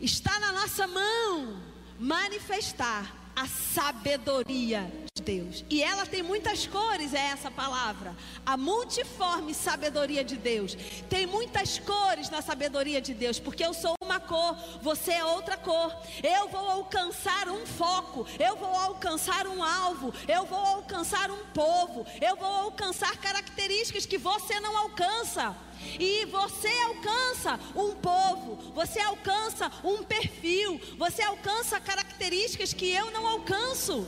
está 0.00 0.38
na 0.38 0.52
nossa 0.52 0.86
mão 0.86 1.60
manifestar 1.98 3.19
a 3.40 3.46
sabedoria 3.46 4.92
de 5.16 5.22
Deus. 5.22 5.64
E 5.70 5.82
ela 5.82 6.04
tem 6.04 6.22
muitas 6.22 6.66
cores, 6.66 7.14
é 7.14 7.28
essa 7.28 7.50
palavra. 7.50 8.14
A 8.44 8.54
multiforme 8.54 9.54
sabedoria 9.54 10.22
de 10.22 10.36
Deus. 10.36 10.76
Tem 11.08 11.26
muitas 11.26 11.78
cores 11.78 12.28
na 12.28 12.42
sabedoria 12.42 13.00
de 13.00 13.14
Deus, 13.14 13.40
porque 13.40 13.64
eu 13.64 13.72
sou 13.72 13.94
uma 14.02 14.20
cor, 14.20 14.54
você 14.82 15.12
é 15.12 15.24
outra 15.24 15.56
cor. 15.56 15.90
Eu 16.22 16.50
vou 16.50 16.68
alcançar 16.68 17.48
um 17.48 17.64
foco, 17.64 18.26
eu 18.38 18.56
vou 18.56 18.74
alcançar 18.74 19.46
um 19.46 19.64
alvo, 19.64 20.12
eu 20.28 20.44
vou 20.44 20.58
alcançar 20.58 21.30
um 21.30 21.46
povo, 21.54 22.04
eu 22.20 22.36
vou 22.36 22.46
alcançar 22.46 23.16
características 23.16 24.04
que 24.04 24.18
você 24.18 24.60
não 24.60 24.76
alcança. 24.76 25.56
E 25.98 26.24
você 26.26 26.68
alcança 26.86 27.58
um 27.74 27.94
povo, 27.94 28.72
você 28.72 29.00
alcança 29.00 29.70
um 29.84 30.02
perfil, 30.02 30.80
você 30.96 31.22
alcança 31.22 31.80
características 31.80 32.72
que 32.72 32.90
eu 32.90 33.10
não 33.10 33.26
alcanço. 33.26 34.06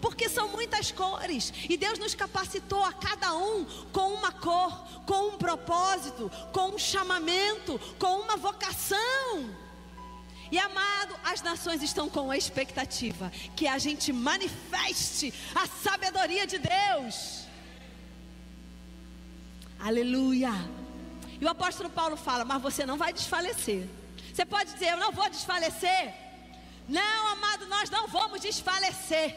Porque 0.00 0.28
são 0.28 0.48
muitas 0.48 0.92
cores, 0.92 1.52
e 1.68 1.76
Deus 1.76 1.98
nos 1.98 2.14
capacitou 2.14 2.84
a 2.84 2.92
cada 2.92 3.34
um 3.34 3.64
com 3.92 4.14
uma 4.14 4.30
cor, 4.30 4.72
com 5.04 5.30
um 5.30 5.38
propósito, 5.38 6.30
com 6.52 6.74
um 6.74 6.78
chamamento, 6.78 7.80
com 7.98 8.20
uma 8.20 8.36
vocação. 8.36 9.50
E 10.50 10.58
amado, 10.58 11.14
as 11.24 11.42
nações 11.42 11.82
estão 11.82 12.08
com 12.08 12.30
a 12.30 12.36
expectativa 12.36 13.30
que 13.54 13.66
a 13.66 13.76
gente 13.78 14.12
manifeste 14.12 15.34
a 15.54 15.66
sabedoria 15.66 16.46
de 16.46 16.58
Deus. 16.58 17.44
Aleluia. 19.78 20.52
E 21.40 21.44
o 21.44 21.48
apóstolo 21.48 21.90
Paulo 21.90 22.16
fala: 22.16 22.44
Mas 22.44 22.62
você 22.62 22.84
não 22.84 22.96
vai 22.96 23.12
desfalecer. 23.12 23.86
Você 24.32 24.44
pode 24.44 24.72
dizer: 24.72 24.92
Eu 24.92 24.98
não 24.98 25.12
vou 25.12 25.28
desfalecer. 25.28 26.14
Não, 26.88 27.28
amado, 27.28 27.66
nós 27.66 27.90
não 27.90 28.08
vamos 28.08 28.40
desfalecer. 28.40 29.36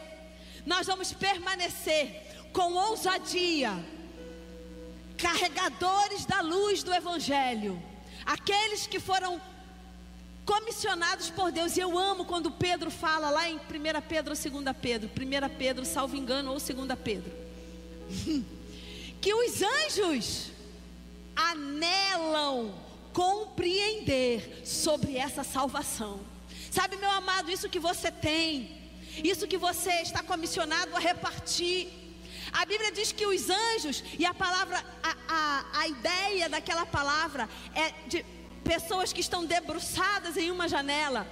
Nós 0.64 0.86
vamos 0.86 1.12
permanecer 1.12 2.22
com 2.52 2.74
ousadia, 2.74 3.72
carregadores 5.18 6.24
da 6.24 6.40
luz 6.40 6.82
do 6.82 6.94
Evangelho. 6.94 7.82
Aqueles 8.24 8.86
que 8.86 9.00
foram 9.00 9.40
comissionados 10.44 11.30
por 11.30 11.50
Deus. 11.50 11.76
E 11.76 11.80
eu 11.80 11.98
amo 11.98 12.24
quando 12.24 12.50
Pedro 12.50 12.90
fala 12.90 13.30
lá 13.30 13.48
em 13.48 13.56
1 13.56 13.60
Pedro 14.08 14.34
ou 14.34 14.62
2 14.62 14.76
Pedro, 14.80 15.08
1 15.08 15.56
Pedro, 15.56 15.84
salvo 15.84 16.16
engano, 16.16 16.52
ou 16.52 16.58
2 16.58 16.98
Pedro, 17.02 17.32
que 19.20 19.34
os 19.34 19.62
anjos 19.62 20.51
anelam 21.34 22.74
compreender 23.12 24.62
sobre 24.64 25.16
essa 25.16 25.44
salvação. 25.44 26.20
Sabe, 26.70 26.96
meu 26.96 27.10
amado, 27.10 27.50
isso 27.50 27.68
que 27.68 27.78
você 27.78 28.10
tem, 28.10 28.80
isso 29.22 29.46
que 29.46 29.58
você 29.58 29.92
está 30.00 30.22
comissionado 30.22 30.96
a 30.96 30.98
repartir. 30.98 31.88
A 32.52 32.64
Bíblia 32.64 32.92
diz 32.92 33.12
que 33.12 33.26
os 33.26 33.48
anjos, 33.50 34.02
e 34.18 34.24
a 34.24 34.34
palavra, 34.34 34.82
a, 35.02 35.16
a, 35.28 35.80
a 35.80 35.88
ideia 35.88 36.48
daquela 36.48 36.86
palavra 36.86 37.48
é 37.74 37.90
de 38.08 38.24
pessoas 38.64 39.12
que 39.12 39.20
estão 39.20 39.44
debruçadas 39.44 40.36
em 40.36 40.50
uma 40.50 40.68
janela, 40.68 41.26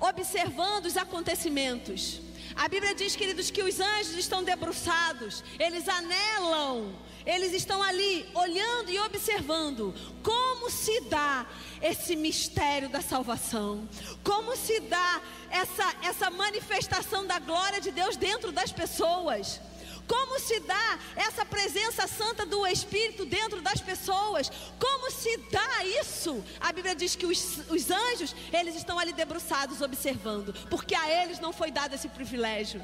observando 0.00 0.86
os 0.86 0.96
acontecimentos. 0.96 2.20
A 2.56 2.68
Bíblia 2.68 2.94
diz, 2.94 3.16
queridos, 3.16 3.50
que 3.50 3.62
os 3.62 3.80
anjos 3.80 4.16
estão 4.16 4.42
debruçados, 4.42 5.42
eles 5.58 5.88
anelam 5.88 6.94
eles 7.26 7.52
estão 7.52 7.82
ali 7.82 8.26
olhando 8.34 8.90
e 8.90 8.98
observando 8.98 9.94
como 10.22 10.70
se 10.70 11.00
dá 11.02 11.46
esse 11.80 12.14
mistério 12.14 12.88
da 12.88 13.00
salvação, 13.00 13.88
como 14.22 14.54
se 14.56 14.78
dá 14.80 15.22
essa, 15.50 15.94
essa 16.02 16.30
manifestação 16.30 17.26
da 17.26 17.38
glória 17.38 17.80
de 17.80 17.90
Deus 17.90 18.16
dentro 18.16 18.52
das 18.52 18.72
pessoas. 18.72 19.60
Como 20.06 20.38
se 20.38 20.60
dá 20.60 20.98
essa 21.16 21.44
presença 21.44 22.06
santa 22.06 22.44
do 22.44 22.66
Espírito 22.66 23.24
dentro 23.24 23.62
das 23.62 23.80
pessoas? 23.80 24.50
Como 24.78 25.10
se 25.10 25.36
dá 25.50 25.84
isso? 26.00 26.44
A 26.60 26.72
Bíblia 26.72 26.94
diz 26.94 27.16
que 27.16 27.26
os, 27.26 27.58
os 27.70 27.90
anjos, 27.90 28.34
eles 28.52 28.76
estão 28.76 28.98
ali 28.98 29.12
debruçados 29.12 29.80
observando, 29.80 30.52
porque 30.68 30.94
a 30.94 31.08
eles 31.22 31.40
não 31.40 31.52
foi 31.52 31.70
dado 31.70 31.94
esse 31.94 32.08
privilégio. 32.08 32.82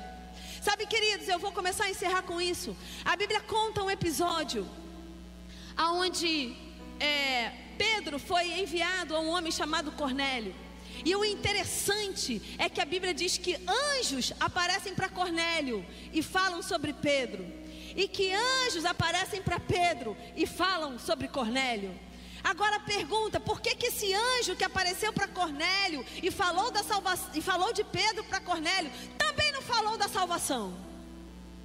Sabe, 0.62 0.86
queridos, 0.86 1.28
eu 1.28 1.38
vou 1.38 1.52
começar 1.52 1.84
a 1.84 1.90
encerrar 1.90 2.22
com 2.22 2.40
isso. 2.40 2.76
A 3.04 3.16
Bíblia 3.16 3.40
conta 3.40 3.82
um 3.82 3.90
episódio 3.90 4.68
aonde 5.76 6.56
é, 6.98 7.50
Pedro 7.78 8.18
foi 8.18 8.60
enviado 8.60 9.16
a 9.16 9.20
um 9.20 9.30
homem 9.30 9.50
chamado 9.50 9.90
Cornélio. 9.92 10.54
E 11.04 11.14
o 11.16 11.24
interessante 11.24 12.42
é 12.58 12.68
que 12.68 12.80
a 12.80 12.84
Bíblia 12.84 13.14
diz 13.14 13.38
que 13.38 13.58
anjos 13.98 14.32
aparecem 14.38 14.94
para 14.94 15.08
Cornélio 15.08 15.84
e 16.12 16.22
falam 16.22 16.62
sobre 16.62 16.92
Pedro, 16.92 17.46
e 17.96 18.06
que 18.06 18.32
anjos 18.32 18.84
aparecem 18.84 19.42
para 19.42 19.58
Pedro 19.58 20.16
e 20.36 20.46
falam 20.46 20.98
sobre 20.98 21.28
Cornélio. 21.28 21.98
Agora 22.42 22.80
pergunta, 22.80 23.38
por 23.38 23.60
que, 23.60 23.74
que 23.74 23.86
esse 23.86 24.12
anjo 24.14 24.56
que 24.56 24.64
apareceu 24.64 25.12
para 25.12 25.28
Cornélio 25.28 26.04
e 26.22 26.30
falou 26.30 26.70
da 26.70 26.82
salvação 26.82 27.30
e 27.34 27.40
falou 27.42 27.72
de 27.72 27.84
Pedro 27.84 28.24
para 28.24 28.40
Cornélio, 28.40 28.90
também 29.18 29.52
não 29.52 29.62
falou 29.62 29.98
da 29.98 30.08
salvação? 30.08 30.74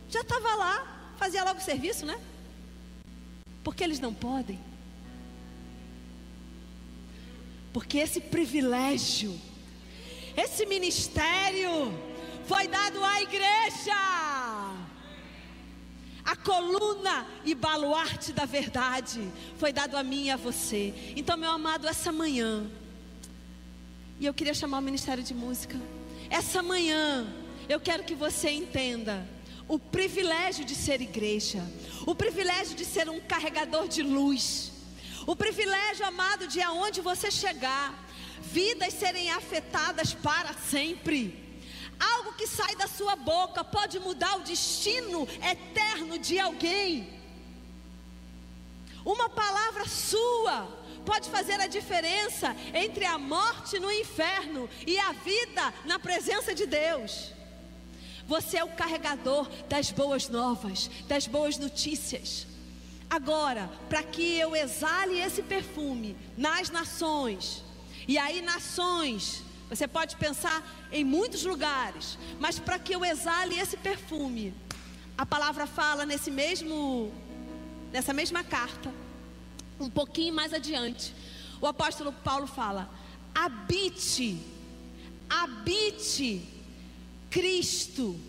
Já 0.10 0.22
estava 0.22 0.56
lá, 0.56 1.14
fazia 1.18 1.44
logo 1.44 1.60
o 1.60 1.64
serviço, 1.64 2.06
né? 2.06 2.20
Porque 3.64 3.84
eles 3.84 4.00
não 4.00 4.14
podem. 4.14 4.60
Porque 7.76 7.98
esse 7.98 8.22
privilégio, 8.22 9.38
esse 10.38 10.66
ministério 10.66 11.94
foi 12.48 12.70
dado 12.70 13.04
à 13.04 13.22
igreja. 13.22 13.94
A 16.24 16.36
coluna 16.38 17.28
e 17.44 17.54
baluarte 17.54 18.32
da 18.32 18.46
verdade 18.46 19.30
foi 19.58 19.74
dado 19.74 19.98
a 19.98 20.04
mim 20.04 20.28
e 20.28 20.32
a 20.32 20.38
você. 20.38 21.14
Então, 21.18 21.36
meu 21.36 21.52
amado, 21.52 21.86
essa 21.86 22.14
manhã, 22.14 22.66
e 24.22 24.26
eu 24.26 24.34
queria 24.34 24.54
chamar 24.54 24.78
o 24.78 24.82
Ministério 24.82 25.22
de 25.22 25.34
Música. 25.34 25.78
Essa 26.30 26.64
manhã, 26.64 27.28
eu 27.68 27.82
quero 27.82 28.06
que 28.06 28.16
você 28.16 28.52
entenda 28.52 29.28
o 29.68 29.78
privilégio 29.78 30.64
de 30.64 30.76
ser 30.76 31.02
igreja, 31.02 31.62
o 32.06 32.16
privilégio 32.16 32.74
de 32.74 32.86
ser 32.86 33.10
um 33.10 33.20
carregador 33.20 33.90
de 33.90 34.02
luz, 34.02 34.72
o 35.26 35.36
privilégio, 35.36 36.06
amado, 36.06 36.48
de 36.48 36.62
aonde 36.62 37.02
você 37.02 37.32
chegar, 37.32 37.94
vidas 38.42 38.94
serem 38.94 39.30
afetadas 39.32 40.14
para 40.14 40.54
sempre. 40.54 41.44
Algo 42.00 42.34
que 42.34 42.48
sai 42.48 42.76
da 42.76 42.88
sua 42.88 43.16
boca 43.16 43.64
pode 43.64 44.00
mudar 44.00 44.36
o 44.38 44.44
destino 44.44 45.28
eterno 45.42 46.20
de 46.20 46.40
alguém. 46.40 47.14
Uma 49.04 49.30
palavra 49.30 49.88
sua 49.88 50.68
pode 51.06 51.30
fazer 51.30 51.60
a 51.62 51.68
diferença 51.68 52.56
entre 52.74 53.06
a 53.06 53.18
morte 53.18 53.80
no 53.80 53.92
inferno 53.92 54.68
e 54.86 54.98
a 54.98 55.12
vida 55.12 55.74
na 55.86 56.00
presença 56.00 56.54
de 56.54 56.66
Deus. 56.66 57.32
Você 58.28 58.58
é 58.58 58.64
o 58.64 58.76
carregador 58.76 59.48
das 59.70 59.92
boas 59.92 60.28
novas, 60.28 60.90
das 61.08 61.28
boas 61.28 61.58
notícias. 61.58 62.48
Agora, 63.10 63.70
para 63.88 64.04
que 64.04 64.38
eu 64.38 64.56
exale 64.56 65.20
esse 65.20 65.42
perfume 65.42 66.16
nas 66.38 66.70
nações, 66.70 67.64
e 68.08 68.18
aí 68.18 68.42
nações 68.42 69.44
você 69.70 69.88
pode 69.88 70.16
pensar 70.16 70.64
em 70.92 71.04
muitos 71.04 71.44
lugares, 71.44 72.18
mas 72.40 72.60
para 72.60 72.78
que 72.78 72.94
eu 72.94 73.04
exale 73.04 73.58
esse 73.58 73.78
perfume, 73.78 74.54
a 75.18 75.26
palavra 75.26 75.66
fala 75.66 76.06
nesse 76.06 76.30
mesmo 76.30 77.12
nessa 77.92 78.12
mesma 78.12 78.44
carta, 78.44 78.94
um 79.80 79.90
pouquinho 79.90 80.34
mais 80.34 80.54
adiante. 80.54 81.14
O 81.62 81.66
apóstolo 81.66 82.12
Paulo 82.12 82.46
fala: 82.46 82.90
habite, 83.34 84.38
habite 85.30 86.48
Cristo 87.30 88.20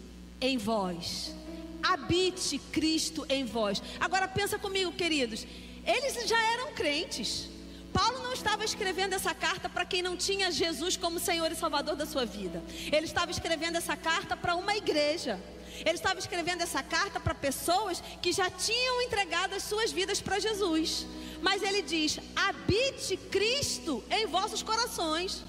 em 0.40 0.56
vós. 0.56 1.34
Habite 1.82 2.58
Cristo 2.58 3.26
em 3.28 3.44
vós. 3.44 3.82
Agora 4.00 4.28
pensa 4.28 4.58
comigo, 4.58 4.92
queridos. 4.92 5.46
Eles 5.84 6.28
já 6.28 6.40
eram 6.52 6.72
crentes. 6.72 7.48
Paulo 7.92 8.22
não 8.22 8.32
estava 8.32 8.64
escrevendo 8.64 9.14
essa 9.14 9.34
carta 9.34 9.68
para 9.68 9.86
quem 9.86 10.02
não 10.02 10.16
tinha 10.16 10.50
Jesus 10.50 10.96
como 10.96 11.18
Senhor 11.18 11.50
e 11.50 11.54
Salvador 11.54 11.96
da 11.96 12.04
sua 12.04 12.26
vida. 12.26 12.62
Ele 12.92 13.06
estava 13.06 13.30
escrevendo 13.30 13.76
essa 13.76 13.96
carta 13.96 14.36
para 14.36 14.54
uma 14.54 14.76
igreja. 14.76 15.40
Ele 15.80 15.94
estava 15.94 16.18
escrevendo 16.18 16.62
essa 16.62 16.82
carta 16.82 17.18
para 17.18 17.34
pessoas 17.34 18.02
que 18.20 18.32
já 18.32 18.50
tinham 18.50 19.00
entregado 19.02 19.54
as 19.54 19.62
suas 19.62 19.92
vidas 19.92 20.20
para 20.20 20.38
Jesus. 20.38 21.06
Mas 21.40 21.62
ele 21.62 21.82
diz: 21.82 22.18
habite 22.34 23.16
Cristo 23.16 24.04
em 24.10 24.26
vossos 24.26 24.62
corações. 24.62 25.42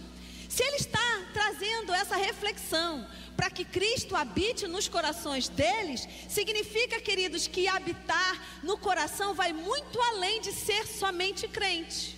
Se 0.47 0.63
ele 0.63 0.77
está 0.77 1.25
trazendo 1.33 1.93
essa 1.93 2.15
reflexão 2.15 3.05
para 3.37 3.51
que 3.51 3.63
Cristo 3.63 4.15
habite 4.15 4.67
nos 4.67 4.89
corações 4.89 5.47
deles, 5.47 6.07
significa, 6.27 6.99
queridos, 6.99 7.45
que 7.47 7.67
habitar 7.67 8.33
no 8.63 8.77
coração 8.77 9.35
vai 9.35 9.53
muito 9.53 10.01
além 10.01 10.41
de 10.41 10.51
ser 10.51 10.87
somente 10.87 11.47
crente. 11.47 12.17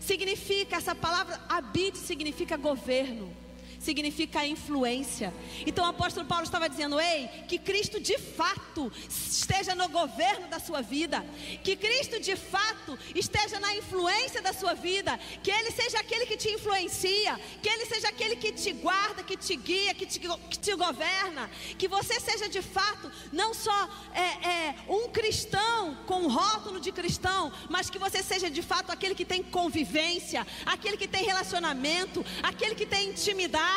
Significa, 0.00 0.76
essa 0.76 0.94
palavra 0.94 1.40
habite 1.48 1.96
significa 1.96 2.56
governo 2.56 3.41
significa 3.82 4.46
influência. 4.46 5.34
Então 5.66 5.84
o 5.84 5.88
apóstolo 5.88 6.26
Paulo 6.26 6.44
estava 6.44 6.68
dizendo: 6.68 7.00
ei, 7.00 7.28
que 7.48 7.58
Cristo 7.58 8.00
de 8.00 8.18
fato 8.18 8.90
esteja 9.08 9.74
no 9.74 9.88
governo 9.88 10.46
da 10.48 10.58
sua 10.58 10.80
vida, 10.80 11.24
que 11.64 11.76
Cristo 11.76 12.20
de 12.20 12.36
fato 12.36 12.98
esteja 13.14 13.58
na 13.60 13.74
influência 13.76 14.40
da 14.40 14.52
sua 14.52 14.74
vida, 14.74 15.18
que 15.42 15.50
Ele 15.50 15.70
seja 15.70 15.98
aquele 15.98 16.26
que 16.26 16.36
te 16.36 16.48
influencia, 16.50 17.38
que 17.62 17.68
Ele 17.68 17.86
seja 17.86 18.08
aquele 18.08 18.36
que 18.36 18.52
te 18.52 18.72
guarda, 18.72 19.22
que 19.22 19.36
te 19.36 19.56
guia, 19.56 19.94
que 19.94 20.06
te, 20.06 20.18
que 20.20 20.58
te 20.58 20.74
governa, 20.74 21.50
que 21.76 21.88
você 21.88 22.20
seja 22.20 22.48
de 22.48 22.62
fato 22.62 23.10
não 23.32 23.52
só 23.52 23.88
é, 24.14 24.48
é, 24.48 24.74
um 24.88 25.08
cristão 25.08 25.96
com 26.06 26.28
rótulo 26.28 26.78
de 26.80 26.92
cristão, 26.92 27.52
mas 27.68 27.90
que 27.90 27.98
você 27.98 28.22
seja 28.22 28.48
de 28.50 28.62
fato 28.62 28.90
aquele 28.90 29.14
que 29.14 29.24
tem 29.24 29.42
convivência, 29.42 30.46
aquele 30.64 30.96
que 30.96 31.08
tem 31.08 31.24
relacionamento, 31.24 32.24
aquele 32.42 32.74
que 32.74 32.86
tem 32.86 33.10
intimidade 33.10 33.71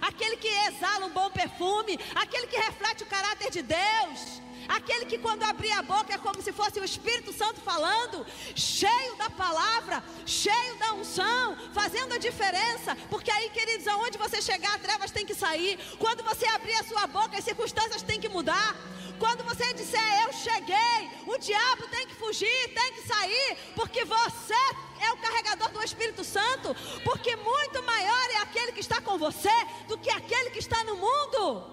aquele 0.00 0.36
que 0.36 0.48
exala 0.68 1.06
um 1.06 1.10
bom 1.10 1.30
perfume, 1.30 1.98
aquele 2.14 2.46
que 2.46 2.56
reflete 2.56 3.02
o 3.02 3.06
caráter 3.06 3.50
de 3.50 3.62
Deus. 3.62 4.44
Aquele 4.68 5.04
que 5.04 5.18
quando 5.18 5.42
abrir 5.42 5.72
a 5.72 5.82
boca 5.82 6.14
é 6.14 6.18
como 6.18 6.40
se 6.40 6.52
fosse 6.52 6.80
o 6.80 6.84
Espírito 6.84 7.32
Santo 7.32 7.60
falando, 7.60 8.26
cheio 8.54 9.14
da 9.16 9.28
palavra, 9.28 10.02
cheio 10.24 10.76
da 10.76 10.94
unção, 10.94 11.56
fazendo 11.72 12.14
a 12.14 12.18
diferença. 12.18 12.96
Porque 13.10 13.30
aí, 13.30 13.50
queridos, 13.50 13.86
aonde 13.86 14.16
você 14.16 14.40
chegar, 14.40 14.78
trevas 14.78 15.10
têm 15.10 15.26
que 15.26 15.34
sair. 15.34 15.78
Quando 15.98 16.24
você 16.24 16.46
abrir 16.46 16.74
a 16.74 16.84
sua 16.84 17.06
boca, 17.06 17.36
as 17.36 17.44
circunstâncias 17.44 18.02
têm 18.02 18.20
que 18.20 18.28
mudar. 18.28 18.74
Quando 19.18 19.44
você 19.44 19.72
disser 19.74 20.22
eu 20.24 20.32
cheguei, 20.32 21.10
o 21.26 21.38
diabo 21.38 21.86
tem 21.88 22.06
que 22.06 22.14
fugir, 22.14 22.74
tem 22.74 22.92
que 22.94 23.06
sair, 23.06 23.56
porque 23.76 24.04
você 24.04 24.54
é 25.00 25.12
o 25.12 25.16
carregador 25.18 25.70
do 25.70 25.82
Espírito 25.82 26.24
Santo, 26.24 26.74
porque 27.04 27.36
muito 27.36 27.82
maior 27.84 28.30
é 28.30 28.38
aquele 28.38 28.63
que 28.63 28.63
está 28.84 29.00
com 29.00 29.16
você 29.18 29.50
do 29.88 29.98
que 29.98 30.10
aquele 30.10 30.50
que 30.50 30.58
está 30.58 30.84
no 30.84 30.96
mundo. 30.96 31.64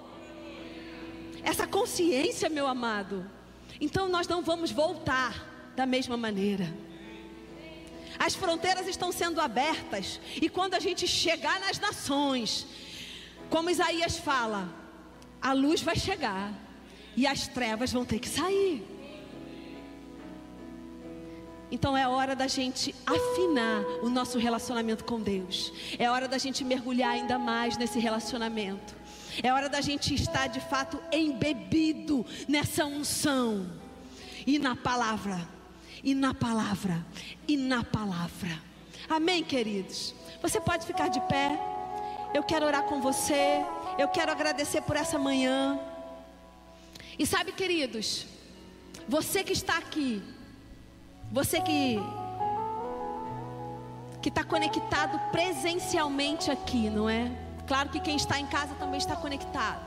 Essa 1.43 1.67
consciência, 1.67 2.49
meu 2.49 2.67
amado. 2.67 3.29
Então 3.79 4.07
nós 4.07 4.27
não 4.27 4.41
vamos 4.41 4.71
voltar 4.71 5.73
da 5.75 5.85
mesma 5.85 6.17
maneira. 6.17 6.73
As 8.17 8.35
fronteiras 8.35 8.87
estão 8.87 9.11
sendo 9.11 9.41
abertas, 9.41 10.19
e 10.39 10.47
quando 10.47 10.75
a 10.75 10.79
gente 10.79 11.07
chegar 11.07 11.59
nas 11.59 11.79
nações, 11.79 12.67
como 13.49 13.69
Isaías 13.69 14.17
fala, 14.17 14.69
a 15.41 15.53
luz 15.53 15.81
vai 15.81 15.95
chegar 15.95 16.53
e 17.17 17.25
as 17.25 17.47
trevas 17.47 17.91
vão 17.91 18.05
ter 18.05 18.19
que 18.19 18.29
sair. 18.29 18.90
Então 21.71 21.95
é 21.95 22.05
hora 22.05 22.35
da 22.35 22.47
gente 22.47 22.93
afinar 23.05 23.81
o 24.03 24.09
nosso 24.09 24.37
relacionamento 24.37 25.05
com 25.05 25.21
Deus. 25.21 25.71
É 25.97 26.11
hora 26.11 26.27
da 26.27 26.37
gente 26.37 26.65
mergulhar 26.65 27.11
ainda 27.11 27.39
mais 27.39 27.77
nesse 27.77 27.97
relacionamento. 27.97 28.93
É 29.41 29.53
hora 29.53 29.69
da 29.69 29.79
gente 29.79 30.13
estar 30.13 30.47
de 30.47 30.59
fato 30.59 31.01
embebido 31.11 32.25
nessa 32.47 32.85
unção 32.85 33.71
e 34.45 34.59
na 34.59 34.75
palavra, 34.75 35.47
e 36.03 36.13
na 36.13 36.33
palavra, 36.33 37.05
e 37.47 37.55
na 37.55 37.83
palavra. 37.83 38.59
Amém, 39.09 39.41
queridos? 39.43 40.13
Você 40.41 40.59
pode 40.59 40.85
ficar 40.85 41.07
de 41.07 41.21
pé. 41.21 41.57
Eu 42.33 42.43
quero 42.43 42.65
orar 42.65 42.83
com 42.83 42.99
você. 42.99 43.63
Eu 43.97 44.09
quero 44.09 44.31
agradecer 44.31 44.81
por 44.81 44.97
essa 44.97 45.17
manhã. 45.17 45.79
E 47.17 47.25
sabe, 47.25 47.51
queridos, 47.51 48.25
você 49.07 49.43
que 49.43 49.53
está 49.53 49.77
aqui, 49.77 50.21
você 51.31 51.61
que 51.61 51.99
que 54.21 54.29
está 54.29 54.43
conectado 54.43 55.17
presencialmente 55.31 56.51
aqui, 56.51 56.89
não 56.91 57.09
é? 57.09 57.31
Claro 57.65 57.89
que 57.89 57.99
quem 57.99 58.15
está 58.15 58.39
em 58.39 58.45
casa 58.45 58.75
também 58.75 58.99
está 58.99 59.15
conectado. 59.15 59.81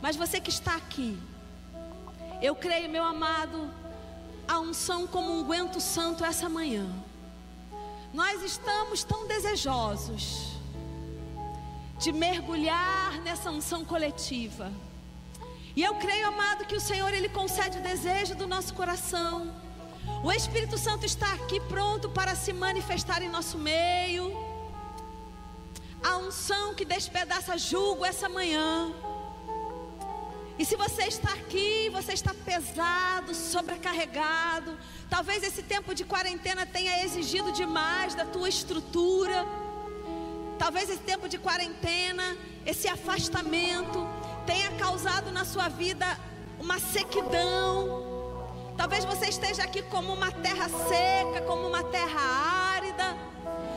Mas 0.00 0.16
você 0.16 0.40
que 0.40 0.48
está 0.48 0.76
aqui, 0.76 1.18
eu 2.40 2.54
creio, 2.54 2.88
meu 2.88 3.04
amado, 3.04 3.70
a 4.48 4.58
unção 4.60 5.06
como 5.06 5.30
um 5.30 5.44
guento 5.44 5.78
santo 5.78 6.24
essa 6.24 6.48
manhã. 6.48 6.86
Nós 8.14 8.42
estamos 8.42 9.04
tão 9.04 9.26
desejosos 9.26 10.56
de 11.98 12.12
mergulhar 12.12 13.20
nessa 13.22 13.50
unção 13.50 13.84
coletiva. 13.84 14.72
E 15.74 15.82
eu 15.82 15.96
creio, 15.96 16.28
amado, 16.28 16.64
que 16.64 16.76
o 16.76 16.80
Senhor 16.80 17.12
ele 17.12 17.28
concede 17.28 17.78
o 17.78 17.82
desejo 17.82 18.34
do 18.34 18.46
nosso 18.46 18.72
coração. 18.72 19.54
O 20.22 20.32
Espírito 20.32 20.76
Santo 20.76 21.04
está 21.06 21.32
aqui 21.34 21.60
pronto 21.60 22.08
para 22.08 22.34
se 22.34 22.52
manifestar 22.52 23.22
em 23.22 23.28
nosso 23.28 23.58
meio. 23.58 24.32
A 26.02 26.16
unção 26.16 26.74
que 26.74 26.84
despedaça 26.84 27.56
julgo 27.58 28.04
essa 28.04 28.28
manhã. 28.28 28.92
E 30.58 30.64
se 30.64 30.74
você 30.74 31.04
está 31.04 31.32
aqui, 31.34 31.90
você 31.90 32.14
está 32.14 32.32
pesado, 32.32 33.34
sobrecarregado, 33.34 34.78
talvez 35.10 35.42
esse 35.42 35.62
tempo 35.62 35.94
de 35.94 36.02
quarentena 36.04 36.64
tenha 36.64 37.04
exigido 37.04 37.52
demais 37.52 38.14
da 38.14 38.24
tua 38.24 38.48
estrutura. 38.48 39.44
Talvez 40.58 40.88
esse 40.88 41.02
tempo 41.02 41.28
de 41.28 41.36
quarentena, 41.36 42.36
esse 42.64 42.88
afastamento, 42.88 44.06
tenha 44.46 44.70
causado 44.72 45.30
na 45.30 45.44
sua 45.44 45.68
vida 45.68 46.06
uma 46.58 46.78
sequidão. 46.78 48.05
Talvez 48.76 49.04
você 49.04 49.26
esteja 49.26 49.62
aqui 49.62 49.82
como 49.82 50.12
uma 50.12 50.30
terra 50.30 50.68
seca, 50.68 51.40
como 51.46 51.66
uma 51.66 51.82
terra 51.82 52.20
árida. 52.74 53.16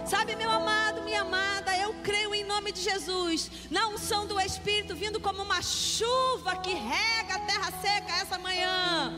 Sabe, 0.05 0.35
meu 0.35 0.49
amado, 0.49 1.01
minha 1.03 1.21
amada, 1.21 1.77
eu 1.77 1.93
creio 2.03 2.33
em 2.35 2.43
nome 2.43 2.71
de 2.71 2.81
Jesus, 2.81 3.49
na 3.69 3.87
unção 3.87 4.25
do 4.25 4.39
Espírito 4.39 4.95
vindo 4.95 5.19
como 5.19 5.41
uma 5.43 5.61
chuva 5.61 6.55
que 6.57 6.73
rega 6.73 7.35
a 7.35 7.39
terra 7.39 7.71
seca 7.81 8.21
essa 8.21 8.37
manhã, 8.39 9.13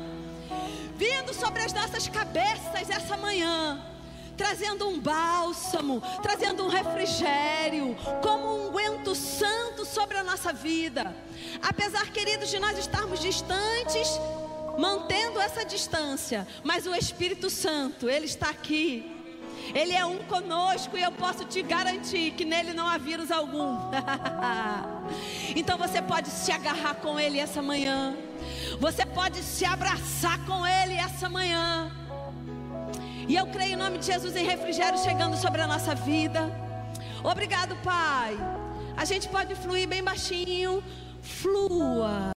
vindo 0.95 1.33
sobre 1.33 1.63
as 1.63 1.73
nossas 1.73 2.07
cabeças 2.07 2.89
essa 2.89 3.17
manhã 3.17 3.87
trazendo 4.37 4.87
um 4.87 4.99
bálsamo, 4.99 6.01
trazendo 6.23 6.65
um 6.65 6.67
refrigério, 6.67 7.95
como 8.23 8.47
um 8.47 8.67
unguento 8.69 9.13
santo 9.13 9.85
sobre 9.85 10.17
a 10.17 10.23
nossa 10.23 10.51
vida. 10.51 11.15
Apesar, 11.61 12.09
queridos, 12.11 12.49
de 12.49 12.57
nós 12.59 12.75
estarmos 12.75 13.19
distantes, 13.19 14.09
mantendo 14.81 15.39
essa 15.39 15.63
distância, 15.63 16.47
mas 16.63 16.87
o 16.87 16.95
Espírito 16.95 17.51
Santo, 17.51 18.09
ele 18.09 18.25
está 18.25 18.49
aqui. 18.49 18.87
Ele 19.75 19.93
é 19.93 20.03
um 20.03 20.17
conosco 20.23 20.97
e 20.97 21.03
eu 21.03 21.11
posso 21.11 21.45
te 21.45 21.61
garantir 21.61 22.31
que 22.31 22.43
nele 22.43 22.73
não 22.73 22.87
há 22.87 22.97
vírus 22.97 23.29
algum. 23.31 23.77
então 25.55 25.77
você 25.77 26.01
pode 26.01 26.29
se 26.29 26.51
agarrar 26.51 26.95
com 26.95 27.19
ele 27.19 27.39
essa 27.39 27.61
manhã. 27.61 28.17
Você 28.79 29.05
pode 29.05 29.43
se 29.43 29.63
abraçar 29.63 30.43
com 30.45 30.65
ele 30.65 30.95
essa 30.95 31.29
manhã. 31.29 31.91
E 33.27 33.35
eu 33.35 33.45
creio 33.47 33.73
em 33.73 33.81
nome 33.83 33.99
de 33.99 34.07
Jesus 34.07 34.35
em 34.35 34.43
refrigério 34.43 34.97
chegando 34.99 35.37
sobre 35.37 35.61
a 35.61 35.67
nossa 35.67 35.93
vida. 35.93 36.41
Obrigado, 37.23 37.75
Pai. 37.83 38.35
A 38.97 39.05
gente 39.05 39.29
pode 39.29 39.53
fluir 39.53 39.87
bem 39.87 40.03
baixinho. 40.03 40.83
Flua. 41.21 42.21